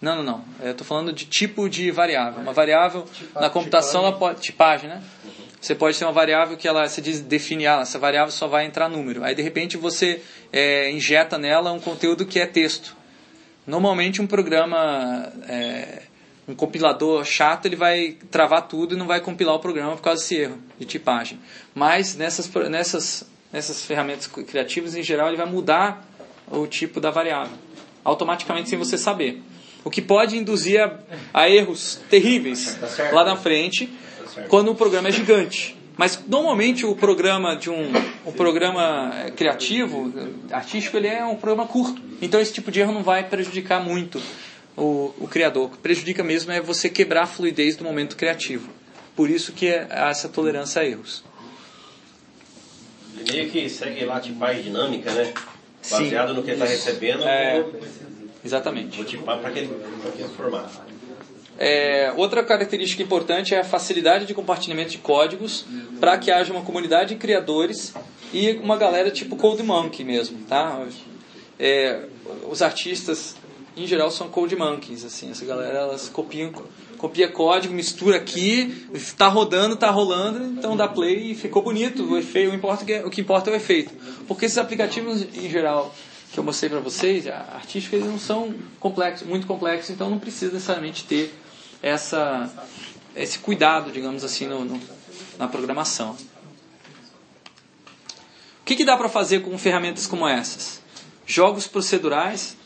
Não, 0.00 0.16
não, 0.16 0.22
não. 0.22 0.44
Eu 0.60 0.72
estou 0.72 0.86
falando 0.86 1.12
de 1.12 1.26
tipo 1.26 1.68
de 1.68 1.90
variável. 1.90 2.40
Uma 2.40 2.52
variável 2.52 3.04
na 3.34 3.50
computação, 3.50 4.02
ela 4.06 4.16
pode, 4.16 4.40
tipagem, 4.40 4.88
né? 4.88 5.02
Você 5.60 5.74
pode 5.74 5.98
ter 5.98 6.06
uma 6.06 6.12
variável 6.12 6.56
que 6.56 6.66
ela 6.66 6.86
diz 6.86 7.20
definir, 7.20 7.66
ah, 7.66 7.80
essa 7.82 7.98
variável 7.98 8.32
só 8.32 8.48
vai 8.48 8.64
entrar 8.64 8.88
número. 8.88 9.22
Aí 9.22 9.34
de 9.34 9.42
repente 9.42 9.76
você 9.76 10.22
é, 10.50 10.90
injeta 10.90 11.36
nela 11.36 11.70
um 11.70 11.78
conteúdo 11.78 12.24
que 12.24 12.40
é 12.40 12.46
texto. 12.46 12.96
Normalmente 13.66 14.22
um 14.22 14.26
programa, 14.26 15.30
é, 15.46 16.02
um 16.48 16.54
compilador 16.54 17.26
chato, 17.26 17.66
ele 17.66 17.76
vai 17.76 18.16
travar 18.30 18.66
tudo 18.68 18.94
e 18.94 18.98
não 18.98 19.06
vai 19.06 19.20
compilar 19.20 19.54
o 19.54 19.58
programa 19.58 19.94
por 19.96 20.02
causa 20.02 20.22
desse 20.22 20.34
erro 20.36 20.58
de 20.78 20.86
tipagem. 20.86 21.38
Mas 21.74 22.16
nessas, 22.16 22.50
nessas, 22.70 23.29
nessas 23.52 23.84
ferramentas 23.84 24.26
criativas, 24.26 24.94
em 24.94 25.02
geral, 25.02 25.28
ele 25.28 25.36
vai 25.36 25.46
mudar 25.46 26.06
o 26.50 26.66
tipo 26.66 27.00
da 27.00 27.10
variável, 27.10 27.56
automaticamente 28.04 28.68
sem 28.68 28.78
você 28.78 28.98
saber. 28.98 29.42
O 29.84 29.90
que 29.90 30.02
pode 30.02 30.36
induzir 30.36 30.80
a, 30.80 30.98
a 31.32 31.48
erros 31.48 32.00
terríveis 32.10 32.74
tá 32.74 33.10
lá 33.12 33.24
na 33.24 33.36
frente, 33.36 33.86
tá 34.34 34.42
quando 34.42 34.70
o 34.70 34.74
programa 34.74 35.08
é 35.08 35.12
gigante. 35.12 35.76
Mas 35.96 36.18
normalmente 36.26 36.86
o 36.86 36.94
programa 36.94 37.54
de 37.56 37.68
um 37.68 37.92
o 38.24 38.32
programa 38.32 39.12
eh, 39.16 39.30
criativo, 39.30 40.12
artístico, 40.50 40.96
ele 40.96 41.08
é 41.08 41.24
um 41.24 41.36
programa 41.36 41.66
curto. 41.66 42.00
Então 42.22 42.40
esse 42.40 42.52
tipo 42.52 42.70
de 42.70 42.80
erro 42.80 42.92
não 42.92 43.02
vai 43.02 43.28
prejudicar 43.28 43.82
muito 43.82 44.20
o, 44.76 45.12
o 45.18 45.28
criador. 45.28 45.66
O 45.66 45.68
que 45.70 45.78
prejudica 45.78 46.22
mesmo 46.22 46.52
é 46.52 46.60
você 46.60 46.88
quebrar 46.88 47.24
a 47.24 47.26
fluidez 47.26 47.76
do 47.76 47.84
momento 47.84 48.16
criativo. 48.16 48.70
Por 49.14 49.28
isso 49.28 49.52
que 49.52 49.66
é 49.66 49.86
essa 49.90 50.28
tolerância 50.28 50.80
a 50.80 50.86
erros. 50.86 51.22
Ele 53.20 53.32
meio 53.32 53.50
que 53.50 53.68
segue 53.68 54.04
lá 54.04 54.20
tipo 54.20 54.42
a 54.44 54.52
dinâmica, 54.52 55.12
né? 55.12 55.32
Baseado 55.88 56.28
Sim, 56.28 56.34
no 56.34 56.42
que 56.42 56.50
está 56.50 56.64
recebendo. 56.64 57.24
É, 57.24 57.64
exatamente. 58.44 58.96
Vou 58.96 59.06
tipar 59.06 59.38
para 59.38 59.50
aquele, 59.50 59.70
aquele 60.06 60.28
formato. 60.28 60.80
É, 61.58 62.12
outra 62.16 62.42
característica 62.42 63.02
importante 63.02 63.54
é 63.54 63.60
a 63.60 63.64
facilidade 63.64 64.24
de 64.24 64.32
compartilhamento 64.32 64.92
de 64.92 64.98
códigos 64.98 65.66
para 66.00 66.16
que 66.16 66.30
haja 66.30 66.52
uma 66.52 66.62
comunidade 66.62 67.10
de 67.10 67.20
criadores 67.20 67.92
e 68.32 68.52
uma 68.52 68.78
galera 68.78 69.10
tipo 69.10 69.36
Code 69.36 69.62
Monkey 69.62 70.02
mesmo, 70.02 70.38
tá? 70.48 70.86
É, 71.58 72.04
os 72.48 72.62
artistas 72.62 73.36
em 73.76 73.86
geral 73.86 74.10
são 74.10 74.28
Code 74.28 74.56
Monkeys, 74.56 75.04
assim, 75.04 75.30
essa 75.30 75.44
galera 75.44 75.80
elas 75.80 76.08
copiam, 76.08 76.50
copia 77.00 77.28
código, 77.28 77.72
mistura 77.72 78.18
aqui, 78.18 78.86
está 78.92 79.26
rodando, 79.26 79.72
está 79.72 79.88
rolando, 79.90 80.44
então 80.44 80.76
dá 80.76 80.86
play 80.86 81.30
e 81.30 81.34
ficou 81.34 81.62
bonito, 81.62 82.04
o 82.04 82.18
efeito, 82.18 82.52
o, 82.52 82.54
importa, 82.54 82.92
é, 82.92 83.06
o 83.06 83.08
que 83.08 83.22
importa 83.22 83.48
é 83.48 83.54
o 83.54 83.56
efeito. 83.56 83.90
Porque 84.28 84.44
esses 84.44 84.58
aplicativos 84.58 85.22
em 85.34 85.48
geral 85.48 85.94
que 86.30 86.38
eu 86.38 86.44
mostrei 86.44 86.68
para 86.68 86.78
vocês, 86.78 87.26
artísticos, 87.26 87.98
eles 87.98 88.06
não 88.06 88.18
são 88.18 88.54
complexos, 88.78 89.26
muito 89.26 89.46
complexos, 89.46 89.88
então 89.88 90.10
não 90.10 90.18
precisa 90.18 90.52
necessariamente 90.52 91.04
ter 91.04 91.34
essa, 91.82 92.52
esse 93.16 93.38
cuidado, 93.38 93.90
digamos 93.90 94.22
assim, 94.22 94.46
no, 94.46 94.62
no, 94.62 94.78
na 95.38 95.48
programação. 95.48 96.14
O 98.60 98.64
que, 98.66 98.76
que 98.76 98.84
dá 98.84 98.94
para 98.94 99.08
fazer 99.08 99.40
com 99.40 99.56
ferramentas 99.56 100.06
como 100.06 100.28
essas? 100.28 100.82
Jogos 101.24 101.66
procedurais, 101.66 102.58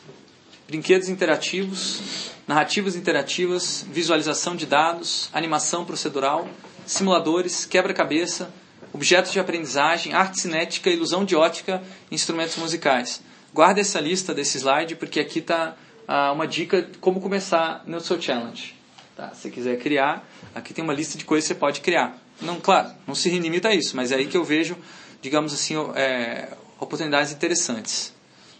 brinquedos 0.67 1.07
interativos, 1.07 2.34
narrativas 2.47 2.95
interativas, 2.95 3.85
visualização 3.89 4.55
de 4.55 4.65
dados, 4.65 5.29
animação 5.33 5.85
procedural, 5.85 6.47
simuladores, 6.85 7.65
quebra-cabeça, 7.65 8.53
objetos 8.93 9.31
de 9.31 9.39
aprendizagem, 9.39 10.13
arte 10.13 10.39
cinética, 10.39 10.89
ilusão 10.89 11.25
de 11.25 11.35
ótica 11.35 11.81
e 12.09 12.15
instrumentos 12.15 12.55
musicais. 12.57 13.21
Guarde 13.53 13.81
essa 13.81 13.99
lista 13.99 14.33
desse 14.33 14.57
slide 14.57 14.95
porque 14.95 15.19
aqui 15.19 15.39
está 15.39 15.75
ah, 16.07 16.31
uma 16.31 16.47
dica 16.47 16.81
de 16.81 16.97
como 16.99 17.19
começar 17.19 17.83
no 17.87 17.99
seu 17.99 18.21
challenge. 18.21 18.75
Tá? 19.15 19.29
Se 19.33 19.43
você 19.43 19.49
quiser 19.49 19.79
criar, 19.79 20.27
aqui 20.53 20.73
tem 20.73 20.83
uma 20.83 20.93
lista 20.93 21.17
de 21.17 21.25
coisas 21.25 21.47
que 21.47 21.53
você 21.53 21.59
pode 21.59 21.81
criar. 21.81 22.17
Não, 22.41 22.59
claro, 22.59 22.91
não 23.07 23.15
se 23.15 23.29
limita 23.29 23.69
a 23.69 23.75
isso, 23.75 23.95
mas 23.95 24.11
é 24.11 24.15
aí 24.15 24.27
que 24.27 24.35
eu 24.35 24.43
vejo, 24.43 24.77
digamos 25.21 25.53
assim, 25.53 25.75
é, 25.95 26.49
oportunidades 26.79 27.31
interessantes. 27.31 28.13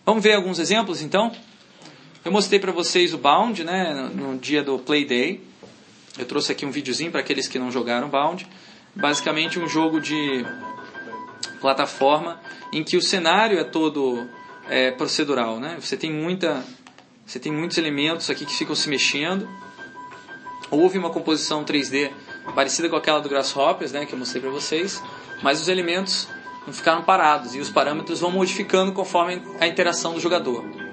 Vamos 0.05 0.23
ver 0.23 0.33
alguns 0.33 0.59
exemplos 0.59 1.01
então? 1.01 1.31
Eu 2.25 2.31
mostrei 2.31 2.59
para 2.59 2.71
vocês 2.71 3.13
o 3.13 3.19
Bound, 3.19 3.63
né, 3.63 4.09
no 4.13 4.37
dia 4.37 4.63
do 4.63 4.79
Play 4.79 5.05
Day. 5.05 5.43
Eu 6.17 6.25
trouxe 6.25 6.51
aqui 6.51 6.65
um 6.65 6.71
videozinho 6.71 7.11
para 7.11 7.19
aqueles 7.19 7.47
que 7.47 7.59
não 7.59 7.69
jogaram 7.69 8.09
Bound. 8.09 8.47
Basicamente 8.95 9.59
um 9.59 9.67
jogo 9.67 10.01
de 10.01 10.43
plataforma 11.61 12.41
em 12.73 12.83
que 12.83 12.97
o 12.97 13.01
cenário 13.01 13.59
é 13.59 13.63
todo 13.63 14.27
é, 14.67 14.89
procedural, 14.89 15.59
né? 15.59 15.77
Você 15.79 15.95
tem 15.95 16.11
muita, 16.11 16.65
você 17.25 17.39
tem 17.39 17.51
muitos 17.51 17.77
elementos 17.77 18.27
aqui 18.29 18.43
que 18.43 18.53
ficam 18.53 18.75
se 18.75 18.89
mexendo 18.89 19.47
Houve 20.71 20.97
uma 20.97 21.09
composição 21.09 21.63
3D 21.63 22.11
parecida 22.55 22.89
com 22.89 22.95
aquela 22.95 23.19
do 23.19 23.29
Grasshoppers, 23.29 23.91
né, 23.91 24.05
que 24.05 24.13
eu 24.13 24.19
mostrei 24.19 24.41
para 24.41 24.51
vocês, 24.51 25.01
mas 25.43 25.61
os 25.61 25.67
elementos 25.67 26.27
não 26.65 26.73
ficaram 26.73 27.03
parados 27.03 27.53
e 27.53 27.59
os 27.59 27.69
parâmetros 27.69 28.19
vão 28.19 28.31
modificando 28.31 28.91
conforme 28.91 29.41
a 29.59 29.67
interação 29.67 30.13
do 30.15 30.19
jogador. 30.19 30.84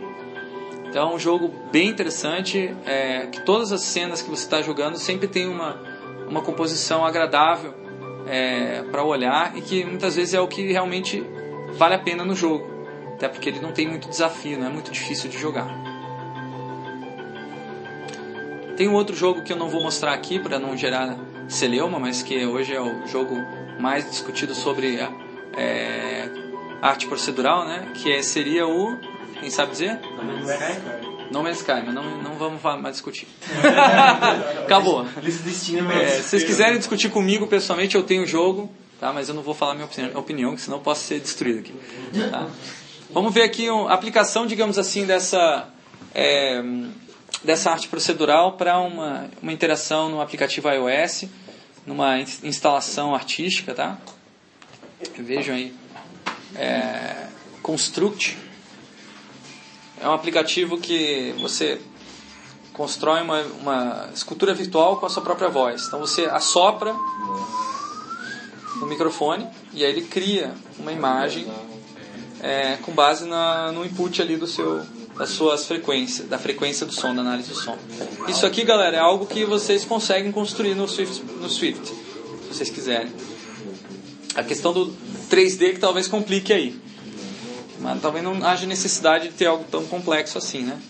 Então 0.92 1.10
é 1.10 1.14
um 1.14 1.18
jogo 1.18 1.50
bem 1.72 1.88
interessante, 1.88 2.76
é, 2.84 3.26
que 3.28 3.40
todas 3.46 3.72
as 3.72 3.80
cenas 3.80 4.20
que 4.20 4.28
você 4.28 4.44
está 4.44 4.60
jogando 4.60 4.98
sempre 4.98 5.26
tem 5.26 5.48
uma, 5.48 5.80
uma 6.28 6.42
composição 6.42 7.02
agradável 7.02 7.72
é, 8.26 8.82
para 8.90 9.02
olhar 9.02 9.56
e 9.56 9.62
que 9.62 9.86
muitas 9.86 10.16
vezes 10.16 10.34
é 10.34 10.40
o 10.42 10.46
que 10.46 10.70
realmente 10.70 11.24
vale 11.78 11.94
a 11.94 11.98
pena 11.98 12.26
no 12.26 12.36
jogo, 12.36 12.68
até 13.14 13.26
porque 13.26 13.48
ele 13.48 13.58
não 13.58 13.72
tem 13.72 13.88
muito 13.88 14.06
desafio, 14.06 14.58
não 14.58 14.66
é 14.66 14.68
muito 14.68 14.90
difícil 14.90 15.30
de 15.30 15.38
jogar. 15.38 15.66
Tem 18.76 18.86
um 18.86 18.92
outro 18.92 19.16
jogo 19.16 19.40
que 19.40 19.50
eu 19.50 19.56
não 19.56 19.70
vou 19.70 19.82
mostrar 19.82 20.12
aqui 20.12 20.38
para 20.38 20.58
não 20.58 20.76
gerar 20.76 21.16
celeuma, 21.48 21.98
mas 21.98 22.22
que 22.22 22.44
hoje 22.44 22.74
é 22.74 22.80
o 22.82 23.06
jogo 23.06 23.34
mais 23.80 24.04
discutido 24.10 24.54
sobre 24.54 24.98
é, 25.56 26.28
arte 26.82 27.06
procedural, 27.06 27.64
né? 27.64 27.92
Que 27.94 28.12
é, 28.12 28.22
seria 28.22 28.66
o. 28.66 28.98
Quem 29.42 29.50
sabe 29.50 29.72
dizer? 29.72 29.98
No 31.32 31.42
Man's 31.42 31.58
Sky, 31.58 31.82
mas 31.84 31.92
não, 31.92 32.22
não 32.22 32.34
vamos 32.36 32.62
mais 32.62 32.92
discutir. 32.92 33.26
Acabou. 34.62 35.04
É, 35.04 36.10
se 36.10 36.22
vocês 36.22 36.44
quiserem 36.44 36.78
discutir 36.78 37.10
comigo 37.10 37.48
pessoalmente, 37.48 37.96
eu 37.96 38.04
tenho 38.04 38.22
o 38.22 38.26
jogo, 38.26 38.70
tá? 39.00 39.12
mas 39.12 39.28
eu 39.28 39.34
não 39.34 39.42
vou 39.42 39.52
falar 39.52 39.74
minha 39.74 39.86
opinião, 39.86 40.16
opinião 40.16 40.56
senão 40.56 40.76
eu 40.76 40.80
posso 40.80 41.02
ser 41.02 41.18
destruído 41.18 41.58
aqui. 41.58 41.74
Tá? 42.30 42.46
Vamos 43.10 43.34
ver 43.34 43.42
aqui 43.42 43.68
a 43.68 43.92
aplicação, 43.92 44.46
digamos 44.46 44.78
assim, 44.78 45.04
dessa, 45.06 45.68
é, 46.14 46.62
dessa 47.42 47.72
arte 47.72 47.88
procedural 47.88 48.52
para 48.52 48.78
uma, 48.78 49.28
uma 49.42 49.52
interação 49.52 50.08
no 50.08 50.20
aplicativo 50.20 50.68
iOS, 50.70 51.24
numa 51.84 52.20
instalação 52.20 53.12
artística, 53.12 53.74
tá? 53.74 53.98
Vejam 55.18 55.56
aí. 55.56 55.74
É, 56.54 57.26
Construct 57.60 58.36
é 60.02 60.08
um 60.08 60.12
aplicativo 60.12 60.78
que 60.78 61.34
você 61.40 61.80
constrói 62.72 63.22
uma, 63.22 63.40
uma 63.60 64.08
escultura 64.12 64.52
virtual 64.52 64.96
com 64.96 65.06
a 65.06 65.08
sua 65.08 65.22
própria 65.22 65.48
voz. 65.48 65.86
Então 65.86 66.00
você 66.00 66.24
assopra 66.24 66.92
no 68.80 68.86
microfone 68.86 69.46
e 69.72 69.84
aí 69.84 69.90
ele 69.92 70.02
cria 70.02 70.54
uma 70.78 70.90
imagem 70.90 71.46
é, 72.40 72.76
com 72.82 72.92
base 72.92 73.26
na, 73.26 73.70
no 73.70 73.84
input 73.84 74.20
ali 74.20 74.36
do 74.36 74.46
seu 74.46 74.84
das 75.16 75.28
suas 75.28 75.66
frequências, 75.66 76.26
da 76.26 76.38
frequência 76.38 76.86
do 76.86 76.92
som, 76.92 77.14
da 77.14 77.20
análise 77.20 77.50
do 77.50 77.54
som. 77.54 77.76
Isso 78.28 78.46
aqui, 78.46 78.64
galera, 78.64 78.96
é 78.96 78.98
algo 78.98 79.26
que 79.26 79.44
vocês 79.44 79.84
conseguem 79.84 80.32
construir 80.32 80.74
no 80.74 80.88
Swift, 80.88 81.22
no 81.22 81.50
Swift 81.50 81.86
se 81.86 82.48
vocês 82.48 82.70
quiserem. 82.70 83.12
A 84.34 84.42
questão 84.42 84.72
do 84.72 84.90
3D 85.30 85.74
que 85.74 85.78
talvez 85.78 86.08
complique 86.08 86.50
aí. 86.50 86.80
Mas 87.82 88.00
talvez 88.00 88.24
não 88.24 88.44
haja 88.46 88.64
necessidade 88.64 89.28
de 89.28 89.34
ter 89.34 89.46
algo 89.46 89.64
tão 89.64 89.84
complexo 89.84 90.38
assim, 90.38 90.62
né? 90.62 90.80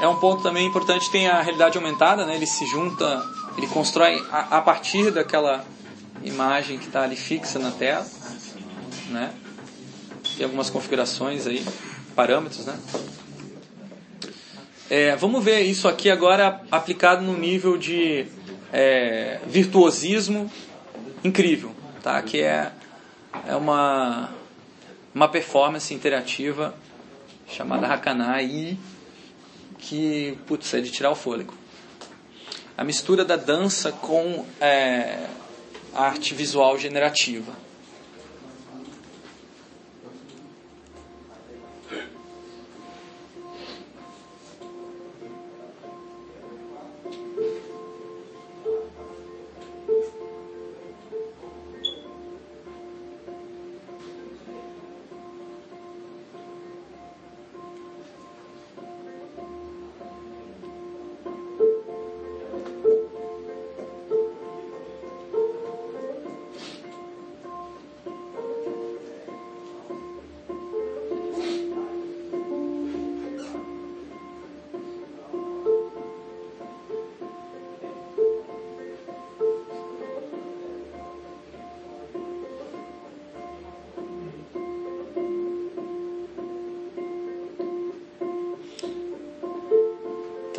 É 0.00 0.06
um 0.06 0.16
ponto 0.16 0.42
também 0.42 0.66
importante, 0.66 1.10
tem 1.10 1.28
a 1.28 1.42
realidade 1.42 1.76
aumentada, 1.76 2.24
né? 2.24 2.36
Ele 2.36 2.46
se 2.46 2.64
junta, 2.66 3.22
ele 3.58 3.66
constrói 3.66 4.24
a, 4.30 4.58
a 4.58 4.62
partir 4.62 5.10
daquela 5.10 5.64
imagem 6.22 6.78
que 6.78 6.86
está 6.86 7.02
ali 7.02 7.16
fixa 7.16 7.58
na 7.58 7.72
tela, 7.72 8.06
né? 9.08 9.32
Tem 10.36 10.44
algumas 10.44 10.70
configurações 10.70 11.46
aí, 11.46 11.66
parâmetros, 12.14 12.64
né? 12.64 12.78
É, 14.88 15.16
vamos 15.16 15.44
ver 15.44 15.60
isso 15.62 15.88
aqui 15.88 16.08
agora 16.08 16.62
aplicado 16.70 17.22
no 17.22 17.36
nível 17.36 17.76
de 17.76 18.26
é, 18.72 19.40
virtuosismo 19.46 20.50
incrível, 21.22 21.72
tá? 22.02 22.22
Que 22.22 22.40
é, 22.40 22.72
é 23.46 23.54
uma 23.54 24.30
uma 25.14 25.28
performance 25.28 25.92
interativa 25.92 26.74
chamada 27.48 27.86
Hakanai, 27.86 28.78
que, 29.78 30.38
putz, 30.46 30.72
é 30.74 30.80
de 30.80 30.90
tirar 30.90 31.10
o 31.10 31.14
fôlego. 31.14 31.54
A 32.76 32.84
mistura 32.84 33.24
da 33.24 33.36
dança 33.36 33.92
com 33.92 34.46
é, 34.60 35.26
arte 35.94 36.34
visual 36.34 36.78
generativa. 36.78 37.52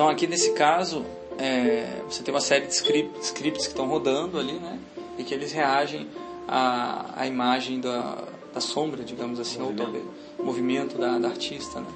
Então 0.01 0.09
aqui 0.09 0.25
nesse 0.25 0.53
caso, 0.53 1.05
é, 1.37 2.01
você 2.09 2.23
tem 2.23 2.33
uma 2.33 2.41
série 2.41 2.65
de 2.65 2.73
script, 2.73 3.19
scripts 3.19 3.67
que 3.67 3.73
estão 3.73 3.87
rodando 3.87 4.39
ali, 4.39 4.53
né? 4.53 4.79
E 5.15 5.23
que 5.23 5.31
eles 5.31 5.51
reagem 5.51 6.09
à, 6.47 7.21
à 7.21 7.27
imagem 7.27 7.79
da, 7.79 8.17
da 8.51 8.59
sombra, 8.59 9.03
digamos 9.03 9.39
assim, 9.39 9.59
movimento. 9.59 9.79
ou 9.79 9.85
talvez 9.85 10.05
movimento 10.39 10.97
da, 10.97 11.19
da 11.19 11.27
artista, 11.27 11.81
né? 11.81 11.87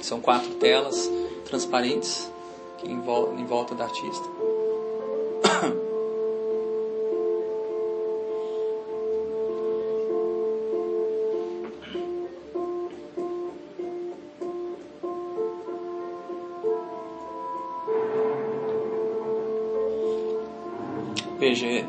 São 0.00 0.20
quatro 0.20 0.54
telas 0.60 1.10
transparentes 1.44 2.30
que 2.78 2.86
em, 2.86 3.00
em 3.00 3.44
volta 3.46 3.74
da 3.74 3.82
artista. 3.82 4.28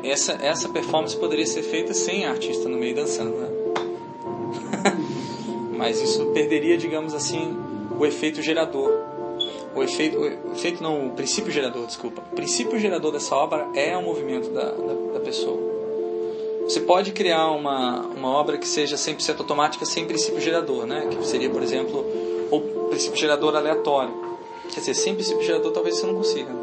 Essa, 0.02 0.32
essa 0.32 0.68
performance 0.68 1.16
poderia 1.16 1.46
ser 1.46 1.62
feita 1.62 1.94
sem 1.94 2.24
artista 2.26 2.68
no 2.68 2.76
meio 2.76 2.94
dançando, 2.94 3.36
né? 3.36 3.48
Mas 5.76 6.00
isso 6.00 6.26
perderia, 6.26 6.76
digamos 6.76 7.14
assim, 7.14 7.56
o 7.98 8.04
efeito 8.04 8.42
gerador. 8.42 8.92
O 9.74 9.82
efeito, 9.82 10.18
o 10.18 10.52
efeito 10.52 10.82
não, 10.82 11.08
o 11.08 11.10
princípio 11.10 11.52
gerador, 11.52 11.86
desculpa. 11.86 12.22
O 12.32 12.34
princípio 12.34 12.78
gerador 12.78 13.12
dessa 13.12 13.34
obra 13.36 13.68
é 13.74 13.96
o 13.96 14.02
movimento 14.02 14.50
da, 14.50 14.70
da, 14.72 14.94
da 15.14 15.20
pessoa. 15.20 15.68
Você 16.64 16.80
pode 16.80 17.12
criar 17.12 17.50
uma, 17.52 18.00
uma 18.00 18.28
obra 18.28 18.58
que 18.58 18.68
seja 18.68 18.96
100% 18.96 19.38
automática 19.38 19.86
sem 19.86 20.04
princípio 20.04 20.40
gerador, 20.40 20.86
né? 20.86 21.08
Que 21.10 21.26
seria, 21.26 21.48
por 21.48 21.62
exemplo, 21.62 22.04
o 22.50 22.60
princípio 22.88 23.18
gerador 23.18 23.56
aleatório. 23.56 24.12
Quer 24.68 24.80
dizer, 24.80 24.94
sem 24.94 25.14
princípio 25.14 25.42
gerador 25.42 25.72
talvez 25.72 25.96
você 25.96 26.06
não 26.06 26.14
consiga. 26.14 26.54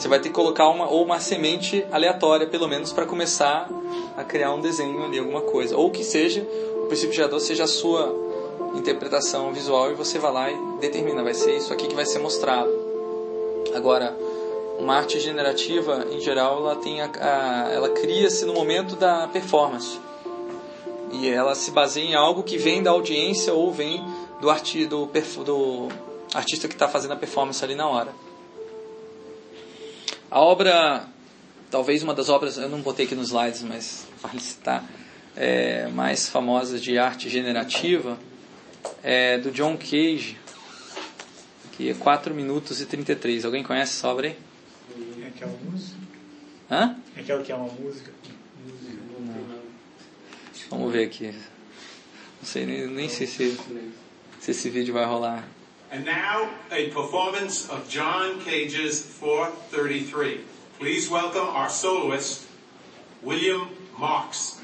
Você 0.00 0.08
vai 0.08 0.18
ter 0.18 0.30
que 0.30 0.34
colocar 0.34 0.66
uma 0.70 0.88
ou 0.88 1.04
uma 1.04 1.20
semente 1.20 1.84
aleatória, 1.92 2.46
pelo 2.46 2.66
menos, 2.66 2.90
para 2.90 3.04
começar 3.04 3.68
a 4.16 4.24
criar 4.24 4.50
um 4.54 4.58
desenho 4.58 5.04
ali, 5.04 5.18
alguma 5.18 5.42
coisa. 5.42 5.76
Ou 5.76 5.90
que 5.90 6.02
seja, 6.02 6.40
o 6.82 6.86
princípio 6.86 7.14
gerador 7.14 7.38
seja 7.38 7.64
a 7.64 7.66
sua 7.66 8.10
interpretação 8.74 9.52
visual 9.52 9.90
e 9.90 9.94
você 9.94 10.18
vai 10.18 10.32
lá 10.32 10.50
e 10.50 10.56
determina, 10.80 11.22
vai 11.22 11.34
ser 11.34 11.54
isso 11.54 11.70
aqui 11.70 11.86
que 11.86 11.94
vai 11.94 12.06
ser 12.06 12.18
mostrado. 12.18 12.70
Agora, 13.74 14.16
uma 14.78 14.96
arte 14.96 15.20
generativa, 15.20 16.06
em 16.10 16.18
geral, 16.18 16.60
ela 16.60 16.76
tem 16.76 17.02
a, 17.02 17.10
a 17.20 17.70
ela 17.70 17.90
cria-se 17.90 18.46
no 18.46 18.54
momento 18.54 18.96
da 18.96 19.28
performance. 19.28 20.00
E 21.12 21.28
ela 21.28 21.54
se 21.54 21.72
baseia 21.72 22.06
em 22.06 22.14
algo 22.14 22.42
que 22.42 22.56
vem 22.56 22.82
da 22.82 22.90
audiência 22.90 23.52
ou 23.52 23.70
vem 23.70 24.02
do, 24.40 24.48
arti, 24.48 24.86
do, 24.86 25.04
do 25.44 25.88
artista 26.32 26.66
que 26.66 26.74
está 26.74 26.88
fazendo 26.88 27.12
a 27.12 27.16
performance 27.16 27.62
ali 27.62 27.74
na 27.74 27.86
hora. 27.86 28.29
A 30.30 30.38
obra, 30.38 31.08
talvez 31.70 32.04
uma 32.04 32.14
das 32.14 32.28
obras, 32.28 32.56
eu 32.56 32.68
não 32.68 32.80
botei 32.80 33.04
aqui 33.04 33.16
nos 33.16 33.28
slides, 33.28 33.62
mas 33.62 34.06
vale 34.22 34.38
citar, 34.38 34.88
é, 35.36 35.88
mais 35.88 36.28
famosas 36.28 36.80
de 36.80 36.98
arte 36.98 37.28
generativa 37.28 38.16
é 39.02 39.38
do 39.38 39.50
John 39.50 39.76
Cage, 39.76 40.38
que 41.72 41.90
é 41.90 41.94
4 41.94 42.34
minutos 42.34 42.80
e 42.80 42.86
33. 42.86 43.44
Alguém 43.44 43.62
conhece 43.62 43.92
essa 43.96 44.08
obra 44.08 44.28
aí? 44.28 44.36
É 45.22 45.26
aquela 45.26 45.52
música? 45.64 45.98
Hã? 46.70 46.96
É 47.16 47.20
aquela 47.20 47.42
que 47.42 47.50
é 47.50 47.54
uma 47.54 47.72
música? 47.72 48.12
Não. 49.18 49.60
Vamos 50.70 50.92
ver 50.92 51.06
aqui. 51.06 51.26
Não 51.28 52.44
sei, 52.44 52.66
nem, 52.66 52.86
nem 52.86 53.08
sei 53.08 53.26
se, 53.26 53.58
se 54.40 54.50
esse 54.52 54.70
vídeo 54.70 54.94
vai 54.94 55.04
rolar. 55.04 55.44
And 55.92 56.04
now, 56.04 56.48
a 56.70 56.88
performance 56.90 57.68
of 57.68 57.88
John 57.88 58.40
Cage's 58.42 59.00
433. 59.00 60.42
Please 60.78 61.10
welcome 61.10 61.48
our 61.48 61.68
soloist, 61.68 62.46
William 63.22 63.70
Marks. 63.98 64.60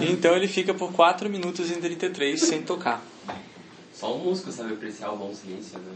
Então 0.00 0.36
ele 0.36 0.48
fica 0.48 0.72
por 0.74 0.92
4 0.92 1.28
minutos 1.28 1.70
e 1.70 1.76
33 1.76 2.40
sem 2.40 2.62
tocar. 2.62 3.04
Só 3.92 4.14
o 4.14 4.18
músico 4.18 4.50
sabe 4.50 4.72
apreciar 4.72 5.12
o 5.12 5.16
bom 5.16 5.32
silêncio, 5.34 5.78
né? 5.78 5.92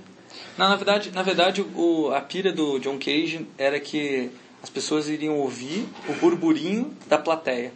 Não, 0.56 0.68
na 0.68 0.76
verdade, 0.76 1.10
na 1.12 1.22
verdade 1.22 1.62
o, 1.74 2.10
a 2.12 2.20
pira 2.20 2.52
do 2.52 2.78
John 2.78 2.98
Cage 2.98 3.46
era 3.56 3.80
que 3.80 4.30
as 4.62 4.70
pessoas 4.70 5.08
iriam 5.08 5.38
ouvir 5.38 5.86
o 6.08 6.12
burburinho 6.14 6.96
da 7.06 7.18
plateia. 7.18 7.72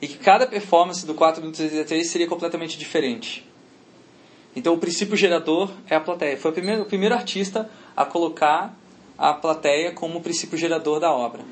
E 0.00 0.06
que 0.06 0.18
cada 0.18 0.46
performance 0.46 1.04
do 1.04 1.14
4 1.14 1.40
minutos 1.40 1.60
e 1.60 1.68
33 1.68 2.08
seria 2.08 2.26
completamente 2.26 2.78
diferente. 2.78 3.44
Então 4.54 4.74
o 4.74 4.78
princípio 4.78 5.16
gerador 5.16 5.70
é 5.88 5.96
a 5.96 6.00
plateia. 6.00 6.36
Foi 6.36 6.50
o 6.50 6.54
primeiro, 6.54 6.82
o 6.82 6.86
primeiro 6.86 7.14
artista 7.14 7.70
a 7.96 8.04
colocar 8.04 8.76
a 9.16 9.32
plateia 9.32 9.92
como 9.92 10.20
princípio 10.20 10.56
gerador 10.56 11.00
da 11.00 11.12
obra. 11.12 11.42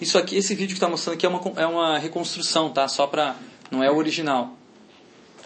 Isso 0.00 0.16
aqui, 0.16 0.36
esse 0.36 0.54
vídeo 0.54 0.68
que 0.68 0.74
está 0.74 0.88
mostrando 0.88 1.16
aqui 1.16 1.26
é 1.26 1.28
uma, 1.28 1.60
é 1.60 1.66
uma 1.66 1.98
reconstrução, 1.98 2.72
tá? 2.72 2.88
Só 2.88 3.06
para 3.06 3.36
não 3.70 3.84
é 3.84 3.90
o 3.90 3.96
original. 3.96 4.56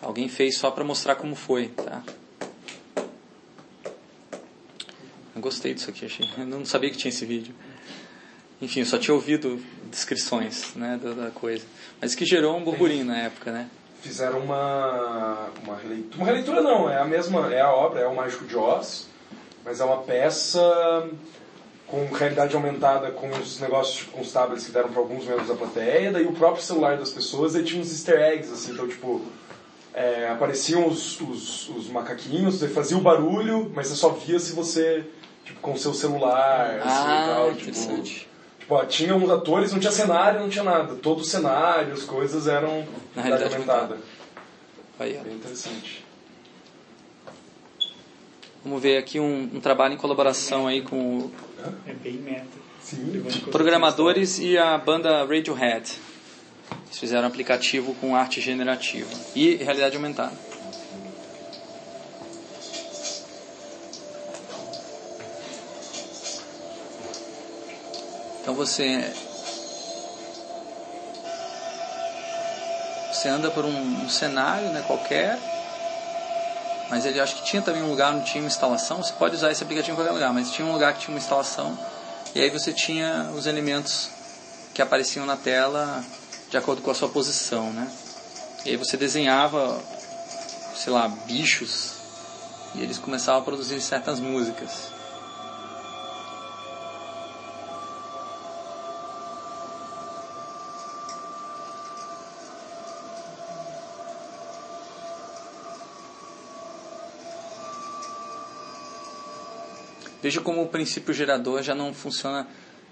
Alguém 0.01 0.29
fez 0.29 0.57
só 0.57 0.71
para 0.71 0.85
mostrar 0.85 1.17
como 1.17 1.35
foi, 1.35 1.69
tá? 1.69 2.03
Eu 5.35 5.41
gostei 5.41 5.75
disso 5.75 5.91
aqui, 5.91 6.05
achei. 6.05 6.29
Eu 6.39 6.47
não 6.47 6.65
sabia 6.65 6.89
que 6.89 6.97
tinha 6.97 7.09
esse 7.09 7.27
vídeo. 7.27 7.53
Enfim, 8.63 8.81
eu 8.81 8.87
só 8.87 8.97
tinha 8.97 9.13
ouvido 9.15 9.61
descrições, 9.91 10.73
né, 10.77 11.01
da, 11.03 11.13
da 11.13 11.31
coisa. 11.33 11.67
Mas 12.01 12.15
que 12.15 12.25
gerou 12.25 12.57
um 12.57 12.63
burburinho 12.63 13.05
na 13.05 13.19
época, 13.19 13.51
né? 13.51 13.69
Fizeram 14.01 14.39
uma, 14.39 15.49
uma 15.65 15.77
releitura. 15.77 16.17
Uma 16.17 16.27
releitura 16.27 16.63
não, 16.63 16.89
é 16.89 16.99
a 16.99 17.05
mesma, 17.05 17.53
é 17.53 17.61
a 17.61 17.73
obra, 17.73 18.01
é 18.01 18.07
o 18.07 18.15
Mágico 18.15 18.45
de 18.45 18.57
Oz, 18.57 19.09
mas 19.65 19.81
é 19.81 19.85
uma 19.85 20.03
peça 20.03 20.61
com 21.95 22.15
realidade 22.15 22.55
aumentada, 22.57 23.11
com 23.13 23.29
os 23.29 23.61
negócios, 23.61 23.99
tipo, 23.99 24.13
com 24.13 24.21
os 24.21 24.33
tablets 24.33 24.67
que 24.67 24.73
deram 24.73 24.89
para 24.89 25.01
alguns 25.01 25.25
membros 25.25 25.49
da 25.49 25.55
plateia, 25.55 26.11
daí 26.11 26.27
o 26.27 26.33
próprio 26.33 26.63
celular 26.63 26.97
das 26.97 27.11
pessoas, 27.11 27.55
aí 27.55 27.63
tinha 27.63 27.81
uns 27.81 27.93
easter 27.93 28.21
eggs, 28.21 28.53
assim, 28.53 28.73
então, 28.73 28.89
tipo, 28.89 29.23
é, 29.93 30.29
apareciam 30.29 30.89
os, 30.89 31.21
os, 31.21 31.69
os 31.69 31.89
macaquinhos, 31.89 32.57
você 32.57 32.69
fazia 32.69 32.97
o 32.97 33.01
barulho, 33.01 33.71
mas 33.75 33.87
você 33.87 33.95
só 33.95 34.09
via 34.11 34.39
se 34.39 34.53
você, 34.53 35.05
tipo, 35.45 35.61
com 35.61 35.73
o 35.73 35.79
seu 35.79 35.95
celular, 35.95 36.81
assim, 36.81 36.89
Ah, 36.89 37.23
e 37.23 37.35
tal, 37.35 37.49
tipo, 37.51 37.61
interessante. 37.63 38.29
Tipo, 38.59 38.75
ó, 38.75 38.85
tinha 38.85 39.15
uns 39.15 39.31
atores, 39.31 39.73
não 39.73 39.79
tinha 39.79 39.93
cenário, 39.93 40.41
não 40.41 40.49
tinha 40.49 40.65
nada. 40.65 40.95
Todo 40.95 41.21
o 41.21 41.25
cenário, 41.25 41.93
as 41.93 42.03
coisas 42.03 42.49
eram 42.49 42.87
Na 43.15 43.23
realidade 43.23 43.55
aumentada. 43.55 43.99
Aí, 44.99 45.19
ó. 45.21 45.23
Bem 45.23 45.35
interessante. 45.35 46.05
Vamos 48.65 48.83
ver 48.83 48.97
aqui 48.97 49.21
um, 49.21 49.51
um 49.53 49.61
trabalho 49.61 49.93
em 49.93 49.99
colaboração 49.99 50.67
aí 50.67 50.81
com 50.81 51.19
o 51.19 51.33
É 51.87 51.93
bem 51.93 52.15
meta. 52.15 52.47
Sim. 52.83 53.25
Programadores 53.51 54.39
e 54.39 54.59
a 54.59 54.77
banda 54.77 55.25
Radiohead. 55.25 55.99
Eles 56.87 56.99
fizeram 56.99 57.25
um 57.25 57.27
aplicativo 57.27 57.95
com 57.95 58.15
arte 58.15 58.41
generativa 58.41 59.11
e 59.35 59.55
realidade 59.57 59.97
aumentada. 59.97 60.35
Então 68.43 68.55
você 68.55 69.11
você 73.11 73.29
anda 73.31 73.51
por 73.51 73.65
um, 73.65 74.05
um 74.05 74.09
cenário, 74.11 74.69
né, 74.69 74.85
qualquer, 74.87 75.39
mas 76.91 77.07
ele 77.07 77.21
acho 77.21 77.37
que 77.37 77.45
tinha 77.45 77.63
também 77.63 77.83
um 77.83 77.91
lugar 77.91 78.15
onde 78.15 78.27
tinha 78.27 78.43
uma 78.43 78.49
instalação. 78.49 79.03
Você 79.03 79.13
pode 79.15 79.35
usar 79.35 79.51
esse 79.51 79.63
aplicativo 79.63 79.93
em 79.93 79.97
qualquer 79.97 80.13
lugar, 80.13 80.33
mas 80.33 80.51
tinha 80.51 80.67
um 80.67 80.73
lugar 80.73 80.93
que 80.95 81.01
tinha 81.01 81.15
uma 81.15 81.19
instalação 81.19 81.79
e 82.35 82.41
aí 82.41 82.51
você 82.51 82.73
tinha 82.73 83.31
os 83.37 83.47
elementos 83.47 84.11
que 84.75 84.83
apareciam 84.83 85.25
na 85.25 85.37
tela 85.37 86.05
de 86.51 86.57
acordo 86.57 86.83
com 86.83 86.91
a 86.91 86.95
sua 86.95 87.09
posição, 87.09 87.73
né? 87.73 87.89
E 88.65 88.71
aí 88.71 88.77
você 88.77 88.97
desenhava, 88.97 89.81
sei 90.75 90.93
lá, 90.93 91.07
bichos 91.07 91.93
e 92.75 92.83
eles 92.83 92.99
começavam 92.99 93.41
a 93.41 93.45
produzir 93.45 93.81
certas 93.81 94.19
músicas. 94.19 94.94
Veja 110.25 110.41
como 110.41 110.63
o 110.63 110.69
princípio 110.69 111.13
gerador 111.13 111.63
já 111.63 111.75
não 111.75 111.93
funciona, 111.93 112.49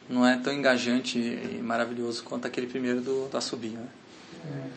não 0.06 0.26
é 0.26 0.36
tão 0.36 0.52
engajante 0.52 1.18
e 1.18 1.62
maravilhoso 1.62 2.22
quanto 2.24 2.46
aquele 2.46 2.66
primeiro 2.66 3.00
do, 3.00 3.26
do 3.26 3.36
assobio. 3.38 3.78
Né? 3.78 4.70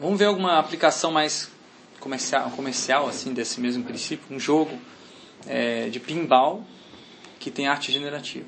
Vamos 0.00 0.16
ver 0.16 0.26
alguma 0.26 0.60
aplicação 0.60 1.10
mais 1.10 1.50
comercial, 1.98 2.52
comercial 2.52 3.08
assim 3.08 3.34
desse 3.34 3.60
mesmo 3.60 3.82
princípio, 3.82 4.24
um 4.30 4.38
jogo 4.38 4.78
é, 5.44 5.88
de 5.88 5.98
pinball 5.98 6.64
que 7.40 7.50
tem 7.50 7.66
arte 7.66 7.90
generativa. 7.90 8.46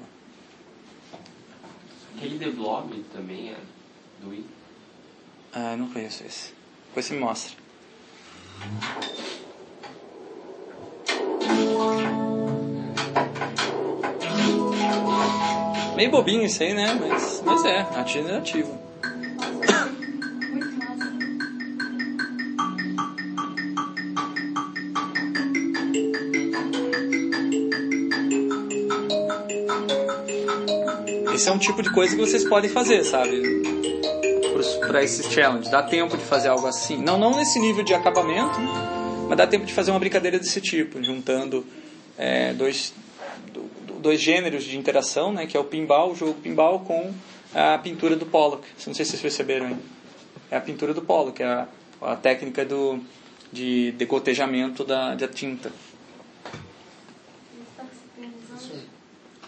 Aquele 2.16 2.38
The 2.38 2.50
Blob 2.50 3.04
também 3.12 3.50
é 3.50 3.56
do 4.22 4.30
Wii. 4.30 4.46
Ah, 5.52 5.72
eu 5.72 5.78
não 5.78 5.88
conheço 5.90 6.22
esse. 6.22 6.54
Depois 6.86 7.04
você 7.04 7.14
me 7.14 7.18
mostra. 7.18 7.59
Meio 16.00 16.10
bobinho 16.10 16.44
isso 16.44 16.62
aí, 16.62 16.72
né? 16.72 16.94
Mas, 16.98 17.42
mas 17.44 17.62
é, 17.64 17.80
arte 17.80 18.14
generativa. 18.14 18.70
Esse 31.34 31.48
é 31.48 31.52
um 31.52 31.58
tipo 31.58 31.82
de 31.82 31.90
coisa 31.92 32.16
que 32.16 32.20
vocês 32.20 32.44
podem 32.44 32.70
fazer, 32.70 33.04
sabe? 33.04 33.69
Para 34.90 35.02
esses 35.04 35.26
challenges. 35.32 35.70
Dá 35.70 35.82
tempo 35.82 36.16
de 36.16 36.24
fazer 36.24 36.48
algo 36.48 36.66
assim. 36.66 36.96
Não, 36.96 37.16
não 37.18 37.36
nesse 37.36 37.58
nível 37.60 37.84
de 37.84 37.94
acabamento, 37.94 38.58
mas 39.28 39.36
dá 39.38 39.46
tempo 39.46 39.64
de 39.64 39.72
fazer 39.72 39.90
uma 39.92 40.00
brincadeira 40.00 40.38
desse 40.38 40.60
tipo, 40.60 41.02
juntando 41.02 41.64
é, 42.18 42.52
dois, 42.54 42.92
do- 43.52 43.62
do- 43.86 44.00
dois 44.00 44.20
gêneros 44.20 44.64
de 44.64 44.76
interação, 44.76 45.32
né? 45.32 45.46
Que 45.46 45.56
é 45.56 45.60
o 45.60 45.64
pinball, 45.64 46.10
o 46.12 46.16
jogo 46.16 46.34
pinball, 46.34 46.80
com 46.80 47.12
a 47.54 47.78
pintura 47.78 48.16
do 48.16 48.26
Pollock. 48.26 48.66
Não 48.86 48.92
sei 48.94 49.04
se 49.04 49.12
vocês 49.12 49.22
perceberam 49.22 49.66
ainda. 49.66 49.82
É 50.50 50.56
a 50.56 50.60
pintura 50.60 50.92
do 50.92 51.02
Pollock, 51.02 51.40
é 51.42 51.46
a, 51.46 51.68
a 52.02 52.16
técnica 52.16 52.64
do, 52.64 52.98
de 53.52 53.92
degotejamento 53.92 54.82
da, 54.84 55.14
da 55.14 55.28
tinta. 55.28 55.70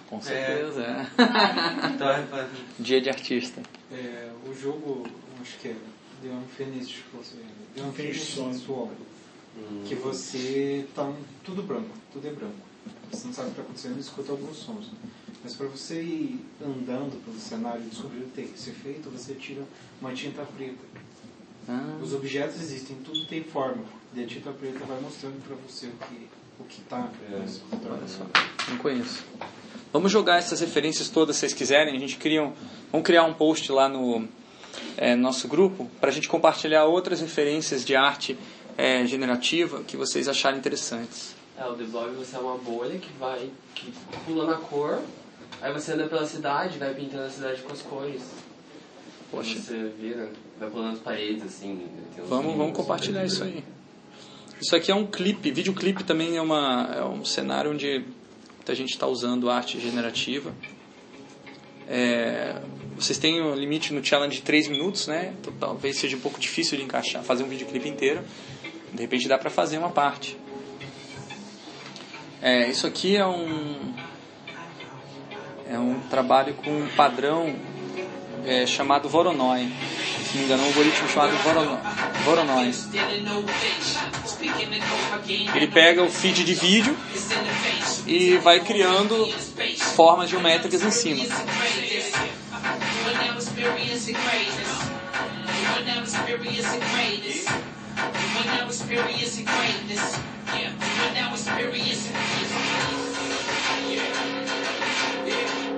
Com 0.09 0.21
certeza, 0.21 0.83
é. 0.83 1.07
Dia 2.79 3.01
de 3.01 3.09
artista. 3.09 3.63
É, 3.91 4.29
o 4.47 4.55
jogo, 4.55 5.07
acho 5.43 5.59
que 5.59 5.69
é 5.69 5.77
The 6.23 6.29
Unfinished 6.29 7.05
The 7.75 7.83
Unfinished 7.83 8.41
Unfinished 8.41 8.65
Swan. 8.65 8.89
Que 9.87 9.95
você 9.95 10.87
tá 10.95 11.05
um- 11.05 11.17
tudo 11.45 11.63
branco, 11.63 11.91
tudo 12.13 12.27
é 12.27 12.31
branco. 12.31 12.55
Você 13.11 13.27
não 13.27 13.35
sabe 13.35 13.49
o 13.49 13.51
que 13.53 13.61
está 13.61 13.63
acontecendo, 13.63 14.01
escuta 14.01 14.33
alguns 14.33 14.57
sons. 14.57 14.87
Mas 15.45 15.55
para 15.55 15.67
você 15.67 16.01
ir 16.03 16.41
andando 16.65 17.23
pelo 17.25 17.39
cenário 17.39 17.83
e 17.85 17.89
descobrir 17.91 18.21
o 18.21 18.25
que 18.27 18.31
tem 18.31 18.47
que 18.47 18.59
ser 18.59 18.73
feito, 18.73 19.11
você 19.11 19.35
tira 19.35 19.63
uma 20.01 20.13
tinta 20.15 20.43
preta. 20.43 20.79
Ah, 21.69 21.99
Os 22.03 22.15
objetos 22.15 22.61
existem, 22.61 22.97
tudo 23.05 23.27
tem 23.27 23.43
forma. 23.45 23.85
E 24.15 24.23
a 24.23 24.27
tinta 24.27 24.51
preta 24.53 24.79
vai 24.85 25.01
mostrando 25.01 25.43
para 25.47 25.57
você 25.57 25.87
o 25.87 25.93
que 26.07 26.29
o 26.61 26.65
que 26.65 26.81
está. 26.81 27.11
olha 27.31 28.09
só. 28.09 28.25
Não 28.71 28.79
conheço. 28.79 29.25
Vamos 29.93 30.11
jogar 30.13 30.39
essas 30.39 30.61
referências 30.61 31.09
todas, 31.11 31.37
se 31.37 31.41
vocês 31.41 31.53
quiserem. 31.55 31.95
A 31.97 31.99
gente 31.99 32.17
cria 32.17 32.43
um, 32.43 32.53
vamos 32.91 33.05
criar 33.07 33.25
um 33.25 33.35
post 33.35 33.71
lá 33.73 33.89
no 33.89 34.27
é, 34.97 35.15
nosso 35.15 35.49
grupo 35.49 35.91
para 36.01 36.11
a 36.11 36.13
gente 36.13 36.29
compartilhar 36.29 36.85
outras 36.85 37.21
referências 37.21 37.85
de 37.85 37.95
arte 37.97 38.37
é, 38.77 39.05
generativa 39.07 39.83
que 39.83 39.97
vocês 39.97 40.29
acharem 40.29 40.59
interessantes. 40.59 41.35
É, 41.57 41.67
o 41.67 41.75
The 41.75 41.85
você 41.85 42.37
é 42.37 42.39
uma 42.39 42.57
bolha 42.57 42.99
que 42.99 43.13
vai 43.19 43.51
que 43.75 43.93
pula 44.25 44.47
na 44.47 44.57
cor, 44.57 45.01
aí 45.61 45.73
você 45.73 45.93
anda 45.93 46.07
pela 46.07 46.27
cidade, 46.27 46.79
vai 46.79 46.95
pintando 46.95 47.25
a 47.25 47.31
cidade 47.31 47.63
com 47.63 47.73
as 47.73 47.83
cores. 47.83 48.23
Poxa. 49.31 49.59
Você 49.59 49.93
vira, 49.99 50.31
vai 50.61 50.71
pulando 50.71 50.95
as 50.95 50.99
paredes, 50.99 51.45
assim. 51.45 51.89
Vamos, 52.29 52.55
vamos 52.57 52.77
compartilhar 52.77 53.25
isso 53.25 53.43
aí. 53.43 53.65
Isso 54.61 54.77
aqui 54.77 54.93
é 54.93 54.95
um 54.95 55.07
clipe, 55.07 55.51
videoclipe 55.51 56.05
também 56.05 56.37
é, 56.37 56.41
uma, 56.43 56.95
é 56.95 57.05
um 57.05 57.25
cenário 57.25 57.73
onde 57.73 58.05
muita 58.57 58.75
gente 58.75 58.91
está 58.91 59.07
usando 59.07 59.51
arte 59.51 59.81
generativa. 59.81 60.53
É, 61.89 62.61
vocês 63.03 63.19
têm 63.19 63.43
um 63.43 63.55
limite 63.55 63.93
no 63.93 64.05
challenge 64.05 64.37
de 64.37 64.43
3 64.43 64.69
minutos, 64.69 65.07
né? 65.07 65.33
Então, 65.41 65.53
talvez 65.59 65.97
seja 65.97 66.17
um 66.17 66.21
pouco 66.21 66.39
difícil 66.39 66.79
de 66.79 66.85
encaixar, 66.85 67.23
fazer 67.23 67.43
um 67.43 67.49
videoclipe 67.49 67.89
inteiro. 67.89 68.21
De 68.93 69.01
repente 69.03 69.27
dá 69.27 69.37
para 69.39 69.51
fazer 69.51 69.79
uma 69.79 69.91
parte. 69.91 70.37
É, 72.41 72.69
isso 72.69 72.87
aqui 72.87 73.17
é 73.17 73.27
um 73.27 73.93
É 75.69 75.79
um 75.79 75.99
trabalho 76.11 76.55
com 76.55 76.71
um 76.71 76.89
padrão 76.89 77.57
é, 78.45 78.67
chamado 78.67 79.09
Voronoi. 79.09 79.69
Se 80.27 80.35
não 80.35 80.41
me 80.41 80.45
engano, 80.45 80.63
um 80.63 80.67
algoritmo 80.67 81.09
chamado 81.09 81.37
Vorono- 81.39 81.79
Voronoi. 82.25 82.73
Ele 85.55 85.67
pega 85.69 86.03
o 86.03 86.11
feed 86.11 86.45
de 86.45 86.55
vídeo 86.55 86.97
e 88.07 88.37
vai 88.39 88.61
criando 88.61 89.27
formas 89.97 90.29
geométricas 90.29 90.83
em 90.83 90.91
cima. 90.91 91.25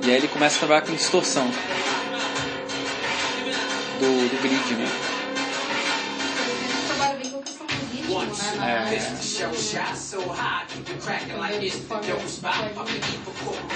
E 0.02 0.10
aí 0.10 0.16
ele 0.16 0.28
começa 0.28 0.56
a 0.56 0.58
trabalhar 0.58 0.82
com 0.82 0.94
distorção 0.94 1.50
do, 3.98 4.28
do 4.28 4.42
grid, 4.42 4.74
né? 4.76 5.13
Na 8.14 8.80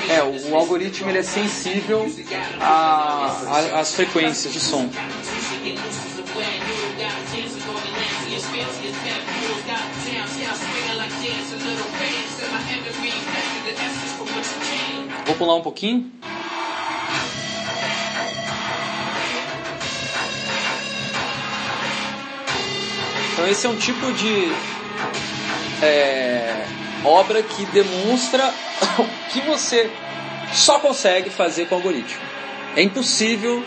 É, 0.09 0.23
o, 0.23 0.57
algoritmo 0.57 1.09
ele 1.11 1.19
é 1.19 1.23
sensível 1.23 2.07
às 3.75 3.95
frequências 3.95 4.53
de 4.53 4.61
som. 4.61 4.89
Vou 15.27 15.35
pular 15.35 15.57
um 15.57 15.63
pouquinho. 15.63 16.13
Então 23.39 23.49
esse 23.49 23.69
é 23.69 23.71
um 23.71 23.77
tipo 23.77 24.13
de 24.15 24.51
é, 25.81 26.67
obra 27.05 27.41
que 27.41 27.65
demonstra 27.67 28.53
que 29.33 29.41
você 29.43 29.89
só 30.53 30.81
consegue 30.81 31.31
fazer 31.31 31.67
com 31.69 31.77
algoritmo. 31.77 32.21
É 32.75 32.83
impossível 32.83 33.65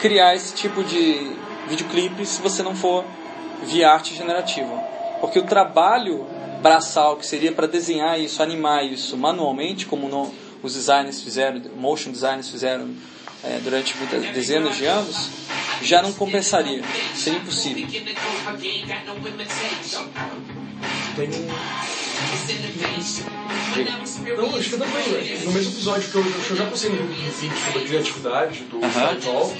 criar 0.00 0.34
esse 0.34 0.52
tipo 0.56 0.82
de 0.82 1.30
videoclipe 1.68 2.26
se 2.26 2.42
você 2.42 2.64
não 2.64 2.74
for 2.74 3.04
via 3.62 3.92
arte 3.92 4.12
generativa. 4.12 4.74
Porque 5.20 5.38
o 5.38 5.44
trabalho 5.44 6.26
braçal 6.60 7.16
que 7.16 7.24
seria 7.24 7.52
para 7.52 7.68
desenhar 7.68 8.18
isso, 8.18 8.42
animar 8.42 8.84
isso 8.84 9.16
manualmente, 9.16 9.86
como 9.86 10.08
no- 10.08 10.34
os 10.64 10.74
designers 10.74 11.22
fizeram, 11.22 11.62
motion 11.76 12.10
designers 12.10 12.48
fizeram 12.48 12.88
é, 13.44 13.58
durante 13.62 13.96
muitas 13.96 14.22
dezenas 14.32 14.76
de 14.76 14.86
anos, 14.86 15.28
já 15.82 16.02
não 16.02 16.12
compensaria. 16.12 16.82
Seria 17.14 17.38
impossível. 17.38 17.86
Tem 21.16 21.28
um. 21.28 21.46
Não, 24.36 24.56
acho 24.56 24.70
que 24.70 24.76
também. 24.76 25.44
No 25.44 25.52
mesmo 25.52 25.72
episódio 25.72 26.10
que 26.10 26.16
eu, 26.16 26.24
que 26.24 26.50
eu 26.50 26.56
já 26.56 26.66
postei 26.66 26.90
no 26.90 27.06
vídeo 27.06 27.56
sobre 27.64 27.82
a 27.82 27.86
criatividade 27.86 28.60
do 28.64 28.84
Aham. 28.84 29.20
Sol, 29.20 29.56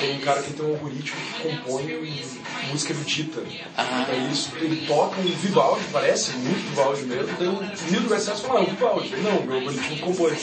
tem 0.00 0.16
um 0.16 0.20
cara 0.20 0.42
que 0.42 0.52
tem 0.52 0.66
um 0.66 0.70
algoritmo 0.70 1.16
que 1.16 1.48
compõe 1.48 2.24
música 2.70 2.92
erudita. 2.92 3.40
Aham. 3.78 4.06
Daí 4.08 4.32
isso, 4.32 4.50
ele 4.60 4.86
toca 4.86 5.20
um 5.20 5.24
Vivaldi, 5.24 5.84
parece, 5.92 6.32
muito 6.32 6.68
Vivaldi 6.70 7.02
mesmo, 7.02 7.36
daí 7.38 7.48
o 7.48 7.90
Nilo 7.90 8.08
do 8.08 8.14
Excesso 8.14 8.42
fala, 8.42 8.60
ah, 8.60 8.62
um 8.62 8.66
Vivaldi. 8.66 9.16
Não, 9.16 9.42
meu 9.42 9.56
algoritmo 9.56 9.98
compõe. 9.98 10.36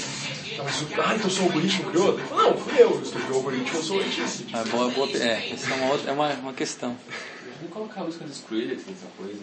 Ah, 0.58 0.64
mas 0.64 0.82
o- 0.82 0.88
ah, 1.02 1.16
então 1.16 1.28
o 1.28 1.30
seu 1.30 1.44
algoritmo 1.46 1.90
criou? 1.92 2.18
Não, 2.18 2.58
fui 2.58 2.74
eu, 2.82 2.92
eu 2.92 3.02
escrevi 3.02 3.32
o 3.32 3.36
algoritmo, 3.36 3.78
eu 3.78 3.84
sou 3.84 3.98
o 3.98 4.02
artista. 4.02 4.44
É, 4.58 4.64
boa, 4.66 4.90
boa, 4.90 5.10
é, 5.18 5.52
essa 5.54 5.70
é 5.70 5.74
uma, 5.76 5.92
outra, 5.92 6.10
é 6.10 6.14
uma, 6.14 6.34
uma 6.34 6.54
questão. 6.54 6.96
Vamos 7.58 7.74
colocar 7.74 8.02
a 8.02 8.04
música 8.06 8.26
do 8.26 8.32
Skrillex 8.32 8.84
nessa 8.88 9.08
coisa? 9.18 9.40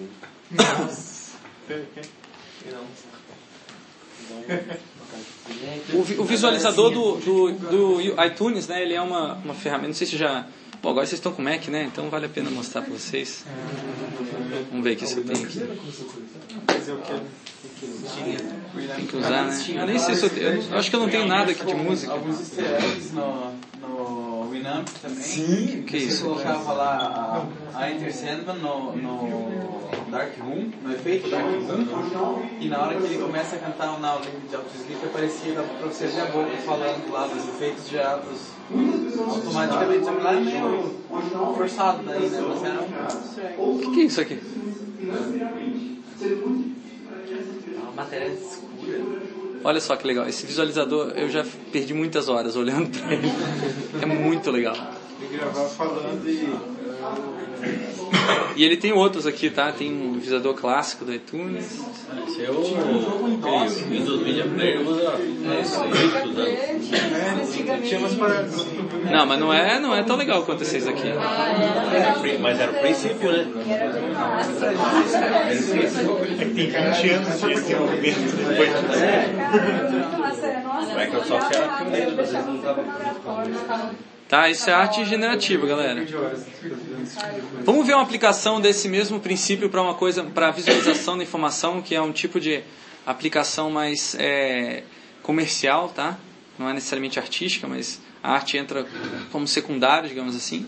Não. 0.50 0.88
O, 5.92 6.22
o 6.22 6.24
visualizador 6.24 6.90
do, 6.90 7.16
do, 7.16 7.52
do 7.52 8.24
iTunes, 8.24 8.66
né, 8.68 8.82
ele 8.82 8.94
é 8.94 9.00
uma, 9.02 9.34
uma 9.34 9.54
ferramenta, 9.54 9.88
não 9.88 9.94
sei 9.94 10.06
se 10.06 10.16
já... 10.16 10.46
Bom, 10.82 10.90
agora 10.90 11.06
vocês 11.06 11.18
estão 11.18 11.32
com 11.32 11.42
Mac, 11.42 11.68
né, 11.68 11.84
então 11.84 12.08
vale 12.10 12.26
a 12.26 12.28
pena 12.28 12.50
mostrar 12.50 12.82
para 12.82 12.92
vocês. 12.92 13.44
Vamos 14.70 14.82
ver 14.84 14.92
aqui 14.92 15.06
se 15.06 15.16
eu 15.18 15.24
tenho 15.24 15.44
aqui. 15.44 15.60
Mas 16.66 16.88
eu 16.88 16.98
quero. 17.02 17.22
Tem 18.96 19.06
que 19.06 19.16
usar, 19.16 19.44
né? 19.44 19.64
Eu 19.74 19.86
nem 19.86 19.98
sei 19.98 20.14
se 20.14 20.24
eu 20.24 20.30
tenho, 20.30 20.46
eu 20.46 20.62
eu 20.70 20.78
acho 20.78 20.88
que 20.88 20.96
eu 20.96 21.00
não 21.00 21.08
tenho 21.08 21.26
nada 21.26 21.50
aqui 21.50 21.64
de 21.64 21.74
música. 21.74 22.12
Alguns 22.12 22.40
easter 22.40 22.64
eggs 22.64 23.12
no, 23.12 23.52
no 23.80 24.48
Winamp 24.50 24.88
também. 25.00 25.22
Sim, 25.22 25.84
que 25.86 26.00
Você 26.00 26.06
isso? 26.06 26.24
colocava 26.24 26.72
lá 26.72 27.46
a, 27.74 27.90
Enter 27.90 28.14
Sandman 28.14 28.56
no, 28.56 28.96
no 28.96 30.10
Dark 30.10 30.38
Room, 30.38 30.70
no 30.82 30.92
efeito 30.92 31.28
Dark 31.28 31.44
Room, 31.44 32.42
e 32.60 32.68
na 32.68 32.82
hora 32.82 32.94
que 32.96 33.04
ele 33.04 33.18
começa 33.22 33.56
a 33.56 33.58
cantar 33.58 33.96
o 33.96 34.00
Now 34.00 34.20
Limit 34.20 34.48
de 34.48 34.56
Autosleep, 34.56 35.04
aparecia 35.06 35.54
dava 35.54 35.68
pra 35.68 35.88
você 35.88 36.06
ver 36.06 36.20
a 36.20 36.26
boca 36.26 36.56
falando 36.64 37.12
lá 37.12 37.26
dos 37.26 37.48
efeitos 37.48 37.88
gerados 37.88 38.38
automaticamente. 39.18 40.04
Lá 40.22 40.32
é 40.34 40.40
meio 40.40 40.94
forçado 41.56 42.02
daí, 42.04 42.28
né? 42.28 42.40
Mas 42.46 42.62
era 42.62 42.80
um. 43.58 43.74
O 43.74 43.78
que, 43.78 43.90
que 43.92 44.00
é 44.00 44.04
isso 44.04 44.20
aqui? 44.20 44.38
É 46.20 46.81
matéria 47.94 48.28
escura. 48.28 49.00
Olha 49.64 49.80
só 49.80 49.94
que 49.96 50.06
legal. 50.06 50.26
Esse 50.26 50.44
visualizador, 50.44 51.12
eu 51.14 51.28
já 51.28 51.44
perdi 51.70 51.94
muitas 51.94 52.28
horas 52.28 52.56
olhando 52.56 52.90
para 52.98 53.14
ele. 53.14 53.28
É 54.00 54.06
muito 54.06 54.50
legal. 54.50 54.76
E 55.20 55.36
gravar 55.36 55.68
falando 55.68 56.28
e. 56.28 56.71
E 58.54 58.64
ele 58.64 58.76
tem 58.76 58.92
outros 58.92 59.26
aqui, 59.26 59.48
tá? 59.50 59.72
Tem 59.72 59.90
um 59.90 60.12
visualizador 60.14 60.54
clássico 60.54 61.04
do 61.04 61.12
iTunes. 61.14 61.80
Esse 62.28 62.44
é 62.44 62.50
o 62.50 62.62
Windows 63.88 64.22
Media 64.22 64.44
Player 64.44 64.86
usa 64.86 65.14
é, 67.90 67.96
umas 67.96 68.14
paradas. 68.14 68.66
Não, 69.10 69.26
mas 69.26 69.40
não 69.40 69.52
é, 69.52 69.80
não 69.80 69.94
é 69.94 70.02
tão 70.02 70.16
legal 70.16 70.42
quanto 70.44 70.62
esses 70.62 70.86
aqui. 70.86 71.12
Mas 72.40 72.60
era 72.60 72.72
o 72.72 72.74
princípio, 72.74 73.32
né? 73.32 73.46
Tem 76.38 76.48
20 76.48 77.10
anos 77.10 77.40
de 77.40 77.54
desenvolvimento 77.54 78.36
depois 78.36 78.70
Microsoft 80.98 81.54
era 81.54 81.68
pioneiro, 81.68 82.16
vezes 82.16 82.46
não 82.46 82.58
usava 82.58 82.84
Tá, 84.32 84.48
isso 84.48 84.70
é 84.70 84.72
arte 84.72 85.04
generativa, 85.04 85.66
galera. 85.66 86.06
Vamos 87.66 87.86
ver 87.86 87.92
uma 87.92 88.02
aplicação 88.02 88.62
desse 88.62 88.88
mesmo 88.88 89.20
princípio 89.20 89.68
para 89.68 89.82
uma 89.82 89.92
coisa, 89.92 90.24
para 90.24 90.50
visualização 90.50 91.18
da 91.18 91.22
informação, 91.22 91.82
que 91.82 91.94
é 91.94 92.00
um 92.00 92.12
tipo 92.12 92.40
de 92.40 92.62
aplicação 93.04 93.70
mais 93.70 94.16
é, 94.18 94.84
comercial, 95.22 95.90
tá? 95.90 96.18
Não 96.58 96.66
é 96.66 96.72
necessariamente 96.72 97.18
artística, 97.18 97.68
mas 97.68 98.00
a 98.22 98.32
arte 98.32 98.56
entra 98.56 98.86
como 99.30 99.46
secundário, 99.46 100.08
digamos 100.08 100.34
assim. 100.34 100.66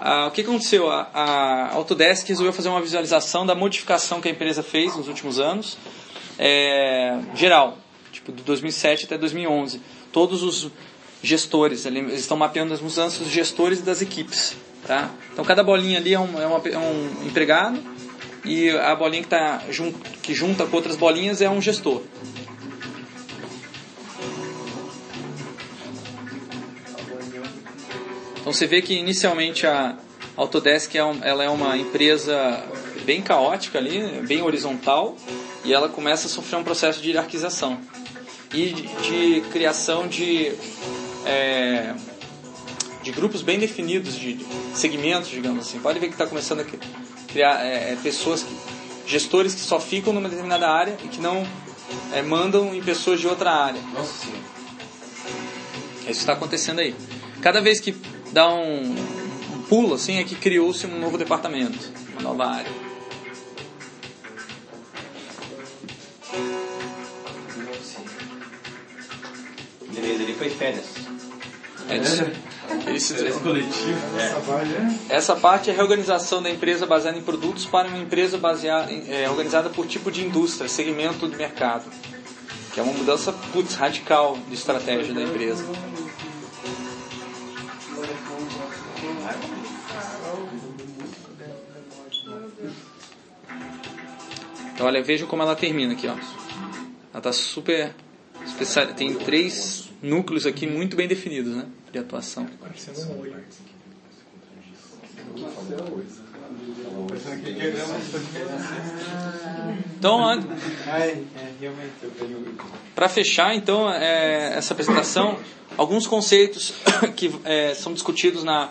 Ah, 0.00 0.28
o 0.28 0.30
que 0.30 0.42
aconteceu? 0.42 0.88
A, 0.88 1.10
a 1.12 1.74
Autodesk 1.74 2.28
resolveu 2.28 2.52
fazer 2.52 2.68
uma 2.68 2.80
visualização 2.80 3.44
da 3.44 3.56
modificação 3.56 4.20
que 4.20 4.28
a 4.28 4.30
empresa 4.30 4.62
fez 4.62 4.94
nos 4.94 5.08
últimos 5.08 5.40
anos, 5.40 5.76
é, 6.38 7.18
geral, 7.34 7.76
tipo 8.12 8.30
de 8.30 8.44
2007 8.44 9.06
até 9.06 9.18
2011. 9.18 9.80
Todos 10.12 10.44
os 10.44 10.70
gestores, 11.22 11.84
eles 11.86 12.20
estão 12.20 12.36
mapeando 12.36 12.72
as 12.72 12.80
mudanças 12.80 13.18
dos 13.18 13.28
gestores 13.30 13.80
e 13.80 13.82
das 13.82 14.00
equipes. 14.02 14.56
Tá? 14.86 15.10
Então 15.32 15.44
cada 15.44 15.62
bolinha 15.62 15.98
ali 15.98 16.14
é 16.14 16.18
um, 16.18 16.40
é 16.40 16.46
uma- 16.46 16.62
é 16.68 16.78
um 16.78 17.26
empregado 17.26 17.78
e 18.44 18.70
a 18.70 18.94
bolinha 18.94 19.22
que, 19.22 19.28
tá 19.28 19.62
jun, 19.70 19.92
que 20.22 20.34
junta 20.34 20.64
com 20.66 20.76
outras 20.76 20.96
bolinhas 20.96 21.40
é 21.42 21.50
um 21.50 21.60
gestor. 21.60 22.02
Então 28.40 28.52
você 28.52 28.66
vê 28.66 28.80
que 28.80 28.94
inicialmente 28.94 29.66
a 29.66 29.96
Autodesk 30.36 30.94
é, 30.94 31.04
um- 31.04 31.22
ela 31.22 31.44
é 31.44 31.48
uma 31.50 31.76
empresa 31.76 32.62
bem 33.04 33.20
caótica 33.20 33.78
ali, 33.78 34.00
bem 34.26 34.42
horizontal, 34.42 35.16
e 35.64 35.72
ela 35.72 35.88
começa 35.88 36.26
a 36.26 36.30
sofrer 36.30 36.58
um 36.58 36.64
processo 36.64 37.00
de 37.02 37.10
hierarquização 37.10 37.78
e 38.54 38.68
de, 38.70 38.82
de 38.82 39.40
criação 39.52 40.08
de, 40.08 40.52
é, 41.26 41.94
de 43.02 43.10
grupos 43.12 43.42
bem 43.42 43.58
definidos, 43.58 44.14
de 44.14 44.34
de 44.34 44.78
segmentos, 44.78 45.28
digamos 45.30 45.66
assim. 45.66 45.80
Pode 45.80 45.98
ver 45.98 46.06
que 46.06 46.14
está 46.14 46.26
começando 46.26 46.60
a 46.60 46.64
cri- 46.64 46.78
criar 47.28 47.64
é, 47.64 47.92
é, 47.92 47.96
pessoas, 48.02 48.42
que, 48.42 48.56
gestores 49.06 49.54
que 49.54 49.60
só 49.60 49.80
ficam 49.80 50.12
numa 50.12 50.28
determinada 50.28 50.68
área 50.68 50.96
e 51.04 51.08
que 51.08 51.20
não 51.20 51.46
é, 52.12 52.22
mandam 52.22 52.74
em 52.74 52.82
pessoas 52.82 53.20
de 53.20 53.26
outra 53.26 53.50
área. 53.50 53.80
Nossa 53.92 54.12
senhora. 54.24 54.42
Isso 56.02 56.20
está 56.20 56.32
acontecendo 56.34 56.78
aí. 56.80 56.94
Cada 57.42 57.60
vez 57.60 57.80
que 57.80 57.94
dá 58.32 58.48
um, 58.48 58.82
um 59.54 59.62
pulo 59.68 59.94
assim, 59.94 60.18
é 60.18 60.24
que 60.24 60.34
criou-se 60.34 60.86
um 60.86 60.98
novo 60.98 61.18
departamento, 61.18 61.78
uma 62.12 62.22
nova 62.22 62.46
área. 62.46 62.70
Beleza, 69.92 70.22
ele 70.22 70.34
foi 70.34 70.50
férias. 70.50 70.99
É 71.90 71.96
isso. 71.96 73.14
Isso- 73.14 73.40
coletivo. 73.40 73.98
Essa 75.08 75.34
parte 75.36 75.70
é 75.70 75.72
a 75.72 75.76
reorganização 75.76 76.42
da 76.42 76.48
empresa 76.50 76.86
baseada 76.86 77.18
em 77.18 77.22
produtos 77.22 77.66
para 77.66 77.88
uma 77.88 77.98
empresa 77.98 78.38
baseada, 78.38 78.90
em- 78.92 79.04
é, 79.12 79.28
organizada 79.28 79.68
por 79.70 79.86
tipo 79.86 80.10
de 80.10 80.24
indústria, 80.24 80.68
segmento 80.68 81.28
de 81.28 81.36
mercado. 81.36 81.84
Que 82.72 82.78
é 82.80 82.82
uma 82.82 82.92
mudança 82.92 83.32
putz, 83.52 83.74
radical 83.74 84.38
de 84.48 84.54
estratégia 84.54 85.12
da 85.12 85.22
empresa. 85.22 85.64
Então, 94.74 94.86
olha, 94.86 95.02
vejam 95.02 95.28
como 95.28 95.42
ela 95.42 95.54
termina 95.56 95.92
aqui, 95.92 96.06
ó. 96.06 96.12
Ela 96.12 96.18
está 97.18 97.32
super 97.32 97.94
especial. 98.46 98.86
Tem 98.88 99.14
três 99.14 99.89
núcleos 100.02 100.46
aqui 100.46 100.66
muito 100.66 100.96
bem 100.96 101.06
definidos, 101.08 101.54
né? 101.54 101.66
De 101.92 101.98
atuação. 101.98 102.46
Então, 109.96 110.30
é, 110.32 111.16
realmente, 111.60 111.92
eu 112.02 112.10
tenho. 112.10 112.58
Para 112.94 113.08
fechar, 113.08 113.54
então, 113.54 113.92
é, 113.92 114.54
essa 114.56 114.72
apresentação, 114.72 115.38
alguns 115.76 116.06
conceitos 116.06 116.74
que 117.16 117.32
é, 117.44 117.74
são 117.74 117.92
discutidos 117.92 118.44
na, 118.44 118.70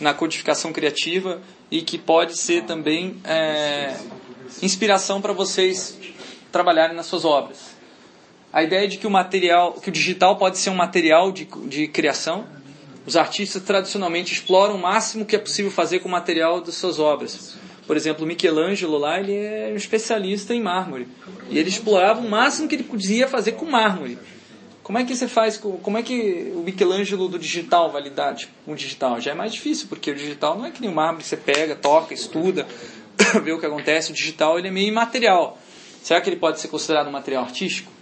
na 0.00 0.12
codificação 0.12 0.72
criativa 0.72 1.40
e 1.70 1.82
que 1.82 1.98
pode 1.98 2.36
ser 2.36 2.64
também 2.64 3.16
é, 3.24 3.96
inspiração 4.62 5.20
para 5.20 5.32
vocês 5.32 5.98
trabalharem 6.52 6.94
nas 6.94 7.06
suas 7.06 7.24
obras. 7.24 7.73
A 8.54 8.62
ideia 8.62 8.86
de 8.86 8.98
que 8.98 9.06
o 9.06 9.10
material, 9.10 9.72
que 9.72 9.88
o 9.88 9.92
digital 9.92 10.36
pode 10.36 10.58
ser 10.58 10.70
um 10.70 10.76
material 10.76 11.32
de, 11.32 11.44
de 11.66 11.88
criação. 11.88 12.44
Os 13.04 13.16
artistas 13.16 13.60
tradicionalmente 13.60 14.32
exploram 14.32 14.76
o 14.76 14.78
máximo 14.80 15.24
que 15.24 15.34
é 15.34 15.40
possível 15.40 15.72
fazer 15.72 15.98
com 15.98 16.08
o 16.08 16.12
material 16.12 16.60
das 16.60 16.76
suas 16.76 17.00
obras. 17.00 17.56
Por 17.84 17.96
exemplo, 17.96 18.24
Michelangelo 18.24 18.96
lá, 18.96 19.18
ele 19.18 19.34
é 19.34 19.70
um 19.72 19.76
especialista 19.76 20.54
em 20.54 20.62
mármore. 20.62 21.08
E 21.50 21.58
ele 21.58 21.68
explorava 21.68 22.20
o 22.20 22.30
máximo 22.30 22.68
que 22.68 22.76
ele 22.76 22.84
podia 22.84 23.26
fazer 23.26 23.52
com 23.52 23.64
mármore. 23.66 24.16
Como 24.84 24.98
é 24.98 25.04
que 25.04 25.16
você 25.16 25.26
faz, 25.26 25.56
com- 25.56 25.78
como 25.78 25.98
é 25.98 26.02
que 26.04 26.52
o 26.54 26.60
Michelangelo 26.60 27.26
do 27.26 27.40
digital 27.40 27.90
vai 27.90 28.02
lidar 28.02 28.36
tipo, 28.36 28.52
com 28.64 28.70
o 28.72 28.76
digital? 28.76 29.20
Já 29.20 29.32
é 29.32 29.34
mais 29.34 29.52
difícil, 29.52 29.88
porque 29.88 30.12
o 30.12 30.14
digital 30.14 30.56
não 30.56 30.64
é 30.64 30.70
que 30.70 30.80
nem 30.80 30.88
o 30.88 30.94
mármore 30.94 31.24
você 31.24 31.36
pega, 31.36 31.74
toca, 31.74 32.14
estuda, 32.14 32.68
vê 33.42 33.50
o 33.50 33.58
que 33.58 33.66
acontece. 33.66 34.12
O 34.12 34.14
digital 34.14 34.60
ele 34.60 34.68
é 34.68 34.70
meio 34.70 34.86
imaterial. 34.86 35.58
Será 36.04 36.20
que 36.20 36.30
ele 36.30 36.36
pode 36.36 36.60
ser 36.60 36.68
considerado 36.68 37.08
um 37.08 37.12
material 37.12 37.42
artístico? 37.42 37.93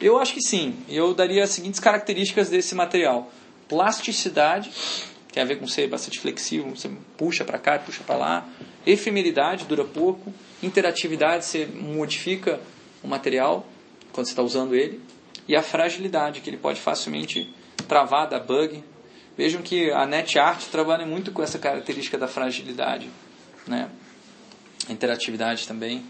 Eu 0.00 0.18
acho 0.18 0.34
que 0.34 0.40
sim. 0.40 0.76
Eu 0.88 1.14
daria 1.14 1.44
as 1.44 1.50
seguintes 1.50 1.80
características 1.80 2.48
desse 2.48 2.74
material: 2.74 3.30
plasticidade, 3.68 4.70
tem 5.32 5.42
a 5.42 5.46
ver 5.46 5.56
com 5.56 5.66
ser 5.66 5.88
bastante 5.88 6.20
flexível, 6.20 6.70
você 6.70 6.90
puxa 7.16 7.44
para 7.44 7.58
cá, 7.58 7.78
puxa 7.78 8.02
para 8.06 8.16
lá. 8.16 8.48
Efemeridade, 8.86 9.64
dura 9.64 9.84
pouco. 9.84 10.32
Interatividade, 10.62 11.44
você 11.44 11.66
modifica 11.66 12.60
o 13.02 13.08
material 13.08 13.66
quando 14.12 14.26
você 14.26 14.32
está 14.32 14.42
usando 14.42 14.74
ele. 14.74 15.00
E 15.48 15.56
a 15.56 15.62
fragilidade, 15.62 16.40
que 16.40 16.48
ele 16.48 16.56
pode 16.56 16.80
facilmente 16.80 17.52
travar, 17.88 18.28
dar 18.28 18.40
bug. 18.40 18.82
Vejam 19.36 19.60
que 19.60 19.90
a 19.90 20.06
NetArt 20.06 20.66
trabalha 20.70 21.04
muito 21.04 21.32
com 21.32 21.42
essa 21.42 21.58
característica 21.58 22.16
da 22.16 22.28
fragilidade. 22.28 23.10
Né? 23.66 23.90
Interatividade 24.88 25.66
também. 25.66 26.04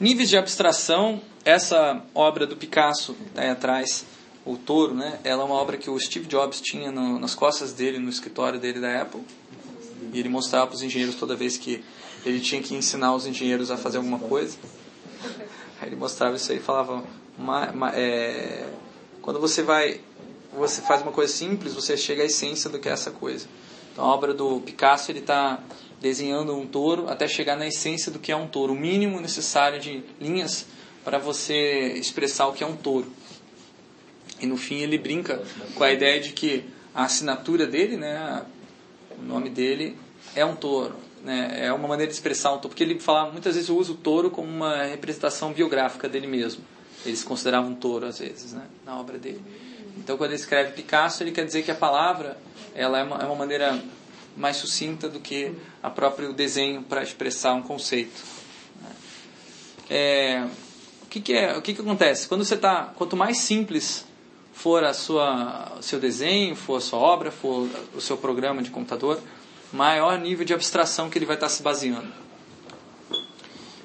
Níveis 0.00 0.28
de 0.28 0.36
abstração, 0.36 1.22
essa 1.44 2.02
obra 2.14 2.46
do 2.46 2.56
Picasso 2.56 3.16
aí 3.36 3.48
atrás, 3.50 4.04
o 4.44 4.56
Touro, 4.56 4.94
né? 4.94 5.18
Ela 5.24 5.42
é 5.42 5.46
uma 5.46 5.54
obra 5.54 5.76
que 5.76 5.88
o 5.90 5.98
Steve 5.98 6.26
Jobs 6.26 6.60
tinha 6.60 6.90
no- 6.90 7.18
nas 7.18 7.34
costas 7.34 7.72
dele, 7.72 7.98
no 7.98 8.08
escritório 8.10 8.58
dele 8.58 8.80
da 8.80 9.02
Apple. 9.02 9.20
E 10.12 10.18
ele 10.18 10.28
mostrava 10.28 10.66
para 10.66 10.76
os 10.76 10.82
engenheiros 10.82 11.14
toda 11.16 11.34
vez 11.34 11.56
que 11.56 11.82
ele 12.24 12.40
tinha 12.40 12.62
que 12.62 12.74
ensinar 12.74 13.14
os 13.14 13.26
engenheiros 13.26 13.70
a 13.70 13.76
fazer 13.76 13.96
alguma 13.98 14.18
coisa. 14.18 14.56
Aí 15.80 15.88
ele 15.88 15.96
mostrava 15.96 16.36
isso 16.36 16.50
aí 16.52 16.58
e 16.58 16.60
falava: 16.60 17.02
"Ma- 17.38 17.72
ma- 17.72 17.92
é, 17.94 18.66
quando 19.22 19.40
você 19.40 19.62
vai, 19.62 20.00
você 20.52 20.82
faz 20.82 21.02
uma 21.02 21.12
coisa 21.12 21.32
simples, 21.32 21.74
você 21.74 21.96
chega 21.96 22.22
à 22.22 22.26
essência 22.26 22.68
do 22.70 22.78
que 22.78 22.88
é 22.88 22.92
essa 22.92 23.10
coisa. 23.10 23.46
Então 23.92 24.04
a 24.04 24.08
obra 24.14 24.34
do 24.34 24.60
Picasso 24.60 25.10
ele 25.10 25.20
está 25.20 25.58
desenhando 26.00 26.54
um 26.54 26.66
touro 26.66 27.08
até 27.08 27.26
chegar 27.26 27.56
na 27.56 27.66
essência 27.66 28.12
do 28.12 28.18
que 28.18 28.30
é 28.30 28.36
um 28.36 28.46
touro, 28.46 28.72
o 28.72 28.76
mínimo 28.76 29.20
necessário 29.20 29.80
de 29.80 30.02
linhas 30.20 30.66
para 31.04 31.18
você 31.18 31.92
expressar 31.94 32.46
o 32.46 32.52
que 32.52 32.64
é 32.64 32.66
um 32.66 32.76
touro. 32.76 33.12
E 34.40 34.46
no 34.46 34.56
fim 34.56 34.80
ele 34.80 34.98
brinca 34.98 35.42
com 35.74 35.84
a 35.84 35.92
ideia 35.92 36.20
de 36.20 36.32
que 36.32 36.64
a 36.94 37.04
assinatura 37.04 37.66
dele, 37.66 37.96
né, 37.96 38.44
o 39.18 39.22
nome 39.22 39.50
dele 39.50 39.96
é 40.34 40.44
um 40.44 40.56
touro, 40.56 40.94
né, 41.22 41.66
é 41.66 41.72
uma 41.72 41.86
maneira 41.86 42.10
de 42.10 42.16
expressar 42.16 42.50
um 42.50 42.54
touro, 42.54 42.70
porque 42.70 42.82
ele 42.82 42.98
fala 42.98 43.30
muitas 43.30 43.54
vezes 43.54 43.70
usa 43.70 43.92
o 43.92 43.96
touro 43.96 44.30
como 44.30 44.48
uma 44.48 44.84
representação 44.84 45.52
biográfica 45.52 46.08
dele 46.08 46.26
mesmo. 46.26 46.64
Eles 47.04 47.22
consideravam 47.22 47.72
um 47.72 47.74
touro 47.74 48.06
às 48.06 48.18
vezes, 48.18 48.52
né, 48.52 48.64
na 48.84 48.98
obra 48.98 49.18
dele. 49.18 49.42
Então 49.98 50.16
quando 50.16 50.30
ele 50.30 50.40
escreve 50.40 50.72
Picasso, 50.72 51.22
ele 51.22 51.32
quer 51.32 51.44
dizer 51.44 51.62
que 51.62 51.70
a 51.70 51.74
palavra 51.74 52.38
ela 52.74 52.98
é 52.98 53.04
uma, 53.04 53.16
é 53.18 53.24
uma 53.24 53.36
maneira 53.36 53.80
mais 54.36 54.56
sucinta 54.56 55.08
do 55.08 55.20
que 55.20 55.52
a 55.82 55.90
próprio 55.90 56.32
desenho 56.32 56.82
para 56.82 57.02
expressar 57.02 57.54
um 57.54 57.62
conceito. 57.62 58.20
É, 59.88 60.44
o 60.44 60.63
que, 61.14 61.20
que 61.20 61.32
é, 61.32 61.56
o 61.56 61.62
que, 61.62 61.74
que 61.74 61.80
acontece? 61.80 62.26
Quando 62.26 62.44
você 62.44 62.56
tá, 62.56 62.92
quanto 62.96 63.16
mais 63.16 63.38
simples 63.38 64.04
for 64.52 64.82
a 64.82 64.92
sua, 64.92 65.72
o 65.78 65.82
seu 65.82 66.00
desenho, 66.00 66.56
for 66.56 66.76
a 66.76 66.80
sua 66.80 66.98
obra, 66.98 67.30
for 67.30 67.68
o 67.94 68.00
seu 68.00 68.16
programa 68.16 68.62
de 68.62 68.70
computador, 68.70 69.20
maior 69.72 70.18
nível 70.18 70.44
de 70.44 70.52
abstração 70.52 71.08
que 71.08 71.18
ele 71.18 71.26
vai 71.26 71.36
estar 71.36 71.48
se 71.48 71.62
baseando. 71.62 72.12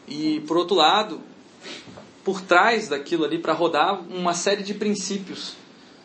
E 0.07 0.39
por 0.47 0.57
outro 0.57 0.75
lado, 0.75 1.21
por 2.23 2.41
trás 2.41 2.88
daquilo 2.88 3.25
ali 3.25 3.38
para 3.38 3.53
rodar 3.53 4.01
uma 4.09 4.34
série 4.34 4.63
de 4.63 4.73
princípios, 4.73 5.53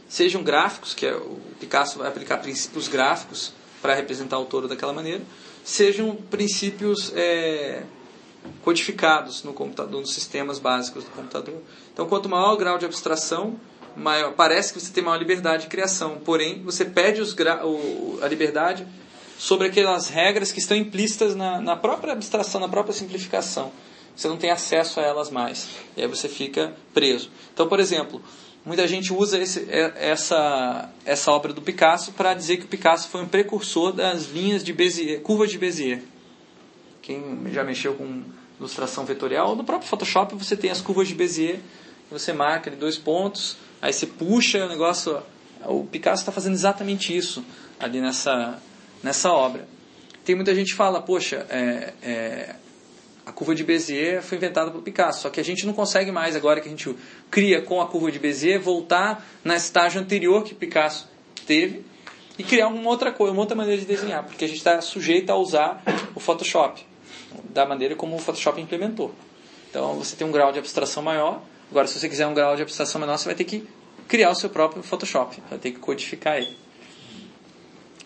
sejam 0.07 0.43
gráficos, 0.43 0.93
que 0.93 1.07
é, 1.07 1.15
o 1.15 1.39
Picasso 1.59 1.99
vai 1.99 2.09
aplicar 2.09 2.39
princípios 2.39 2.87
gráficos 2.87 3.53
para 3.81 3.95
representar 3.95 4.39
o 4.39 4.45
touro 4.45 4.69
daquela 4.69 4.93
maneira, 4.93 5.23
sejam 5.63 6.15
princípios 6.17 7.13
é, 7.15 7.83
codificados 8.63 9.43
no 9.43 9.53
computador, 9.53 10.01
nos 10.01 10.15
sistemas 10.15 10.59
básicos 10.59 11.05
do 11.05 11.11
computador. 11.11 11.61
Então, 11.93 12.07
quanto 12.07 12.29
maior 12.29 12.55
o 12.55 12.57
grau 12.57 12.79
de 12.79 12.85
abstração, 12.85 13.59
maior, 13.97 14.33
parece 14.33 14.73
que 14.73 14.81
você 14.81 14.93
tem 14.93 15.03
maior 15.03 15.19
liberdade 15.19 15.65
de 15.65 15.69
criação. 15.69 16.19
Porém, 16.25 16.63
você 16.63 16.85
perde 16.85 17.21
os 17.21 17.33
gra, 17.33 17.65
o, 17.67 18.19
a 18.23 18.29
liberdade 18.29 18.87
sobre 19.39 19.67
aquelas 19.69 20.09
regras 20.09 20.53
que 20.53 20.59
estão 20.59 20.77
implícitas 20.77 21.35
na, 21.35 21.61
na 21.61 21.77
própria 21.77 22.13
abstração, 22.13 22.61
na 22.61 22.69
própria 22.69 22.95
simplificação. 22.95 23.73
Você 24.17 24.29
não 24.29 24.37
tem 24.37 24.51
acesso 24.51 25.01
a 25.01 25.03
elas 25.03 25.31
mais. 25.31 25.69
E 25.97 26.03
aí 26.03 26.09
você 26.09 26.29
fica 26.29 26.73
preso. 26.93 27.31
Então, 27.53 27.69
por 27.69 27.81
exemplo, 27.81 28.23
muita 28.65 28.87
gente 28.87 29.13
usa 29.13 29.39
esse, 29.39 29.67
essa, 29.71 30.89
essa 31.05 31.33
obra 31.33 31.53
do 31.53 31.61
Picasso 31.61 32.13
para 32.13 32.33
dizer 32.33 32.59
que 32.59 32.65
o 32.65 32.69
Picasso 32.69 33.09
foi 33.09 33.23
um 33.23 33.29
precursor 33.29 33.93
das 33.93 34.27
linhas 34.27 34.63
de 34.63 34.73
Bézier, 34.73 35.21
curvas 35.21 35.51
de 35.51 35.59
Bézier. 35.59 36.03
Quem 37.05 37.23
já 37.53 37.63
mexeu 37.63 37.93
com 37.93 38.23
ilustração 38.59 39.05
vetorial, 39.05 39.55
no 39.55 39.63
próprio 39.63 39.87
Photoshop 39.87 40.35
você 40.37 40.57
tem 40.57 40.71
as 40.71 40.81
curvas 40.81 41.07
de 41.07 41.15
Bézier, 41.15 41.61
você 42.11 42.33
marca 42.33 42.71
ali 42.71 42.79
dois 42.79 42.97
pontos, 42.97 43.59
aí 43.83 43.93
você 43.93 44.07
puxa 44.07 44.65
o 44.65 44.69
negócio. 44.71 45.23
O 45.67 45.85
Picasso 45.85 46.23
está 46.23 46.33
fazendo 46.33 46.55
exatamente 46.55 47.15
isso 47.15 47.45
ali 47.79 48.01
nessa, 48.01 48.59
nessa 49.03 49.31
obra. 49.31 49.69
Tem 50.25 50.35
muita 50.35 50.55
gente 50.55 50.71
que 50.71 50.77
fala, 50.79 51.03
poxa, 51.03 51.47
é, 51.51 51.93
é, 52.03 52.55
a 53.27 53.33
curva 53.33 53.55
de 53.55 53.65
Bézier 53.65 54.23
foi 54.23 54.39
inventada 54.39 54.71
pelo 54.71 54.83
Picasso, 54.83 55.21
só 55.21 55.29
que 55.29 55.39
a 55.39 55.45
gente 55.45 55.67
não 55.67 55.75
consegue 55.75 56.11
mais, 56.11 56.35
agora 56.35 56.59
que 56.59 56.69
a 56.69 56.71
gente 56.71 56.97
cria 57.31 57.61
com 57.61 57.83
a 57.83 57.87
curva 57.87 58.11
de 58.11 58.19
Bézier, 58.19 58.59
voltar 58.59 59.23
na 59.45 59.57
estágio 59.57 60.01
anterior 60.01 60.43
que 60.43 60.55
Picasso 60.55 61.07
teve 61.47 61.85
e 62.39 62.43
criar 62.43 62.69
uma 62.69 62.89
outra 62.89 63.13
coisa, 63.13 63.31
uma 63.31 63.43
outra 63.43 63.55
maneira 63.55 63.79
de 63.79 63.87
desenhar, 63.87 64.25
porque 64.25 64.47
a 64.47 64.49
gente 64.49 64.57
está 64.57 64.81
sujeito 64.81 65.29
a 65.29 65.37
usar 65.37 65.83
o 66.15 66.21
Photoshop 66.21 66.94
da 67.51 67.67
maneira 67.67 67.95
como 67.95 68.17
o 68.17 68.19
Photoshop 68.19 68.61
implementou. 68.61 69.15
Então 69.71 69.95
você 69.95 70.15
tem 70.17 70.27
um 70.27 70.33
grau 70.33 70.53
de 70.53 70.59
abstração 70.59 71.03
maior. 71.03 71.41
Agora, 71.71 71.87
se 71.87 71.99
você 71.99 72.09
quiser 72.09 72.27
um 72.27 72.35
grau 72.35 72.55
de 72.57 72.63
abstração 72.63 73.01
menor, 73.01 73.17
você 73.19 73.25
vai 73.25 73.35
ter 73.35 73.45
que 73.45 73.67
criar 74.07 74.31
o 74.31 74.35
seu 74.35 74.51
próprio 74.51 74.83
Photoshop, 74.83 75.43
vai 75.49 75.59
ter 75.59 75.73
que 75.73 75.79
codificar 75.79 76.37
ele. 76.37 76.57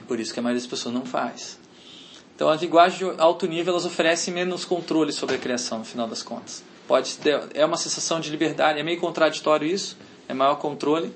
Por 0.06 0.18
isso 0.18 0.32
que 0.32 0.40
a 0.40 0.42
maioria 0.42 0.60
das 0.60 0.68
pessoas 0.68 0.94
não 0.94 1.04
faz. 1.04 1.58
Então, 2.34 2.48
as 2.48 2.62
linguagens 2.62 2.98
de 2.98 3.20
alto 3.20 3.46
nível 3.46 3.72
elas 3.72 3.84
oferecem 3.84 4.32
menos 4.32 4.64
controle 4.64 5.12
sobre 5.12 5.34
a 5.34 5.38
criação, 5.38 5.80
no 5.80 5.84
final 5.84 6.06
das 6.06 6.22
contas. 6.22 6.62
Pode 6.86 7.18
ter, 7.18 7.38
é 7.52 7.64
uma 7.64 7.76
sensação 7.76 8.20
de 8.20 8.30
liberdade, 8.30 8.78
é 8.78 8.82
meio 8.82 8.98
contraditório 9.00 9.66
isso, 9.66 9.98
é 10.28 10.32
maior 10.32 10.54
controle, 10.54 11.12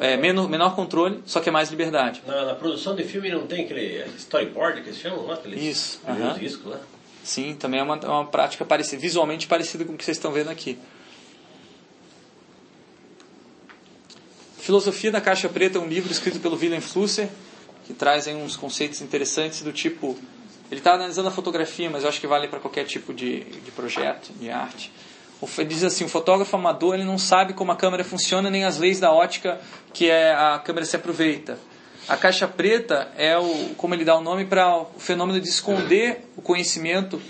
é 0.00 0.16
menor, 0.16 0.48
menor 0.48 0.74
controle, 0.74 1.22
só 1.24 1.40
que 1.40 1.48
é 1.48 1.52
mais 1.52 1.70
liberdade. 1.70 2.22
Na, 2.26 2.44
na 2.44 2.54
produção 2.54 2.96
de 2.96 3.04
filme 3.04 3.30
não 3.30 3.46
tem 3.46 3.64
aquele 3.64 4.04
storyboard 4.16 4.82
que 4.82 4.88
eles 4.88 4.98
chamam 4.98 5.24
lá? 5.26 5.34
Aqueles 5.34 5.62
Isso, 5.62 6.00
primeiros 6.00 6.32
aham. 6.32 6.38
discos 6.40 6.72
lá? 6.72 6.80
Sim, 7.24 7.56
também 7.58 7.80
é 7.80 7.82
uma, 7.82 7.96
é 7.96 8.06
uma 8.06 8.26
prática 8.26 8.64
parecida, 8.66 9.00
visualmente 9.00 9.46
parecida 9.46 9.84
com 9.84 9.94
o 9.94 9.96
que 9.96 10.04
vocês 10.04 10.18
estão 10.18 10.30
vendo 10.30 10.50
aqui. 10.50 10.78
Filosofia 14.58 15.10
da 15.10 15.20
Caixa 15.20 15.48
Preta 15.48 15.78
é 15.78 15.80
um 15.80 15.86
livro 15.86 16.12
escrito 16.12 16.38
pelo 16.38 16.56
Wilhelm 16.56 16.80
Flusser, 16.80 17.28
que 17.86 17.92
traz 17.94 18.28
aí 18.28 18.34
uns 18.34 18.56
conceitos 18.56 19.00
interessantes 19.00 19.62
do 19.62 19.72
tipo. 19.72 20.16
Ele 20.70 20.80
está 20.80 20.94
analisando 20.94 21.28
a 21.28 21.30
fotografia, 21.30 21.88
mas 21.90 22.02
eu 22.02 22.08
acho 22.08 22.20
que 22.20 22.26
vale 22.26 22.48
para 22.48 22.60
qualquer 22.60 22.84
tipo 22.84 23.12
de, 23.12 23.40
de 23.44 23.70
projeto, 23.70 24.32
de 24.34 24.50
arte. 24.50 24.90
F- 25.42 25.64
Diz 25.64 25.84
assim: 25.84 26.04
o 26.04 26.08
fotógrafo 26.08 26.56
amador 26.56 26.94
ele 26.94 27.04
não 27.04 27.18
sabe 27.18 27.52
como 27.52 27.72
a 27.72 27.76
câmera 27.76 28.02
funciona 28.04 28.48
nem 28.50 28.64
as 28.64 28.78
leis 28.78 28.98
da 29.00 29.12
ótica 29.12 29.60
que 29.92 30.08
é 30.08 30.32
a 30.32 30.58
câmera 30.58 30.86
se 30.86 30.96
aproveita. 30.96 31.58
A 32.06 32.16
caixa 32.16 32.46
preta 32.46 33.10
é 33.16 33.38
o, 33.38 33.74
como 33.76 33.94
ele 33.94 34.04
dá 34.04 34.16
o 34.16 34.20
nome 34.20 34.44
para 34.44 34.76
o 34.76 34.86
fenômeno 34.98 35.40
de 35.40 35.48
esconder 35.48 36.28
o 36.36 36.42
conhecimento 36.42 37.20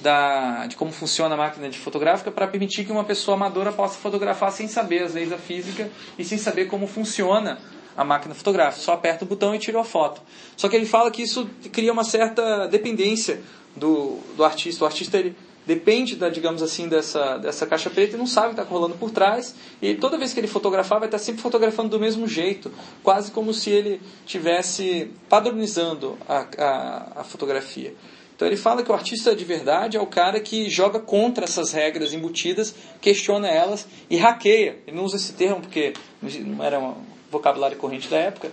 da, 0.00 0.66
de 0.66 0.76
como 0.76 0.92
funciona 0.92 1.34
a 1.34 1.38
máquina 1.38 1.68
de 1.68 1.78
fotográfica 1.78 2.30
para 2.30 2.46
permitir 2.46 2.84
que 2.84 2.92
uma 2.92 3.04
pessoa 3.04 3.34
amadora 3.34 3.72
possa 3.72 3.98
fotografar 3.98 4.52
sem 4.52 4.68
saber 4.68 5.02
as 5.02 5.14
leis 5.14 5.30
da 5.30 5.38
física 5.38 5.90
e 6.18 6.24
sem 6.24 6.36
saber 6.36 6.66
como 6.66 6.86
funciona 6.86 7.58
a 7.96 8.04
máquina 8.04 8.34
fotográfica. 8.34 8.82
Só 8.82 8.92
aperta 8.92 9.24
o 9.24 9.28
botão 9.28 9.54
e 9.54 9.58
tira 9.58 9.80
a 9.80 9.84
foto. 9.84 10.20
Só 10.56 10.68
que 10.68 10.76
ele 10.76 10.86
fala 10.86 11.10
que 11.10 11.22
isso 11.22 11.48
cria 11.72 11.92
uma 11.92 12.04
certa 12.04 12.66
dependência 12.66 13.40
do, 13.74 14.18
do 14.36 14.44
artista. 14.44 14.84
O 14.84 14.86
artista 14.86 15.16
ele 15.18 15.36
depende, 15.66 16.16
da, 16.16 16.28
digamos 16.28 16.62
assim, 16.62 16.88
dessa, 16.88 17.38
dessa 17.38 17.66
caixa 17.66 17.90
preta 17.90 18.16
e 18.16 18.18
não 18.18 18.26
sabe 18.26 18.48
o 18.48 18.54
que 18.54 18.60
está 18.60 18.70
rolando 18.70 18.96
por 18.96 19.10
trás. 19.10 19.54
E 19.80 19.94
toda 19.94 20.18
vez 20.18 20.32
que 20.32 20.40
ele 20.40 20.46
fotografar, 20.46 20.98
vai 20.98 21.08
estar 21.08 21.18
sempre 21.18 21.42
fotografando 21.42 21.90
do 21.90 22.00
mesmo 22.00 22.26
jeito, 22.26 22.72
quase 23.02 23.30
como 23.30 23.52
se 23.52 23.70
ele 23.70 24.00
tivesse 24.26 25.10
padronizando 25.28 26.18
a, 26.28 26.46
a, 26.58 27.20
a 27.20 27.24
fotografia. 27.24 27.94
Então 28.34 28.48
ele 28.48 28.56
fala 28.56 28.82
que 28.82 28.90
o 28.90 28.94
artista 28.94 29.36
de 29.36 29.44
verdade 29.44 29.98
é 29.98 30.00
o 30.00 30.06
cara 30.06 30.40
que 30.40 30.70
joga 30.70 30.98
contra 30.98 31.44
essas 31.44 31.72
regras 31.72 32.14
embutidas, 32.14 32.74
questiona 32.98 33.46
elas 33.46 33.86
e 34.08 34.16
hackeia. 34.16 34.78
Ele 34.86 34.96
não 34.96 35.04
usa 35.04 35.16
esse 35.16 35.34
termo 35.34 35.60
porque 35.60 35.92
não 36.46 36.64
era 36.64 36.80
um 36.80 36.94
vocabulário 37.30 37.76
corrente 37.76 38.08
da 38.08 38.16
época, 38.16 38.50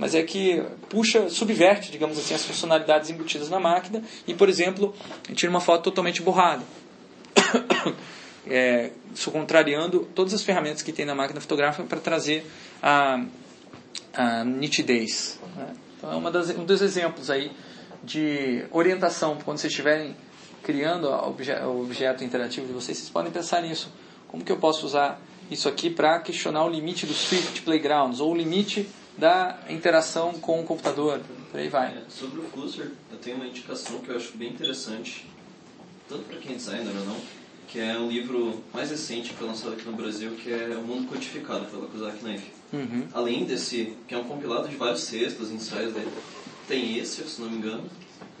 mas 0.00 0.14
é 0.14 0.22
que 0.22 0.62
puxa, 0.88 1.28
subverte, 1.28 1.92
digamos 1.92 2.18
assim, 2.18 2.32
as 2.32 2.42
funcionalidades 2.42 3.10
embutidas 3.10 3.50
na 3.50 3.60
máquina 3.60 4.02
e, 4.26 4.32
por 4.32 4.48
exemplo, 4.48 4.94
tira 5.34 5.50
uma 5.50 5.60
foto 5.60 5.84
totalmente 5.84 6.22
borrada. 6.22 6.62
é, 8.48 8.92
isso 9.14 9.30
contrariando 9.30 10.08
todas 10.14 10.32
as 10.32 10.42
ferramentas 10.42 10.80
que 10.80 10.90
tem 10.90 11.04
na 11.04 11.14
máquina 11.14 11.38
fotográfica 11.38 11.84
para 11.86 12.00
trazer 12.00 12.46
a, 12.82 13.22
a 14.14 14.42
nitidez. 14.42 15.38
Né? 15.54 15.74
Então 15.98 16.10
é 16.10 16.16
uma 16.16 16.30
das, 16.30 16.48
um 16.48 16.64
dos 16.64 16.80
exemplos 16.80 17.28
aí 17.28 17.52
de 18.02 18.64
orientação 18.72 19.36
quando 19.44 19.58
vocês 19.58 19.70
estiverem 19.70 20.16
criando 20.62 21.08
obje, 21.10 21.52
o 21.52 21.82
objeto 21.82 22.24
interativo 22.24 22.66
de 22.66 22.72
vocês, 22.72 22.96
vocês 22.96 23.10
podem 23.10 23.30
pensar 23.30 23.60
nisso. 23.60 23.92
Como 24.28 24.42
que 24.42 24.50
eu 24.50 24.56
posso 24.56 24.86
usar 24.86 25.20
isso 25.50 25.68
aqui 25.68 25.90
para 25.90 26.20
questionar 26.20 26.64
o 26.64 26.70
limite 26.70 27.04
do 27.04 27.12
Swift 27.12 27.60
Playgrounds 27.60 28.18
ou 28.18 28.32
o 28.32 28.34
limite 28.34 28.88
da 29.16 29.58
interação 29.68 30.32
com 30.34 30.60
o 30.60 30.64
computador? 30.64 31.20
Por 31.50 31.60
aí 31.60 31.68
vai. 31.68 31.88
É, 31.88 32.02
sobre 32.08 32.40
o 32.40 32.44
Flusser, 32.44 32.92
eu 33.10 33.18
tenho 33.18 33.36
uma 33.36 33.46
indicação 33.46 33.98
que 33.98 34.08
eu 34.08 34.16
acho 34.16 34.36
bem 34.36 34.50
interessante, 34.50 35.26
tanto 36.08 36.24
para 36.24 36.38
quem 36.38 36.52
é 36.52 36.54
designer 36.54 36.94
ou 36.96 37.04
não, 37.04 37.16
que 37.66 37.78
é 37.78 37.98
um 37.98 38.08
livro 38.08 38.62
mais 38.72 38.90
recente 38.90 39.30
que 39.30 39.36
foi 39.36 39.46
lançado 39.46 39.72
aqui 39.72 39.84
no 39.84 39.92
Brasil, 39.92 40.32
que 40.32 40.52
é 40.52 40.76
O 40.76 40.82
Mundo 40.82 41.08
Codificado, 41.08 41.66
pela 41.66 41.86
Kozak 41.86 42.18
Knife. 42.18 42.50
Uhum. 42.72 43.06
Além 43.12 43.44
desse, 43.44 43.96
que 44.06 44.14
é 44.14 44.18
um 44.18 44.24
compilado 44.24 44.68
de 44.68 44.76
vários 44.76 45.06
textos, 45.06 45.50
ensaios 45.50 45.92
dele, 45.92 46.10
tem 46.66 46.98
esse, 46.98 47.22
se 47.22 47.40
não 47.40 47.50
me 47.50 47.58
engano, 47.58 47.84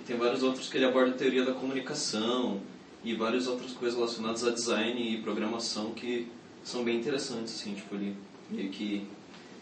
e 0.00 0.02
tem 0.04 0.16
vários 0.16 0.42
outros 0.42 0.68
que 0.68 0.76
ele 0.76 0.84
aborda 0.84 1.10
a 1.10 1.14
teoria 1.14 1.44
da 1.44 1.52
comunicação 1.52 2.60
e 3.04 3.14
várias 3.14 3.46
outras 3.46 3.72
coisas 3.72 3.96
relacionadas 3.96 4.44
a 4.44 4.50
design 4.50 5.00
e 5.00 5.20
programação 5.22 5.92
que 5.92 6.28
são 6.62 6.84
bem 6.84 6.98
interessantes, 6.98 7.54
assim, 7.54 7.74
tipo, 7.74 7.94
ele 7.94 8.16
meio 8.50 8.68
que 8.70 9.06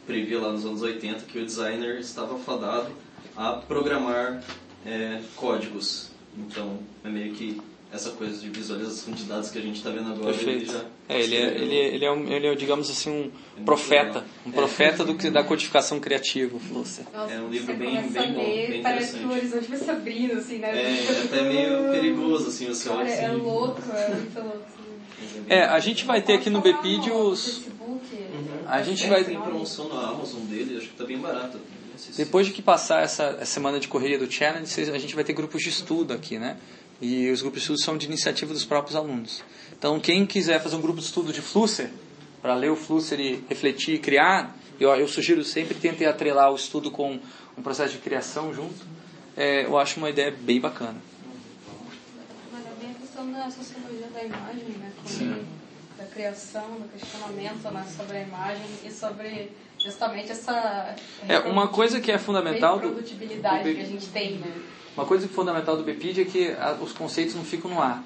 previa 0.09 0.41
lá 0.41 0.51
nos 0.53 0.65
anos 0.65 0.81
80 0.81 1.27
que 1.27 1.39
o 1.39 1.45
designer 1.45 2.01
estava 2.01 2.39
fadado 2.39 2.89
a 3.37 3.53
programar 3.53 4.43
é, 4.87 5.21
códigos. 5.37 6.11
Então, 6.37 6.79
é 7.05 7.09
meio 7.11 7.35
que 7.35 7.61
essa 7.93 8.11
coisa 8.11 8.39
de 8.39 8.49
visualização 8.51 9.13
de 9.15 9.25
dados 9.25 9.51
que 9.51 9.59
a 9.59 9.63
gente 9.63 9.77
está 9.77 9.91
vendo 9.91 10.11
agora. 10.13 10.31
Ele 10.35 10.45
Perfeito. 10.45 10.73
já 10.73 10.85
É, 11.09 11.21
ele, 11.23 11.37
é, 11.37 11.41
ele, 11.41 11.75
é, 11.77 11.95
ele, 11.95 12.05
é 12.05 12.11
um, 12.13 12.27
ele 12.29 12.47
é, 12.47 12.55
digamos 12.55 12.91
assim, 12.91 13.11
um 13.11 13.21
muito 13.23 13.65
profeta. 13.65 14.05
legal. 14.07 14.25
Um 14.47 14.51
É. 14.51 14.53
profeta 14.53 15.05
do 15.05 15.15
que 15.15 15.31
da 15.31 15.43
codificação 15.45 15.99
criativa, 16.01 16.57
o. 16.57 16.75
Nossa, 16.75 17.03
É 17.31 17.39
um 17.41 17.49
livro 17.49 17.67
você 17.67 17.73
bem- 17.75 18.09
bem 18.11 18.33
bom, 18.33 18.45
bem 18.45 18.83
parece 18.83 19.13
que 19.13 19.19
o 19.19 19.23
interessante. 19.25 19.33
horizonte 19.39 19.69
vai 19.71 19.79
se 19.79 19.91
abrindo, 19.91 20.33
assim, 20.39 20.59
né? 20.59 20.69
É, 20.71 21.05
é 21.07 21.23
até 21.25 21.43
meio 21.43 21.91
perigoso, 21.93 22.49
assim, 22.49 22.67
você 22.69 22.89
olha 22.89 22.99
Cara, 23.07 23.11
assim. 23.15 23.25
é 23.25 23.33
louco, 23.33 23.83
é 23.91 24.09
muito 24.15 24.39
louco. 24.41 24.59
assim. 24.67 25.45
É, 25.49 25.63
a 25.65 25.81
gente 25.81 26.05
vai 26.05 26.21
ter 26.23 26.35
aqui 26.35 26.51
no 26.51 26.59
no 26.59 26.63
os... 27.09 27.63
A 28.69 28.83
gente 28.83 29.05
É, 29.05 29.09
vai... 29.09 29.25
Tem 29.25 29.41
promoção 29.41 29.89
na 29.89 30.11
Amazon 30.11 30.43
dele, 30.43 30.77
acho 30.77 30.89
que 30.89 30.97
tá 30.97 31.05
bem 31.05 31.19
barato. 31.19 31.59
Depois 32.16 32.47
de 32.47 32.53
que 32.53 32.62
passar 32.62 33.03
essa, 33.03 33.45
semana 33.45 33.81
de 33.81 33.89
correria 33.89 34.19
do 34.19 34.31
Challenge, 34.31 34.91
a 34.93 34.99
gente 34.99 35.14
vai 35.14 35.25
ter 35.25 35.33
grupos 35.33 35.62
de 35.62 35.71
estudo 35.71 36.12
aqui, 36.12 36.39
né? 36.39 36.59
E 37.01 37.31
os 37.31 37.41
grupos 37.41 37.61
de 37.61 37.64
estudo 37.64 37.81
são 37.81 37.97
de 37.97 38.07
iniciativa 38.07 38.53
dos 38.53 38.64
próprios 38.64 38.95
alunos. 38.95 39.43
Então, 39.77 39.99
quem 39.99 40.27
quiser 40.27 40.61
fazer 40.61 40.77
um 40.77 40.81
grupo 40.81 41.01
de 41.01 41.07
estudo 41.07 41.33
de 41.33 41.41
Flusser, 41.41 41.91
para 42.43 42.55
ler 42.55 42.71
o 42.71 42.77
Flusser 42.77 43.19
e 43.19 43.45
refletir 43.49 43.95
e 43.95 43.99
criar, 43.99 44.57
eu, 44.79 44.91
eu 44.91 45.09
sugiro 45.09 45.43
sempre 45.45 45.75
tentem 45.75 46.07
atrelar 46.07 46.53
o 46.53 46.57
estudo 46.57 46.91
com 46.91 47.19
um 47.57 47.62
processo 47.62 47.95
de 47.95 47.99
criação 47.99 48.53
junto. 48.53 48.87
É, 49.37 49.64
eu 49.64 49.79
acho 49.79 49.99
uma 49.99 50.11
ideia 50.11 50.31
bem 50.31 50.61
bacana. 50.61 50.97
Mas 52.53 52.66
é 52.66 52.71
bem 52.81 52.91
a 52.91 52.95
questão 52.95 53.33
da 53.33 53.51
sociologia 53.51 54.09
da 54.12 54.23
imagem, 54.25 54.64
né? 54.79 54.93
Como 55.03 55.31
da 55.31 55.58
criação, 56.09 56.81
do 56.81 56.89
questionamento 56.89 57.71
né? 57.71 57.87
sobre 57.97 58.17
a 58.19 58.23
imagem 58.23 58.67
e 58.85 58.91
sobre 58.91 59.53
justamente 59.79 60.33
essa 60.33 60.95
É, 61.29 61.39
uma 61.41 61.69
coisa 61.69 62.01
que 62.01 62.11
é 62.11 62.19
fundamental 62.19 62.79
do, 62.79 62.89
reprodutibilidade 62.89 63.69
do- 63.71 63.75
que 63.77 63.81
a 63.81 63.85
gente 63.87 64.07
tem, 64.09 64.39
né? 64.39 64.53
Uma 64.97 65.07
coisa 65.07 65.29
fundamental 65.29 65.77
do 65.77 65.85
BPID 65.85 66.23
é 66.23 66.25
que 66.25 66.51
a- 66.53 66.73
os 66.81 66.93
conceitos 66.93 67.35
não 67.37 67.45
ficam 67.45 67.71
no 67.71 67.81
ar. 67.81 68.03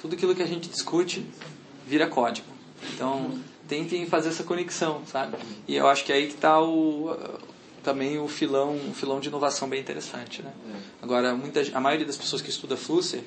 Tudo 0.00 0.14
aquilo 0.16 0.34
que 0.34 0.42
a 0.42 0.46
gente 0.46 0.68
discute 0.68 1.24
vira 1.86 2.08
código. 2.08 2.48
Então, 2.94 3.38
tentem 3.68 4.04
fazer 4.06 4.30
essa 4.30 4.42
conexão, 4.42 5.02
sabe? 5.06 5.36
E 5.68 5.76
eu 5.76 5.86
acho 5.86 6.04
que 6.04 6.12
é 6.12 6.16
aí 6.16 6.26
que 6.26 6.34
está 6.34 6.60
o, 6.60 7.16
também 7.84 8.18
o 8.18 8.26
filão, 8.26 8.74
um 8.74 8.92
filão 8.92 9.20
de 9.20 9.28
inovação 9.28 9.68
bem 9.68 9.80
interessante, 9.80 10.42
né? 10.42 10.50
Agora, 11.00 11.32
muita, 11.34 11.60
a 11.72 11.80
maioria 11.80 12.04
das 12.06 12.16
pessoas 12.16 12.42
que 12.42 12.50
estuda 12.50 12.76
Flusser 12.76 13.22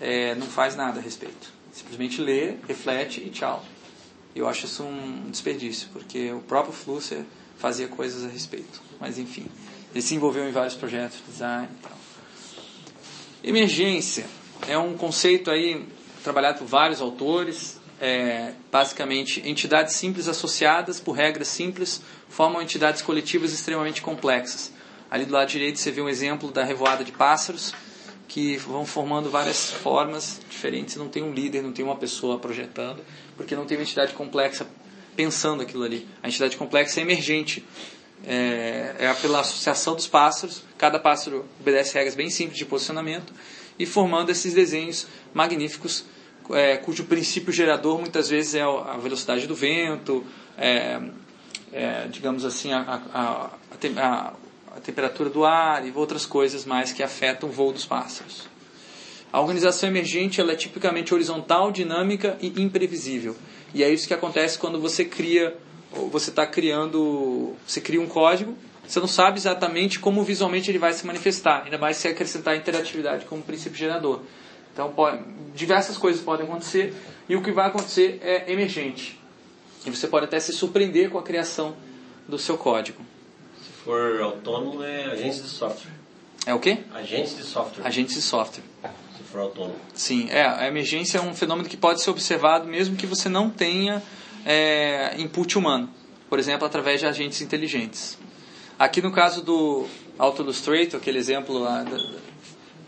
é, 0.00 0.34
não 0.36 0.46
faz 0.46 0.74
nada 0.74 0.98
a 0.98 1.02
respeito. 1.02 1.52
Simplesmente 1.72 2.20
lê, 2.20 2.56
reflete 2.66 3.20
e 3.20 3.30
tchau. 3.30 3.64
Eu 4.34 4.48
acho 4.48 4.66
isso 4.66 4.82
um 4.82 5.30
desperdício, 5.30 5.88
porque 5.92 6.32
o 6.32 6.40
próprio 6.40 6.72
Flusser 6.72 7.24
fazia 7.58 7.88
coisas 7.88 8.24
a 8.24 8.28
respeito. 8.28 8.80
Mas, 9.00 9.18
enfim, 9.18 9.46
ele 9.92 10.02
se 10.02 10.14
envolveu 10.14 10.48
em 10.48 10.52
vários 10.52 10.74
projetos 10.74 11.18
de 11.18 11.24
design 11.32 11.68
e 11.70 11.82
tal. 11.82 11.98
Emergência 13.42 14.26
é 14.68 14.78
um 14.78 14.96
conceito 14.96 15.50
aí 15.50 15.84
trabalhado 16.22 16.58
por 16.58 16.66
vários 16.66 17.00
autores. 17.00 17.78
É, 18.00 18.54
basicamente, 18.72 19.46
entidades 19.46 19.94
simples 19.94 20.26
associadas 20.26 20.98
por 20.98 21.12
regras 21.12 21.48
simples 21.48 22.00
formam 22.28 22.62
entidades 22.62 23.02
coletivas 23.02 23.52
extremamente 23.52 24.00
complexas. 24.00 24.72
Ali 25.10 25.26
do 25.26 25.32
lado 25.32 25.48
direito 25.48 25.78
você 25.78 25.90
vê 25.90 26.00
um 26.00 26.08
exemplo 26.08 26.50
da 26.50 26.64
revoada 26.64 27.04
de 27.04 27.12
pássaros 27.12 27.74
que 28.30 28.56
vão 28.58 28.86
formando 28.86 29.28
várias 29.28 29.72
formas 29.72 30.40
diferentes. 30.48 30.94
Não 30.94 31.08
tem 31.08 31.20
um 31.20 31.32
líder, 31.32 31.62
não 31.62 31.72
tem 31.72 31.84
uma 31.84 31.96
pessoa 31.96 32.38
projetando, 32.38 33.02
porque 33.36 33.56
não 33.56 33.66
tem 33.66 33.76
uma 33.76 33.82
entidade 33.82 34.14
complexa 34.14 34.68
pensando 35.16 35.62
aquilo 35.62 35.82
ali. 35.82 36.06
A 36.22 36.28
entidade 36.28 36.56
complexa 36.56 37.00
é 37.00 37.02
emergente. 37.02 37.66
É, 38.24 38.94
é 39.00 39.14
pela 39.14 39.40
associação 39.40 39.96
dos 39.96 40.06
pássaros. 40.06 40.62
Cada 40.78 41.00
pássaro 41.00 41.44
obedece 41.60 41.92
regras 41.94 42.14
bem 42.14 42.30
simples 42.30 42.56
de 42.56 42.64
posicionamento 42.64 43.32
e 43.76 43.84
formando 43.84 44.30
esses 44.30 44.54
desenhos 44.54 45.08
magníficos, 45.34 46.04
é, 46.50 46.76
cujo 46.76 47.04
princípio 47.06 47.52
gerador 47.52 47.98
muitas 47.98 48.28
vezes 48.28 48.54
é 48.54 48.62
a 48.62 48.96
velocidade 48.96 49.48
do 49.48 49.56
vento, 49.56 50.24
é, 50.56 51.00
é, 51.72 52.06
digamos 52.06 52.44
assim, 52.44 52.72
a, 52.72 53.02
a, 53.12 53.50
a, 53.98 54.32
a- 54.72 54.76
a 54.76 54.80
temperatura 54.80 55.28
do 55.30 55.44
ar 55.44 55.86
e 55.86 55.92
outras 55.94 56.26
coisas 56.26 56.64
mais 56.64 56.92
que 56.92 57.02
afetam 57.02 57.48
o 57.48 57.52
voo 57.52 57.72
dos 57.72 57.86
pássaros. 57.86 58.48
A 59.32 59.40
organização 59.40 59.88
emergente 59.88 60.40
ela 60.40 60.52
é 60.52 60.56
tipicamente 60.56 61.14
horizontal, 61.14 61.70
dinâmica 61.70 62.36
e 62.40 62.60
imprevisível. 62.60 63.36
E 63.72 63.84
é 63.84 63.88
isso 63.88 64.08
que 64.08 64.14
acontece 64.14 64.58
quando 64.58 64.80
você 64.80 65.04
cria, 65.04 65.56
você 66.10 66.30
está 66.30 66.44
criando, 66.46 67.54
você 67.66 67.80
cria 67.80 68.00
um 68.00 68.08
código, 68.08 68.56
você 68.86 68.98
não 68.98 69.06
sabe 69.06 69.38
exatamente 69.38 70.00
como 70.00 70.24
visualmente 70.24 70.68
ele 70.68 70.78
vai 70.78 70.92
se 70.92 71.06
manifestar, 71.06 71.62
ainda 71.64 71.78
mais 71.78 71.96
se 71.96 72.08
acrescentar 72.08 72.56
interatividade 72.56 73.24
como 73.26 73.40
princípio 73.40 73.78
gerador. 73.78 74.22
Então, 74.72 74.92
pode, 74.92 75.22
diversas 75.54 75.96
coisas 75.96 76.20
podem 76.20 76.44
acontecer 76.44 76.92
e 77.28 77.36
o 77.36 77.42
que 77.42 77.52
vai 77.52 77.68
acontecer 77.68 78.18
é 78.22 78.50
emergente. 78.52 79.16
E 79.86 79.90
você 79.90 80.08
pode 80.08 80.24
até 80.24 80.40
se 80.40 80.52
surpreender 80.52 81.08
com 81.08 81.18
a 81.18 81.22
criação 81.22 81.76
do 82.28 82.38
seu 82.38 82.58
código. 82.58 83.00
For 83.84 84.20
autônomo, 84.20 84.82
é 84.82 85.06
agência 85.06 85.42
de 85.42 85.48
software. 85.48 85.92
É 86.46 86.54
o 86.54 86.58
quê? 86.58 86.78
Agente 86.94 87.34
de 87.34 87.42
software. 87.42 87.86
Agentes 87.86 88.14
de 88.14 88.22
software. 88.22 88.64
Se 89.16 89.22
for 89.24 89.40
autônomo. 89.40 89.76
Sim, 89.94 90.28
é, 90.30 90.42
a 90.42 90.66
emergência 90.66 91.18
é 91.18 91.20
um 91.20 91.34
fenômeno 91.34 91.68
que 91.68 91.76
pode 91.76 92.02
ser 92.02 92.10
observado 92.10 92.66
mesmo 92.66 92.96
que 92.96 93.06
você 93.06 93.28
não 93.28 93.50
tenha 93.50 94.02
é, 94.44 95.14
input 95.18 95.56
humano. 95.56 95.88
por 96.28 96.38
exemplo, 96.38 96.66
através 96.66 97.00
de 97.00 97.06
agentes 97.06 97.40
inteligentes. 97.40 98.16
Aqui 98.78 99.02
no 99.02 99.10
caso 99.10 99.42
do 99.42 99.86
Auto 100.16 100.42
Illustrator, 100.42 101.00
aquele 101.00 101.18
exemplo 101.18 101.58
lá 101.58 101.84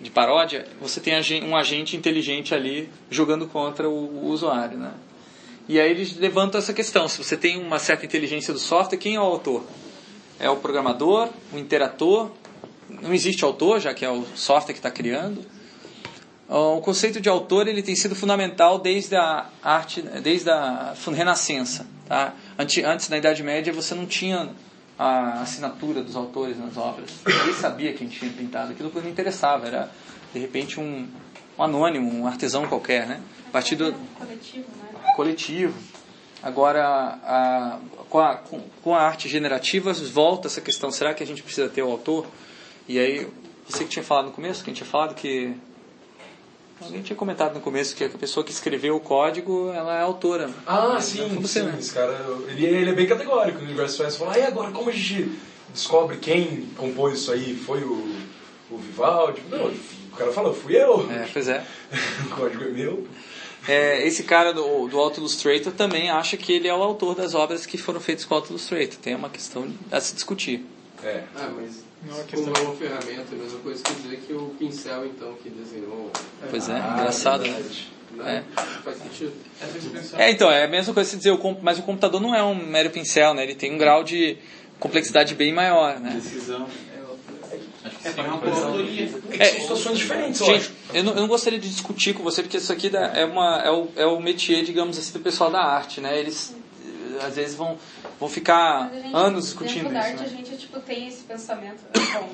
de 0.00 0.10
paródia, 0.10 0.66
você 0.80 1.00
tem 1.00 1.14
um 1.44 1.56
agente 1.56 1.96
inteligente 1.96 2.54
ali 2.54 2.88
jogando 3.10 3.46
contra 3.46 3.88
o, 3.88 3.92
o 3.92 4.26
usuário, 4.28 4.78
né? 4.78 4.92
E 5.68 5.80
aí 5.80 5.90
eles 5.90 6.16
levantam 6.16 6.58
essa 6.58 6.72
questão: 6.72 7.08
se 7.08 7.18
você 7.18 7.36
tem 7.36 7.60
uma 7.60 7.78
certa 7.78 8.06
inteligência 8.06 8.52
do 8.52 8.58
software, 8.58 8.98
quem 8.98 9.16
é 9.16 9.20
o 9.20 9.24
autor? 9.24 9.64
É 10.42 10.50
o 10.50 10.56
programador, 10.56 11.28
o 11.52 11.58
interator? 11.58 12.30
Não 13.00 13.14
existe 13.14 13.42
autor, 13.44 13.80
já 13.80 13.94
que 13.94 14.04
é 14.04 14.10
o 14.10 14.24
software 14.34 14.74
que 14.74 14.78
está 14.80 14.90
criando. 14.90 15.42
O 16.48 16.80
conceito 16.82 17.20
de 17.20 17.28
autor 17.28 17.66
ele 17.66 17.82
tem 17.82 17.94
sido 17.96 18.14
fundamental 18.14 18.78
desde 18.78 19.16
a 19.16 19.46
arte, 19.62 20.02
desde 20.02 20.50
a 20.50 20.92
Renascença. 21.14 21.86
Tá? 22.06 22.34
Ante- 22.58 22.82
Antes, 22.84 23.08
na 23.08 23.16
Idade 23.16 23.42
Média, 23.42 23.72
você 23.72 23.94
não 23.94 24.04
tinha 24.04 24.50
a 24.98 25.40
assinatura 25.40 26.02
dos 26.02 26.14
autores 26.16 26.58
nas 26.58 26.76
obras. 26.76 27.10
Ninguém 27.26 27.54
sabia 27.54 27.92
quem 27.94 28.08
tinha 28.08 28.30
pintado. 28.30 28.72
Aquilo 28.72 28.92
não 28.94 29.08
interessava. 29.08 29.66
Era, 29.66 29.90
de 30.34 30.38
repente, 30.40 30.78
um, 30.78 31.08
um 31.58 31.62
anônimo, 31.62 32.12
um 32.12 32.26
artesão 32.26 32.66
qualquer. 32.66 33.06
Né? 33.06 33.20
A 33.48 33.50
partir 33.50 33.76
do, 33.76 33.94
Coletivo, 34.18 34.66
né? 34.92 35.00
coletivo. 35.16 35.74
Agora, 36.42 36.84
a- 37.24 37.78
com, 38.12 38.20
a, 38.20 38.34
com, 38.36 38.60
com 38.82 38.94
a 38.94 39.00
arte 39.00 39.26
generativa, 39.26 39.90
volta 39.94 40.46
essa 40.46 40.60
questão: 40.60 40.90
será 40.92 41.14
que 41.14 41.22
a 41.22 41.26
gente 41.26 41.42
precisa 41.42 41.66
ter 41.70 41.82
o 41.82 41.90
autor? 41.90 42.26
E 42.86 42.98
aí, 42.98 43.26
você 43.66 43.84
que 43.84 43.90
tinha 43.90 44.04
falado 44.04 44.26
no 44.26 44.32
começo, 44.32 44.62
quem 44.62 44.74
tinha 44.74 44.86
falado 44.86 45.14
que. 45.14 45.54
Alguém 46.82 47.00
tinha 47.00 47.16
comentado 47.16 47.54
no 47.54 47.60
começo 47.60 47.94
que 47.94 48.04
a 48.04 48.08
pessoa 48.10 48.44
que 48.44 48.50
escreveu 48.52 48.96
o 48.96 49.00
código 49.00 49.72
ela 49.72 49.96
é 49.96 50.02
autora. 50.02 50.50
Ah, 50.66 50.88
Então, 50.88 51.00
sim, 51.00 51.28
foi 51.30 51.38
você, 51.38 51.60
sim. 51.60 51.66
né? 51.66 51.76
Esse 51.78 51.94
cara, 51.94 52.12
ele, 52.48 52.66
ele 52.66 52.90
é 52.90 52.92
bem 52.92 53.06
categórico 53.06 53.60
no 53.60 53.64
universo 53.64 54.02
Fast. 54.02 54.18
Fala, 54.18 54.36
e 54.36 54.42
agora, 54.42 54.72
como 54.72 54.90
a 54.90 54.92
gente 54.92 55.38
descobre 55.72 56.18
quem 56.18 56.66
compôs 56.76 57.20
isso 57.20 57.32
aí? 57.32 57.56
Foi 57.56 57.82
o, 57.82 58.14
o 58.70 58.76
Vivaldi? 58.76 59.42
Não, 59.48 59.68
o 59.68 60.16
cara 60.16 60.32
falou, 60.32 60.52
fui 60.52 60.76
eu. 60.76 61.08
É, 61.10 61.26
pois 61.32 61.48
é. 61.48 61.64
o 62.26 62.34
código 62.34 62.64
é 62.64 62.68
meu. 62.68 63.06
É, 63.68 64.06
esse 64.06 64.24
cara 64.24 64.52
do, 64.52 64.88
do 64.88 64.98
Auto 64.98 65.20
Illustrator 65.20 65.72
também 65.72 66.10
acha 66.10 66.36
que 66.36 66.52
ele 66.52 66.66
é 66.68 66.74
o 66.74 66.82
autor 66.82 67.14
das 67.14 67.34
obras 67.34 67.64
que 67.64 67.78
foram 67.78 68.00
feitas 68.00 68.24
com 68.24 68.34
o 68.34 68.38
Auto 68.38 68.50
Illustrator. 68.50 68.96
Tem 69.00 69.14
uma 69.14 69.30
questão 69.30 69.68
a 69.90 70.00
se 70.00 70.14
discutir. 70.14 70.64
É. 71.04 71.22
Ah, 71.36 71.48
mas 71.54 71.84
Não 72.04 72.14
é 72.14 72.24
como 72.24 72.26
questão- 72.26 72.54
é 72.54 72.60
uma 72.66 72.74
ferramenta, 72.76 73.32
é 73.32 73.34
a 73.34 73.42
mesma 73.42 73.58
coisa 73.60 73.82
que 73.82 73.92
dizer 73.94 74.16
que 74.26 74.32
o 74.32 74.54
pincel, 74.58 75.06
então, 75.06 75.34
que 75.42 75.48
desenhou... 75.50 76.10
Pois 76.50 76.68
é, 76.68 76.72
Ah, 76.74 76.96
engraçado, 76.98 77.42
né? 77.44 77.50
verdade. 77.52 77.92
Né? 78.12 78.44
Faz 78.84 78.98
sentido. 78.98 79.32
É, 80.18 80.30
então, 80.30 80.50
é 80.50 80.64
a 80.64 80.68
mesma 80.68 80.92
coisa 80.92 81.10
que 81.10 81.16
dizer, 81.16 81.38
mas 81.62 81.78
o 81.78 81.82
computador 81.82 82.20
não 82.20 82.34
é 82.34 82.42
um 82.42 82.54
mero 82.54 82.90
pincel, 82.90 83.32
né? 83.32 83.42
Ele 83.42 83.54
tem 83.54 83.72
um 83.72 83.78
grau 83.78 84.04
de 84.04 84.36
complexidade 84.78 85.34
bem 85.34 85.52
maior, 85.52 85.98
né? 85.98 86.10
Decisão. 86.14 86.66
É, 88.04 88.08
É 88.08 88.22
uma 88.22 88.34
autoria. 88.34 89.04
É 89.38 89.44
são 89.44 89.60
situações 89.60 89.98
diferentes, 89.98 90.44
Gente, 90.44 90.70
eu 90.92 91.04
não, 91.04 91.12
eu 91.12 91.20
não 91.20 91.28
gostaria 91.28 91.58
de 91.58 91.68
discutir 91.68 92.14
com 92.14 92.22
você, 92.22 92.42
porque 92.42 92.56
isso 92.56 92.72
aqui 92.72 92.90
é, 92.94 93.24
uma, 93.24 93.62
é, 93.62 93.70
o, 93.70 93.88
é 93.96 94.06
o 94.06 94.20
métier, 94.20 94.64
digamos 94.64 94.98
assim, 94.98 95.12
do 95.12 95.20
pessoal 95.20 95.50
da 95.50 95.62
arte, 95.62 96.00
né? 96.00 96.18
Eles, 96.18 96.54
eh, 96.84 97.24
às 97.24 97.36
vezes, 97.36 97.54
vão, 97.54 97.78
vão 98.18 98.28
ficar 98.28 98.90
gente, 98.92 99.14
anos 99.14 99.44
discutindo 99.46 99.90
da 99.90 100.00
isso, 100.00 100.08
arte, 100.08 100.20
né? 100.20 100.26
a 100.26 100.28
gente 100.28 100.56
tipo, 100.56 100.80
tem 100.80 101.08
esse 101.08 101.22
pensamento. 101.24 101.82
Bom, 101.92 102.30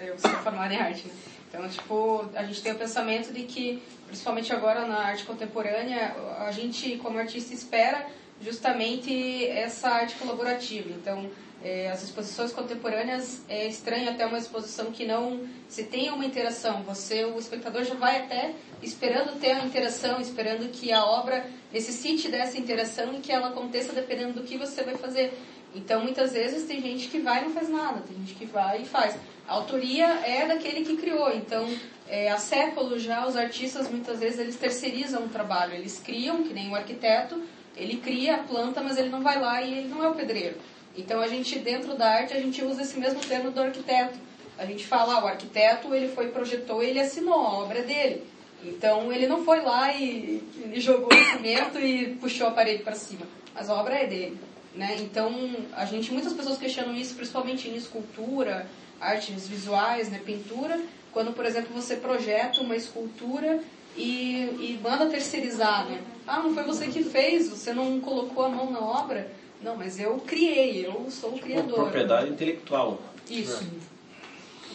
eu 0.00 0.18
sou 0.18 0.30
formada 0.30 0.72
em 0.72 0.78
arte, 0.78 1.06
né? 1.06 1.12
Então, 1.48 1.68
tipo, 1.68 2.28
a 2.34 2.44
gente 2.44 2.62
tem 2.62 2.72
o 2.72 2.76
pensamento 2.76 3.32
de 3.32 3.42
que, 3.42 3.82
principalmente 4.06 4.52
agora 4.52 4.86
na 4.86 4.98
arte 4.98 5.24
contemporânea, 5.24 6.14
a 6.38 6.52
gente, 6.52 6.96
como 6.98 7.18
artista, 7.18 7.52
espera 7.52 8.06
justamente 8.40 9.46
essa 9.46 9.88
arte 9.88 10.14
colaborativa. 10.14 10.88
Então, 10.90 11.28
eh, 11.62 11.90
as 11.90 12.02
exposições 12.02 12.52
contemporâneas 12.52 13.42
é 13.48 13.66
estranho 13.66 14.08
até 14.10 14.24
uma 14.24 14.38
exposição 14.38 14.90
que 14.90 15.04
não 15.04 15.40
se 15.68 15.84
tenha 15.84 16.14
uma 16.14 16.24
interação. 16.24 16.82
Você, 16.84 17.24
o 17.24 17.38
espectador, 17.38 17.84
já 17.84 17.94
vai 17.94 18.18
até 18.22 18.54
esperando 18.82 19.38
ter 19.38 19.52
a 19.52 19.64
interação, 19.64 20.20
esperando 20.20 20.70
que 20.70 20.90
a 20.92 21.04
obra 21.04 21.44
necessite 21.72 22.28
dessa 22.28 22.58
interação 22.58 23.14
e 23.14 23.20
que 23.20 23.30
ela 23.30 23.48
aconteça 23.48 23.92
dependendo 23.92 24.40
do 24.40 24.42
que 24.42 24.56
você 24.56 24.82
vai 24.82 24.96
fazer. 24.96 25.32
Então, 25.74 26.02
muitas 26.02 26.32
vezes 26.32 26.66
tem 26.66 26.80
gente 26.80 27.08
que 27.08 27.20
vai 27.20 27.42
e 27.42 27.44
não 27.44 27.52
faz 27.52 27.68
nada, 27.68 28.00
tem 28.00 28.16
gente 28.16 28.34
que 28.34 28.44
vai 28.44 28.82
e 28.82 28.84
faz. 28.84 29.16
A 29.46 29.54
autoria 29.54 30.06
é 30.24 30.46
daquele 30.46 30.84
que 30.84 30.96
criou. 30.96 31.30
Então, 31.32 31.68
é, 32.08 32.30
há 32.30 32.38
séculos 32.38 33.02
já 33.02 33.26
os 33.26 33.36
artistas 33.36 33.88
muitas 33.88 34.18
vezes 34.18 34.40
eles 34.40 34.56
terceirizam 34.56 35.24
o 35.24 35.28
trabalho. 35.28 35.74
Eles 35.74 36.00
criam, 36.00 36.42
que 36.42 36.52
nem 36.52 36.70
o 36.70 36.74
arquiteto, 36.74 37.40
ele 37.76 37.98
cria 37.98 38.36
a 38.36 38.38
planta, 38.38 38.80
mas 38.80 38.98
ele 38.98 39.10
não 39.10 39.22
vai 39.22 39.40
lá 39.40 39.62
e 39.62 39.78
ele 39.78 39.88
não 39.88 40.02
é 40.02 40.08
o 40.08 40.14
pedreiro. 40.14 40.56
Então, 40.96 41.20
a 41.20 41.28
gente 41.28 41.58
dentro 41.58 41.96
da 41.96 42.08
arte 42.08 42.34
a 42.34 42.40
gente 42.40 42.62
usa 42.64 42.82
esse 42.82 42.98
mesmo 42.98 43.20
termo 43.20 43.50
do 43.50 43.60
arquiteto. 43.60 44.18
A 44.58 44.66
gente 44.66 44.86
fala, 44.86 45.14
ah, 45.14 45.24
o 45.24 45.26
arquiteto 45.26 45.94
ele 45.94 46.08
foi 46.08 46.28
projetou, 46.28 46.82
ele 46.82 47.00
assinou 47.00 47.34
a 47.34 47.58
obra 47.60 47.82
dele. 47.82 48.24
Então, 48.62 49.10
ele 49.12 49.26
não 49.26 49.44
foi 49.44 49.60
lá 49.60 49.92
e, 49.94 50.42
e 50.72 50.80
jogou 50.80 51.08
o 51.08 51.24
cimento 51.32 51.78
e 51.78 52.14
puxou 52.16 52.48
a 52.48 52.50
parede 52.50 52.82
para 52.82 52.94
cima, 52.94 53.26
mas 53.54 53.70
a 53.70 53.74
obra 53.74 53.94
é 53.94 54.06
dele. 54.06 54.38
Né? 54.74 54.96
Então, 55.00 55.32
a 55.72 55.84
gente, 55.84 56.12
muitas 56.12 56.32
pessoas 56.32 56.58
questionam 56.58 56.94
isso, 56.94 57.14
principalmente 57.14 57.68
em 57.68 57.74
escultura, 57.74 58.66
artes 59.00 59.48
visuais, 59.48 60.10
né, 60.10 60.20
pintura, 60.24 60.78
quando, 61.12 61.32
por 61.32 61.44
exemplo, 61.44 61.74
você 61.74 61.96
projeta 61.96 62.60
uma 62.60 62.76
escultura 62.76 63.60
e, 63.96 64.42
e 64.60 64.80
manda 64.82 65.06
terceirizar, 65.06 65.86
né? 65.86 66.00
Ah, 66.26 66.40
não 66.40 66.54
foi 66.54 66.62
você 66.62 66.86
que 66.86 67.02
fez, 67.02 67.48
você 67.48 67.72
não 67.72 67.98
colocou 68.00 68.44
a 68.44 68.48
mão 68.48 68.70
na 68.70 68.80
obra. 68.80 69.32
Não, 69.62 69.76
mas 69.76 69.98
eu 70.00 70.16
criei, 70.26 70.86
eu 70.86 71.06
sou 71.10 71.30
o 71.30 71.32
Uma 71.34 71.42
criador. 71.42 71.74
propriedade 71.74 72.30
intelectual. 72.30 73.00
Isso. 73.28 73.62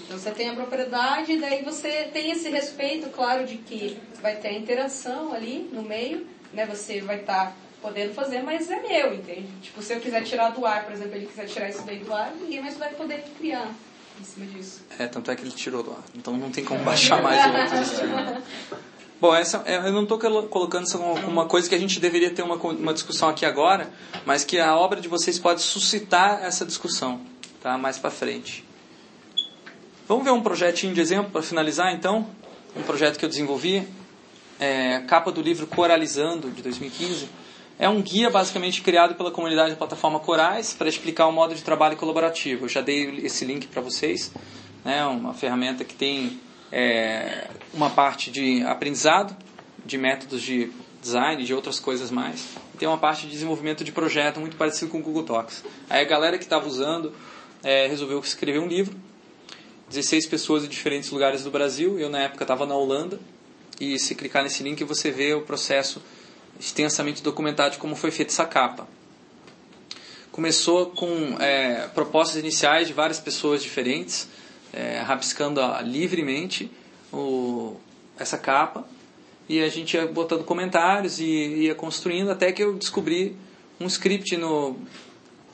Então 0.03 0.18
você 0.18 0.32
tem 0.32 0.49
a 0.49 0.53
propriedade, 0.53 1.32
e 1.32 1.40
daí 1.40 1.64
você 1.64 2.10
tem 2.14 2.32
esse 2.32 2.49
respeito, 2.49 3.10
claro, 3.10 3.45
de 3.45 3.57
que 3.57 3.98
vai 4.22 4.36
ter 4.36 4.49
a 4.49 4.53
interação 4.53 5.34
ali 5.34 5.68
no 5.74 5.82
meio, 5.82 6.28
né? 6.53 6.66
Você 6.68 7.02
vai 7.02 7.22
estar 7.22 7.56
podendo 7.82 8.14
fazer, 8.14 8.44
mas 8.44 8.70
é 8.70 8.80
meu, 8.82 9.14
entende? 9.16 9.48
Tipo, 9.62 9.82
se 9.82 9.94
eu 9.94 9.99
quiser 9.99 10.24
tirar 10.24 10.49
do 10.49 10.66
ar, 10.66 10.84
por 10.86 10.94
exemplo, 10.94 11.16
ele 11.16 11.26
quiser 11.26 11.48
tirar 11.48 11.70
isso 11.70 11.84
daí 11.84 11.99
do 11.99 12.14
ar, 12.14 12.32
ninguém 12.40 12.62
mais 12.62 12.78
vai 12.78 12.90
poder 12.94 13.24
criar 13.38 13.72
em 14.20 14.24
cima 14.24 14.45
disso. 14.45 14.84
É, 14.98 15.07
tanto 15.07 15.32
é 15.32 15.36
que 15.36 15.41
ele 15.41 15.52
tirou 15.52 15.82
do 15.84 15.91
ar. 15.91 16.03
Então 16.14 16.38
não 16.38 16.52
tem 16.52 16.64
como 16.64 16.84
baixar 16.84 17.22
mais 17.22 17.44
o 17.44 17.49
outro. 17.49 18.44
Bom, 19.20 19.34
essa, 19.34 19.64
é, 19.66 19.78
eu 19.78 19.94
não 19.94 20.04
estou 20.04 20.20
colocando 20.20 20.86
isso 20.86 20.98
como 20.98 21.14
uma 21.28 21.46
coisa 21.46 21.70
que 21.70 21.76
a 21.76 21.80
gente 21.80 22.02
deveria 22.02 22.32
ter 22.32 22.42
uma, 22.42 22.56
uma 22.56 22.94
discussão 22.94 23.30
aqui 23.30 23.46
agora, 23.46 23.90
mas 24.26 24.44
que 24.44 24.60
a 24.60 24.76
obra 24.76 25.00
de 25.00 25.08
vocês 25.08 25.40
pode 25.40 25.62
suscitar 25.62 26.44
essa 26.44 26.66
discussão, 26.66 27.22
tá? 27.62 27.78
Mais 27.78 27.98
para 27.98 28.12
frente. 28.12 28.66
Vamos 30.06 30.26
ver 30.26 30.32
um 30.32 30.42
projetinho 30.42 30.94
de 30.94 31.00
exemplo 31.00 31.32
para 31.32 31.42
finalizar, 31.42 31.94
então? 31.94 32.28
Um 32.76 32.84
projeto 32.84 33.18
que 33.18 33.24
eu 33.24 33.30
desenvolvi, 33.30 33.88
é, 34.60 35.00
capa 35.08 35.32
do 35.32 35.42
livro 35.42 35.66
Coralizando, 35.66 36.52
de 36.52 36.62
2015. 36.62 37.30
É 37.80 37.88
um 37.88 38.02
guia 38.02 38.30
basicamente 38.30 38.82
criado 38.82 39.16
pela 39.16 39.32
comunidade 39.32 39.72
da 39.72 39.78
plataforma 39.78 40.20
Corais 40.20 40.74
para 40.74 40.90
explicar 40.90 41.28
o 41.28 41.32
modo 41.32 41.56
de 41.56 41.62
trabalho 41.62 41.96
colaborativo. 41.96 42.66
Eu 42.66 42.70
já 42.70 42.82
dei 42.82 43.22
esse 43.26 43.46
link 43.46 43.68
para 43.68 43.82
vocês, 43.82 44.32
né? 44.84 45.06
Uma 45.06 45.34
ferramenta 45.34 45.86
que 45.86 45.96
tem 45.96 46.40
é, 46.72 47.48
uma 47.74 47.90
parte 47.90 48.32
de 48.32 48.64
aprendizado, 48.64 49.36
de 49.86 49.98
métodos 49.98 50.42
de 50.42 50.72
design, 51.02 51.44
de 51.44 51.54
outras 51.54 51.80
coisas 51.80 52.10
mais. 52.10 52.48
Tem 52.78 52.88
uma 52.88 52.98
parte 52.98 53.26
de 53.26 53.32
desenvolvimento 53.32 53.84
de 53.84 53.92
projeto 53.92 54.40
muito 54.40 54.58
parecido 54.58 54.92
com 54.92 55.00
o 55.00 55.02
Google 55.02 55.24
Docs. 55.24 55.64
Aí 55.90 56.02
a 56.02 56.08
galera 56.08 56.38
que 56.38 56.44
estava 56.44 56.68
usando 56.68 57.14
é, 57.64 57.88
resolveu 57.88 58.20
escrever 58.20 58.60
um 58.60 58.68
livro 58.68 58.96
16 59.90 60.26
pessoas 60.28 60.64
de 60.64 60.70
diferentes 60.70 61.12
lugares 61.12 61.44
do 61.44 61.52
Brasil. 61.52 62.00
Eu, 62.00 62.10
na 62.10 62.24
época, 62.24 62.44
estava 62.44 62.66
na 62.66 62.76
Holanda. 62.76 63.20
E 63.80 64.00
se 64.00 64.16
clicar 64.16 64.44
nesse 64.44 64.64
link, 64.64 64.84
você 64.84 65.12
vê 65.12 65.34
o 65.34 65.42
processo 65.42 66.02
extensamente 66.60 67.22
documentado 67.22 67.72
de 67.72 67.78
como 67.78 67.96
foi 67.96 68.10
feita 68.10 68.32
essa 68.32 68.46
capa. 68.46 68.88
Começou 70.32 70.88
com 70.88 71.38
é, 71.40 71.88
propostas 71.94 72.38
iniciais 72.38 72.88
de 72.88 72.94
várias 72.94 73.20
pessoas 73.20 73.62
diferentes, 73.62 74.28
é, 74.76 74.99
rabiscando 74.99 75.61
ó, 75.61 75.80
livremente 75.81 76.69
o, 77.11 77.77
essa 78.19 78.38
capa. 78.38 78.85
E 79.47 79.61
a 79.61 79.69
gente 79.69 79.95
ia 79.95 80.06
botando 80.07 80.43
comentários 80.43 81.19
e 81.19 81.26
ia 81.26 81.76
construindo 81.76 82.30
até 82.30 82.52
que 82.52 82.64
eu 82.64 82.73
descobri 82.73 83.35
um 83.80 83.88
script 83.88 84.35
no 84.38 84.76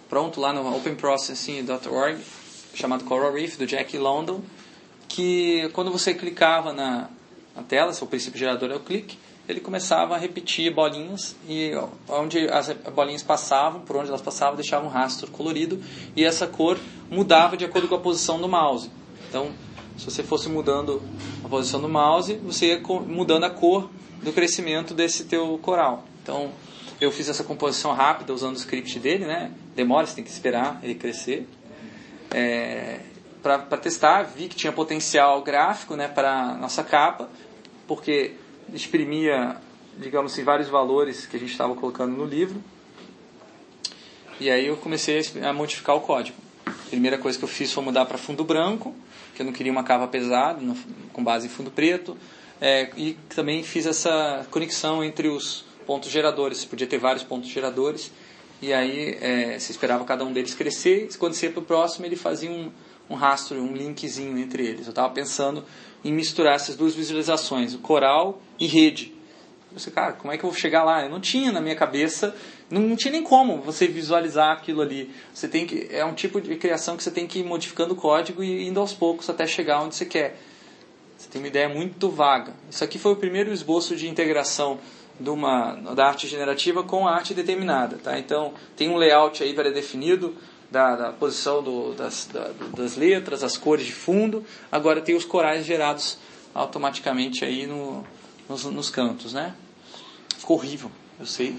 pronto 0.09 0.39
lá 0.39 0.51
no 0.51 0.75
openprocessing.org 0.75 2.19
chamado 2.73 3.03
Coral 3.03 3.33
Reef 3.33 3.57
do 3.57 3.65
Jack 3.65 3.97
London 3.97 4.41
que 5.11 5.69
quando 5.73 5.91
você 5.91 6.13
clicava 6.13 6.71
na, 6.71 7.09
na 7.55 7.63
tela, 7.63 7.91
seu 7.91 8.07
princípio 8.07 8.39
gerador 8.39 8.71
é 8.71 8.75
o 8.75 8.79
clique, 8.79 9.19
ele 9.47 9.59
começava 9.59 10.15
a 10.15 10.17
repetir 10.17 10.73
bolinhas 10.73 11.35
e 11.49 11.71
onde 12.07 12.47
as 12.49 12.69
bolinhas 12.95 13.21
passavam, 13.21 13.81
por 13.81 13.97
onde 13.97 14.07
elas 14.07 14.21
passavam, 14.21 14.55
deixava 14.55 14.85
um 14.85 14.89
rastro 14.89 15.29
colorido 15.29 15.83
e 16.15 16.23
essa 16.23 16.47
cor 16.47 16.79
mudava 17.09 17.57
de 17.57 17.65
acordo 17.65 17.89
com 17.89 17.95
a 17.95 17.99
posição 17.99 18.39
do 18.39 18.47
mouse. 18.47 18.89
Então, 19.31 19.49
se 19.97 20.03
você 20.03 20.21
fosse 20.23 20.49
mudando 20.49 21.01
a 21.41 21.47
posição 21.47 21.79
do 21.79 21.87
mouse, 21.87 22.33
você 22.43 22.73
ia 22.73 22.81
mudando 23.07 23.45
a 23.45 23.49
cor 23.49 23.89
do 24.21 24.33
crescimento 24.33 24.93
desse 24.93 25.23
teu 25.23 25.57
coral. 25.59 26.03
Então, 26.21 26.51
eu 26.99 27.13
fiz 27.13 27.29
essa 27.29 27.41
composição 27.41 27.93
rápida 27.93 28.33
usando 28.33 28.55
o 28.55 28.59
script 28.59 28.99
dele, 28.99 29.25
né? 29.25 29.49
demora, 29.73 30.05
você 30.05 30.15
tem 30.15 30.23
que 30.25 30.29
esperar 30.29 30.81
ele 30.83 30.95
crescer. 30.95 31.47
É, 32.29 32.99
para 33.41 33.77
testar, 33.77 34.23
vi 34.23 34.49
que 34.49 34.55
tinha 34.55 34.73
potencial 34.73 35.41
gráfico 35.41 35.95
né, 35.95 36.09
para 36.09 36.53
nossa 36.55 36.83
capa, 36.83 37.29
porque 37.87 38.33
exprimia, 38.73 39.55
digamos 39.97 40.33
assim, 40.33 40.43
vários 40.43 40.67
valores 40.67 41.25
que 41.25 41.37
a 41.37 41.39
gente 41.39 41.51
estava 41.51 41.73
colocando 41.73 42.17
no 42.17 42.25
livro. 42.25 42.61
E 44.41 44.51
aí 44.51 44.67
eu 44.67 44.75
comecei 44.75 45.21
a 45.41 45.53
modificar 45.53 45.95
o 45.95 46.01
código. 46.01 46.37
A 46.65 46.89
primeira 46.89 47.17
coisa 47.17 47.37
que 47.37 47.45
eu 47.45 47.49
fiz 47.49 47.71
foi 47.71 47.81
mudar 47.81 48.05
para 48.05 48.17
fundo 48.17 48.43
branco, 48.43 48.93
que 49.41 49.43
eu 49.43 49.45
não 49.45 49.53
queria 49.53 49.71
uma 49.71 49.83
capa 49.83 50.07
pesada, 50.07 50.61
no, 50.61 50.77
com 51.11 51.23
base 51.23 51.47
em 51.47 51.49
fundo 51.49 51.71
preto. 51.71 52.15
É, 52.59 52.91
e 52.95 53.13
também 53.35 53.63
fiz 53.63 53.85
essa 53.87 54.45
conexão 54.51 55.03
entre 55.03 55.27
os 55.27 55.65
pontos 55.85 56.09
geradores. 56.09 56.59
Você 56.59 56.67
podia 56.67 56.87
ter 56.87 56.99
vários 56.99 57.23
pontos 57.23 57.49
geradores. 57.49 58.11
E 58.61 58.71
aí 58.71 59.17
é, 59.19 59.57
você 59.57 59.71
esperava 59.71 60.05
cada 60.05 60.23
um 60.23 60.31
deles 60.31 60.53
crescer. 60.53 61.09
E 61.11 61.17
quando 61.17 61.33
você 61.33 61.47
ia 61.47 61.51
para 61.51 61.61
o 61.61 61.65
próximo, 61.65 62.05
ele 62.05 62.15
fazia 62.15 62.51
um, 62.51 62.71
um 63.09 63.15
rastro, 63.15 63.59
um 63.59 63.73
linkzinho 63.73 64.37
entre 64.37 64.63
eles. 64.65 64.85
Eu 64.85 64.91
estava 64.91 65.11
pensando 65.11 65.65
em 66.05 66.11
misturar 66.11 66.55
essas 66.55 66.75
duas 66.75 66.93
visualizações, 66.93 67.73
o 67.73 67.79
coral 67.79 68.39
e 68.59 68.67
rede. 68.67 69.13
Eu 69.71 69.75
pensei, 69.75 69.93
cara, 69.93 70.11
como 70.11 70.33
é 70.33 70.37
que 70.37 70.43
eu 70.43 70.49
vou 70.49 70.59
chegar 70.59 70.83
lá? 70.83 71.01
Eu 71.01 71.09
não 71.09 71.21
tinha 71.21 71.49
na 71.49 71.61
minha 71.61 71.75
cabeça, 71.75 72.35
não, 72.69 72.81
não, 72.81 72.95
tinha 72.97 73.13
nem 73.13 73.23
como 73.23 73.61
você 73.61 73.87
visualizar 73.87 74.51
aquilo 74.51 74.81
ali. 74.81 75.09
Você 75.33 75.47
tem 75.47 75.65
que, 75.65 75.87
é 75.89 76.03
um 76.03 76.13
tipo 76.13 76.41
de 76.41 76.57
criação 76.57 76.97
que 76.97 77.03
você 77.03 77.09
tem 77.09 77.25
que 77.25 77.39
ir 77.39 77.43
modificando 77.45 77.93
o 77.93 77.95
código 77.95 78.43
e 78.43 78.67
indo 78.67 78.81
aos 78.81 78.91
poucos 78.91 79.29
até 79.29 79.47
chegar 79.47 79.81
onde 79.81 79.95
você 79.95 80.05
quer. 80.05 80.37
Você 81.17 81.29
tem 81.29 81.41
uma 81.41 81.47
ideia 81.47 81.69
muito 81.69 82.09
vaga. 82.09 82.53
Isso 82.69 82.83
aqui 82.83 82.99
foi 82.99 83.13
o 83.13 83.15
primeiro 83.15 83.53
esboço 83.53 83.95
de 83.95 84.09
integração 84.09 84.77
de 85.17 85.29
uma, 85.29 85.75
da 85.95 86.05
arte 86.05 86.27
generativa 86.27 86.83
com 86.83 87.07
a 87.07 87.15
arte 87.15 87.33
determinada. 87.33 87.97
Tá? 87.97 88.19
Então, 88.19 88.53
tem 88.75 88.89
um 88.89 88.97
layout 88.97 89.41
aí 89.41 89.53
pré-definido 89.53 90.35
da, 90.69 90.97
da, 90.97 91.13
posição 91.13 91.63
do, 91.63 91.93
das, 91.93 92.27
da, 92.33 92.51
das 92.75 92.97
letras, 92.97 93.41
as 93.41 93.55
cores 93.55 93.85
de 93.85 93.93
fundo. 93.93 94.43
Agora 94.69 94.99
tem 94.99 95.15
os 95.15 95.23
corais 95.23 95.65
gerados 95.65 96.17
automaticamente 96.53 97.45
aí 97.45 97.65
no, 97.65 98.03
nos, 98.47 98.65
nos 98.65 98.89
cantos. 98.89 99.33
Né? 99.33 99.53
Ficou 100.37 100.57
horrível, 100.57 100.91
eu 101.19 101.25
sei. 101.25 101.55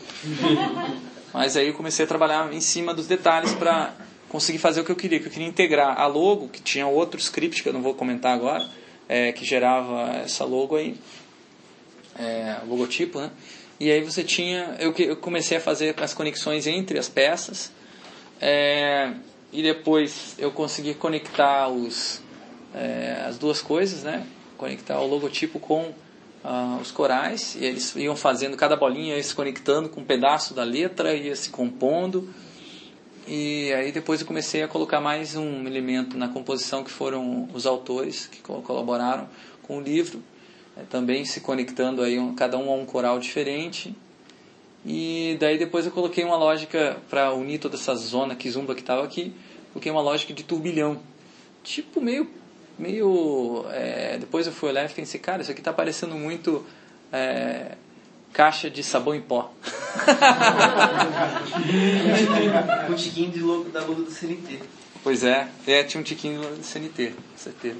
Mas 1.33 1.57
aí 1.57 1.69
eu 1.69 1.75
comecei 1.75 2.05
a 2.05 2.09
trabalhar 2.09 2.53
em 2.53 2.61
cima 2.61 2.93
dos 2.93 3.07
detalhes 3.07 3.55
para 3.55 3.95
conseguir 4.29 4.59
fazer 4.59 4.81
o 4.81 4.85
que 4.85 4.93
eu 4.93 4.97
queria. 4.97 5.19
Que 5.19 5.27
eu 5.27 5.31
queria 5.31 5.49
integrar 5.49 5.99
a 5.99 6.07
logo, 6.07 6.49
que 6.49 6.61
tinha 6.61 6.87
outro 6.87 7.19
script 7.19 7.63
que 7.63 7.69
eu 7.69 7.73
não 7.73 7.83
vou 7.83 7.95
comentar 7.95 8.35
agora, 8.35 8.69
é, 9.09 9.33
que 9.33 9.45
gerava 9.45 10.11
essa 10.17 10.45
logo 10.45 10.77
aí, 10.77 10.97
é, 12.19 12.59
logotipo, 12.67 13.19
né? 13.21 13.31
E 13.81 13.91
aí 13.91 14.01
você 14.03 14.23
tinha, 14.23 14.77
eu, 14.79 14.95
eu 14.99 15.17
comecei 15.17 15.57
a 15.57 15.61
fazer 15.61 15.95
as 16.01 16.15
conexões 16.15 16.67
entre 16.67 16.99
as 16.99 17.09
peças, 17.09 17.73
é, 18.41 19.13
e 19.53 19.63
depois 19.63 20.35
eu 20.39 20.51
consegui 20.51 20.95
conectar 20.95 21.69
os, 21.69 22.21
é, 22.75 23.25
as 23.27 23.39
duas 23.39 23.61
coisas, 23.61 24.03
né? 24.03 24.27
Conectar 24.57 25.01
o 25.01 25.07
logotipo 25.07 25.59
com 25.59 25.93
ah, 26.45 26.79
os 26.81 26.91
corais, 26.91 27.55
e 27.55 27.65
eles 27.65 27.95
iam 27.97 28.17
fazendo 28.17 28.57
cada 28.57 28.77
bolinha, 28.77 29.17
ia 29.17 29.23
se 29.23 29.35
conectando 29.35 29.89
com 29.89 30.01
um 30.01 30.05
pedaço 30.05 30.55
da 30.55 30.65
letra, 30.65 31.15
ia 31.15 31.37
se 31.37 31.51
compondo. 31.51 32.29
E 33.27 33.73
aí 33.73 33.93
depois 33.93 34.21
eu 34.21 34.27
comecei 34.27 34.63
a 34.63 34.69
colocar 34.69 35.01
mais 35.01 35.37
um 35.37 35.67
elemento 35.67 36.17
na 36.17 36.29
composição 36.29 36.83
que 36.83 36.91
foram 36.91 37.49
os 37.55 37.67
autores 37.67 38.27
que 38.27 38.41
colaboraram 38.41 39.29
com 39.63 39.79
o 39.79 39.81
livro, 39.81 40.21
é, 40.77 40.83
também 40.83 41.25
se 41.25 41.41
conectando 41.41 42.03
aí 42.03 42.19
cada 42.37 42.59
um 42.59 42.71
a 42.71 42.75
um 42.75 42.85
coral 42.85 43.21
diferente. 43.21 43.95
E 44.85 45.37
daí 45.39 45.57
depois 45.57 45.87
eu 45.87 45.93
coloquei 45.93 46.25
uma 46.25 46.37
lógica 46.37 46.97
para 47.09 47.33
unir 47.33 47.61
toda 47.61 47.77
essa 47.77 47.95
zona 47.95 48.35
kizumba 48.35 48.75
que 48.75 48.81
estava 48.81 49.05
aqui, 49.05 49.33
coloquei 49.73 49.93
uma 49.93 50.03
lógica 50.03 50.35
de 50.35 50.43
turbilhão, 50.43 51.01
tipo 51.63 52.01
meio 52.01 52.29
meio 52.83 53.65
é, 53.71 54.19
depois 54.19 54.47
eu 54.47 54.53
fui 54.53 54.71
olhar 54.71 54.85
e 54.85 54.89
pensei, 54.93 55.21
cara, 55.21 55.41
isso 55.41 55.53
aqui 55.53 55.61
está 55.61 55.73
parecendo 55.73 56.17
muito 56.17 56.67
é, 57.13 57.77
caixa 58.33 58.69
de 58.69 58.83
sabão 58.83 59.15
em 59.15 59.21
pó. 59.21 59.53
um 62.91 62.95
tiquinho 62.95 63.31
de 63.31 63.41
logo 63.41 63.71
da 63.71 63.81
logo 63.81 64.03
do 64.03 64.11
CNT. 64.11 64.59
Pois 65.05 65.23
é, 65.23 65.49
é, 65.67 65.85
tinha 65.85 66.01
um 66.01 66.05
tiquinho 66.05 66.41
do 66.41 66.65
CNT, 66.65 67.11
com 67.11 67.39
certeza. 67.39 67.79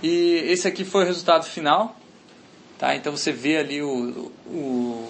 E 0.00 0.42
esse 0.46 0.68
aqui 0.68 0.84
foi 0.84 1.02
o 1.02 1.06
resultado 1.06 1.44
final. 1.44 1.98
Tá? 2.78 2.94
Então 2.94 3.16
você 3.16 3.32
vê 3.32 3.56
ali 3.56 3.82
o, 3.82 4.30
o, 4.46 5.08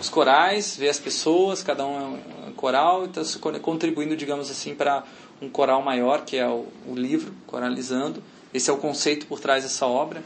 os 0.00 0.08
corais, 0.08 0.76
vê 0.76 0.88
as 0.88 0.98
pessoas, 0.98 1.62
cada 1.62 1.86
um 1.86 1.96
é 1.96 2.48
um 2.48 2.52
coral, 2.52 3.04
então 3.04 3.22
contribuindo, 3.60 4.16
digamos 4.16 4.50
assim, 4.50 4.74
para 4.74 5.04
um 5.40 5.48
coral 5.48 5.82
maior, 5.82 6.24
que 6.24 6.36
é 6.36 6.46
o, 6.46 6.66
o 6.86 6.94
livro, 6.94 7.32
Coralizando. 7.46 8.22
Esse 8.56 8.70
é 8.70 8.72
o 8.72 8.78
conceito 8.78 9.26
por 9.26 9.38
trás 9.38 9.64
dessa 9.64 9.86
obra. 9.86 10.24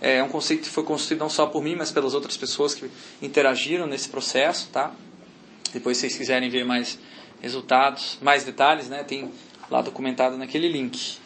É 0.00 0.22
um 0.22 0.28
conceito 0.28 0.64
que 0.64 0.68
foi 0.68 0.84
construído 0.84 1.20
não 1.20 1.30
só 1.30 1.46
por 1.46 1.62
mim, 1.62 1.74
mas 1.74 1.90
pelas 1.90 2.12
outras 2.12 2.36
pessoas 2.36 2.74
que 2.74 2.90
interagiram 3.22 3.86
nesse 3.86 4.08
processo, 4.08 4.68
tá? 4.70 4.92
Depois, 5.72 5.96
se 5.96 6.02
vocês 6.02 6.16
quiserem 6.16 6.50
ver 6.50 6.64
mais 6.64 6.98
resultados, 7.40 8.18
mais 8.20 8.44
detalhes, 8.44 8.88
né, 8.88 9.02
tem 9.04 9.32
lá 9.70 9.80
documentado 9.80 10.36
naquele 10.36 10.68
link. 10.68 11.18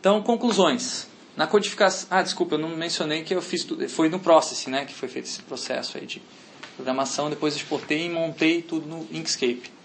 Então, 0.00 0.22
conclusões. 0.22 1.06
Na 1.36 1.46
codificação, 1.46 2.08
ah, 2.10 2.22
desculpa, 2.22 2.54
eu 2.54 2.58
não 2.58 2.70
mencionei 2.70 3.22
que 3.22 3.34
eu 3.34 3.42
fiz 3.42 3.66
foi 3.90 4.08
no 4.08 4.18
Process, 4.18 4.66
né, 4.66 4.86
que 4.86 4.94
foi 4.94 5.08
feito 5.08 5.26
esse 5.26 5.42
processo 5.42 5.98
aí 5.98 6.06
de 6.06 6.22
programação, 6.74 7.28
depois 7.30 7.54
exportei 7.54 8.06
e 8.06 8.10
montei 8.10 8.62
tudo 8.62 8.86
no 8.88 9.06
Inkscape. 9.12 9.75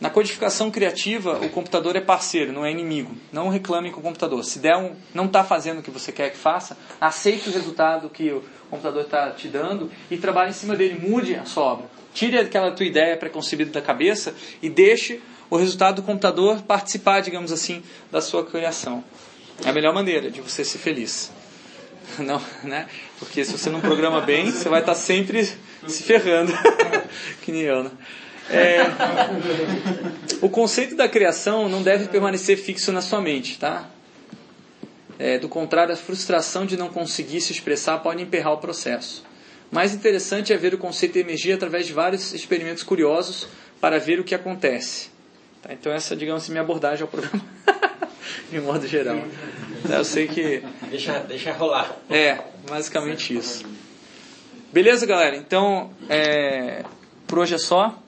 Na 0.00 0.08
codificação 0.08 0.70
criativa, 0.70 1.40
o 1.44 1.48
computador 1.48 1.96
é 1.96 2.00
parceiro, 2.00 2.52
não 2.52 2.64
é 2.64 2.70
inimigo. 2.70 3.16
Não 3.32 3.48
reclame 3.48 3.90
com 3.90 3.98
o 3.98 4.02
computador. 4.02 4.44
Se 4.44 4.60
der 4.60 4.76
um, 4.76 4.94
não 5.12 5.26
está 5.26 5.42
fazendo 5.42 5.80
o 5.80 5.82
que 5.82 5.90
você 5.90 6.12
quer 6.12 6.30
que 6.30 6.36
faça, 6.36 6.76
aceite 7.00 7.48
o 7.48 7.52
resultado 7.52 8.08
que 8.08 8.30
o 8.30 8.44
computador 8.70 9.02
está 9.02 9.30
te 9.30 9.48
dando 9.48 9.90
e 10.08 10.16
trabalhe 10.16 10.50
em 10.50 10.54
cima 10.54 10.76
dele. 10.76 11.00
Mude 11.00 11.34
a 11.34 11.44
sua 11.44 11.64
obra. 11.64 11.86
Tire 12.14 12.38
aquela 12.38 12.70
tua 12.70 12.86
ideia 12.86 13.16
preconcebida 13.16 13.72
da 13.72 13.82
cabeça 13.82 14.34
e 14.62 14.70
deixe 14.70 15.20
o 15.50 15.56
resultado 15.56 15.96
do 15.96 16.02
computador 16.02 16.62
participar, 16.62 17.20
digamos 17.20 17.50
assim, 17.50 17.82
da 18.10 18.20
sua 18.20 18.44
criação. 18.44 19.02
É 19.64 19.70
a 19.70 19.72
melhor 19.72 19.92
maneira 19.92 20.30
de 20.30 20.40
você 20.40 20.64
ser 20.64 20.78
feliz. 20.78 21.32
Não, 22.18 22.40
né? 22.62 22.86
Porque 23.18 23.44
se 23.44 23.52
você 23.52 23.68
não 23.68 23.80
programa 23.80 24.20
bem, 24.20 24.50
você 24.50 24.68
vai 24.68 24.80
estar 24.80 24.94
sempre 24.94 25.44
se 25.86 26.02
ferrando. 26.02 26.52
que 27.42 27.52
nem 27.52 27.62
eu, 27.62 27.84
né? 27.84 27.90
É, 28.50 28.80
o 30.40 30.48
conceito 30.48 30.96
da 30.96 31.08
criação 31.08 31.68
não 31.68 31.82
deve 31.82 32.08
permanecer 32.08 32.56
fixo 32.56 32.90
na 32.92 33.00
sua 33.00 33.20
mente, 33.20 33.58
tá? 33.58 33.88
É, 35.18 35.38
do 35.38 35.48
contrário, 35.48 35.92
a 35.92 35.96
frustração 35.96 36.64
de 36.64 36.76
não 36.76 36.88
conseguir 36.88 37.40
se 37.40 37.52
expressar 37.52 37.98
pode 37.98 38.22
emperrar 38.22 38.52
o 38.52 38.58
processo. 38.58 39.24
Mais 39.70 39.92
interessante 39.92 40.52
é 40.52 40.56
ver 40.56 40.72
o 40.72 40.78
conceito 40.78 41.16
emergir 41.16 41.52
através 41.52 41.86
de 41.86 41.92
vários 41.92 42.32
experimentos 42.32 42.82
curiosos 42.82 43.48
para 43.80 43.98
ver 43.98 44.18
o 44.20 44.24
que 44.24 44.34
acontece. 44.34 45.10
Tá? 45.62 45.72
Então 45.72 45.92
essa, 45.92 46.16
digamos 46.16 46.42
assim, 46.42 46.52
minha 46.52 46.62
abordagem 46.62 47.02
ao 47.02 47.08
programa, 47.08 47.44
de 48.50 48.60
modo 48.60 48.86
geral. 48.86 49.18
Eu 49.88 50.04
sei 50.04 50.26
que... 50.28 50.62
Deixa, 50.88 51.18
deixa 51.20 51.52
rolar. 51.52 51.96
É, 52.08 52.38
basicamente 52.68 53.36
isso. 53.36 53.64
Beleza, 54.72 55.04
galera? 55.04 55.36
Então, 55.36 55.90
é, 56.08 56.84
por 57.26 57.38
hoje 57.40 57.54
é 57.54 57.58
só. 57.58 57.98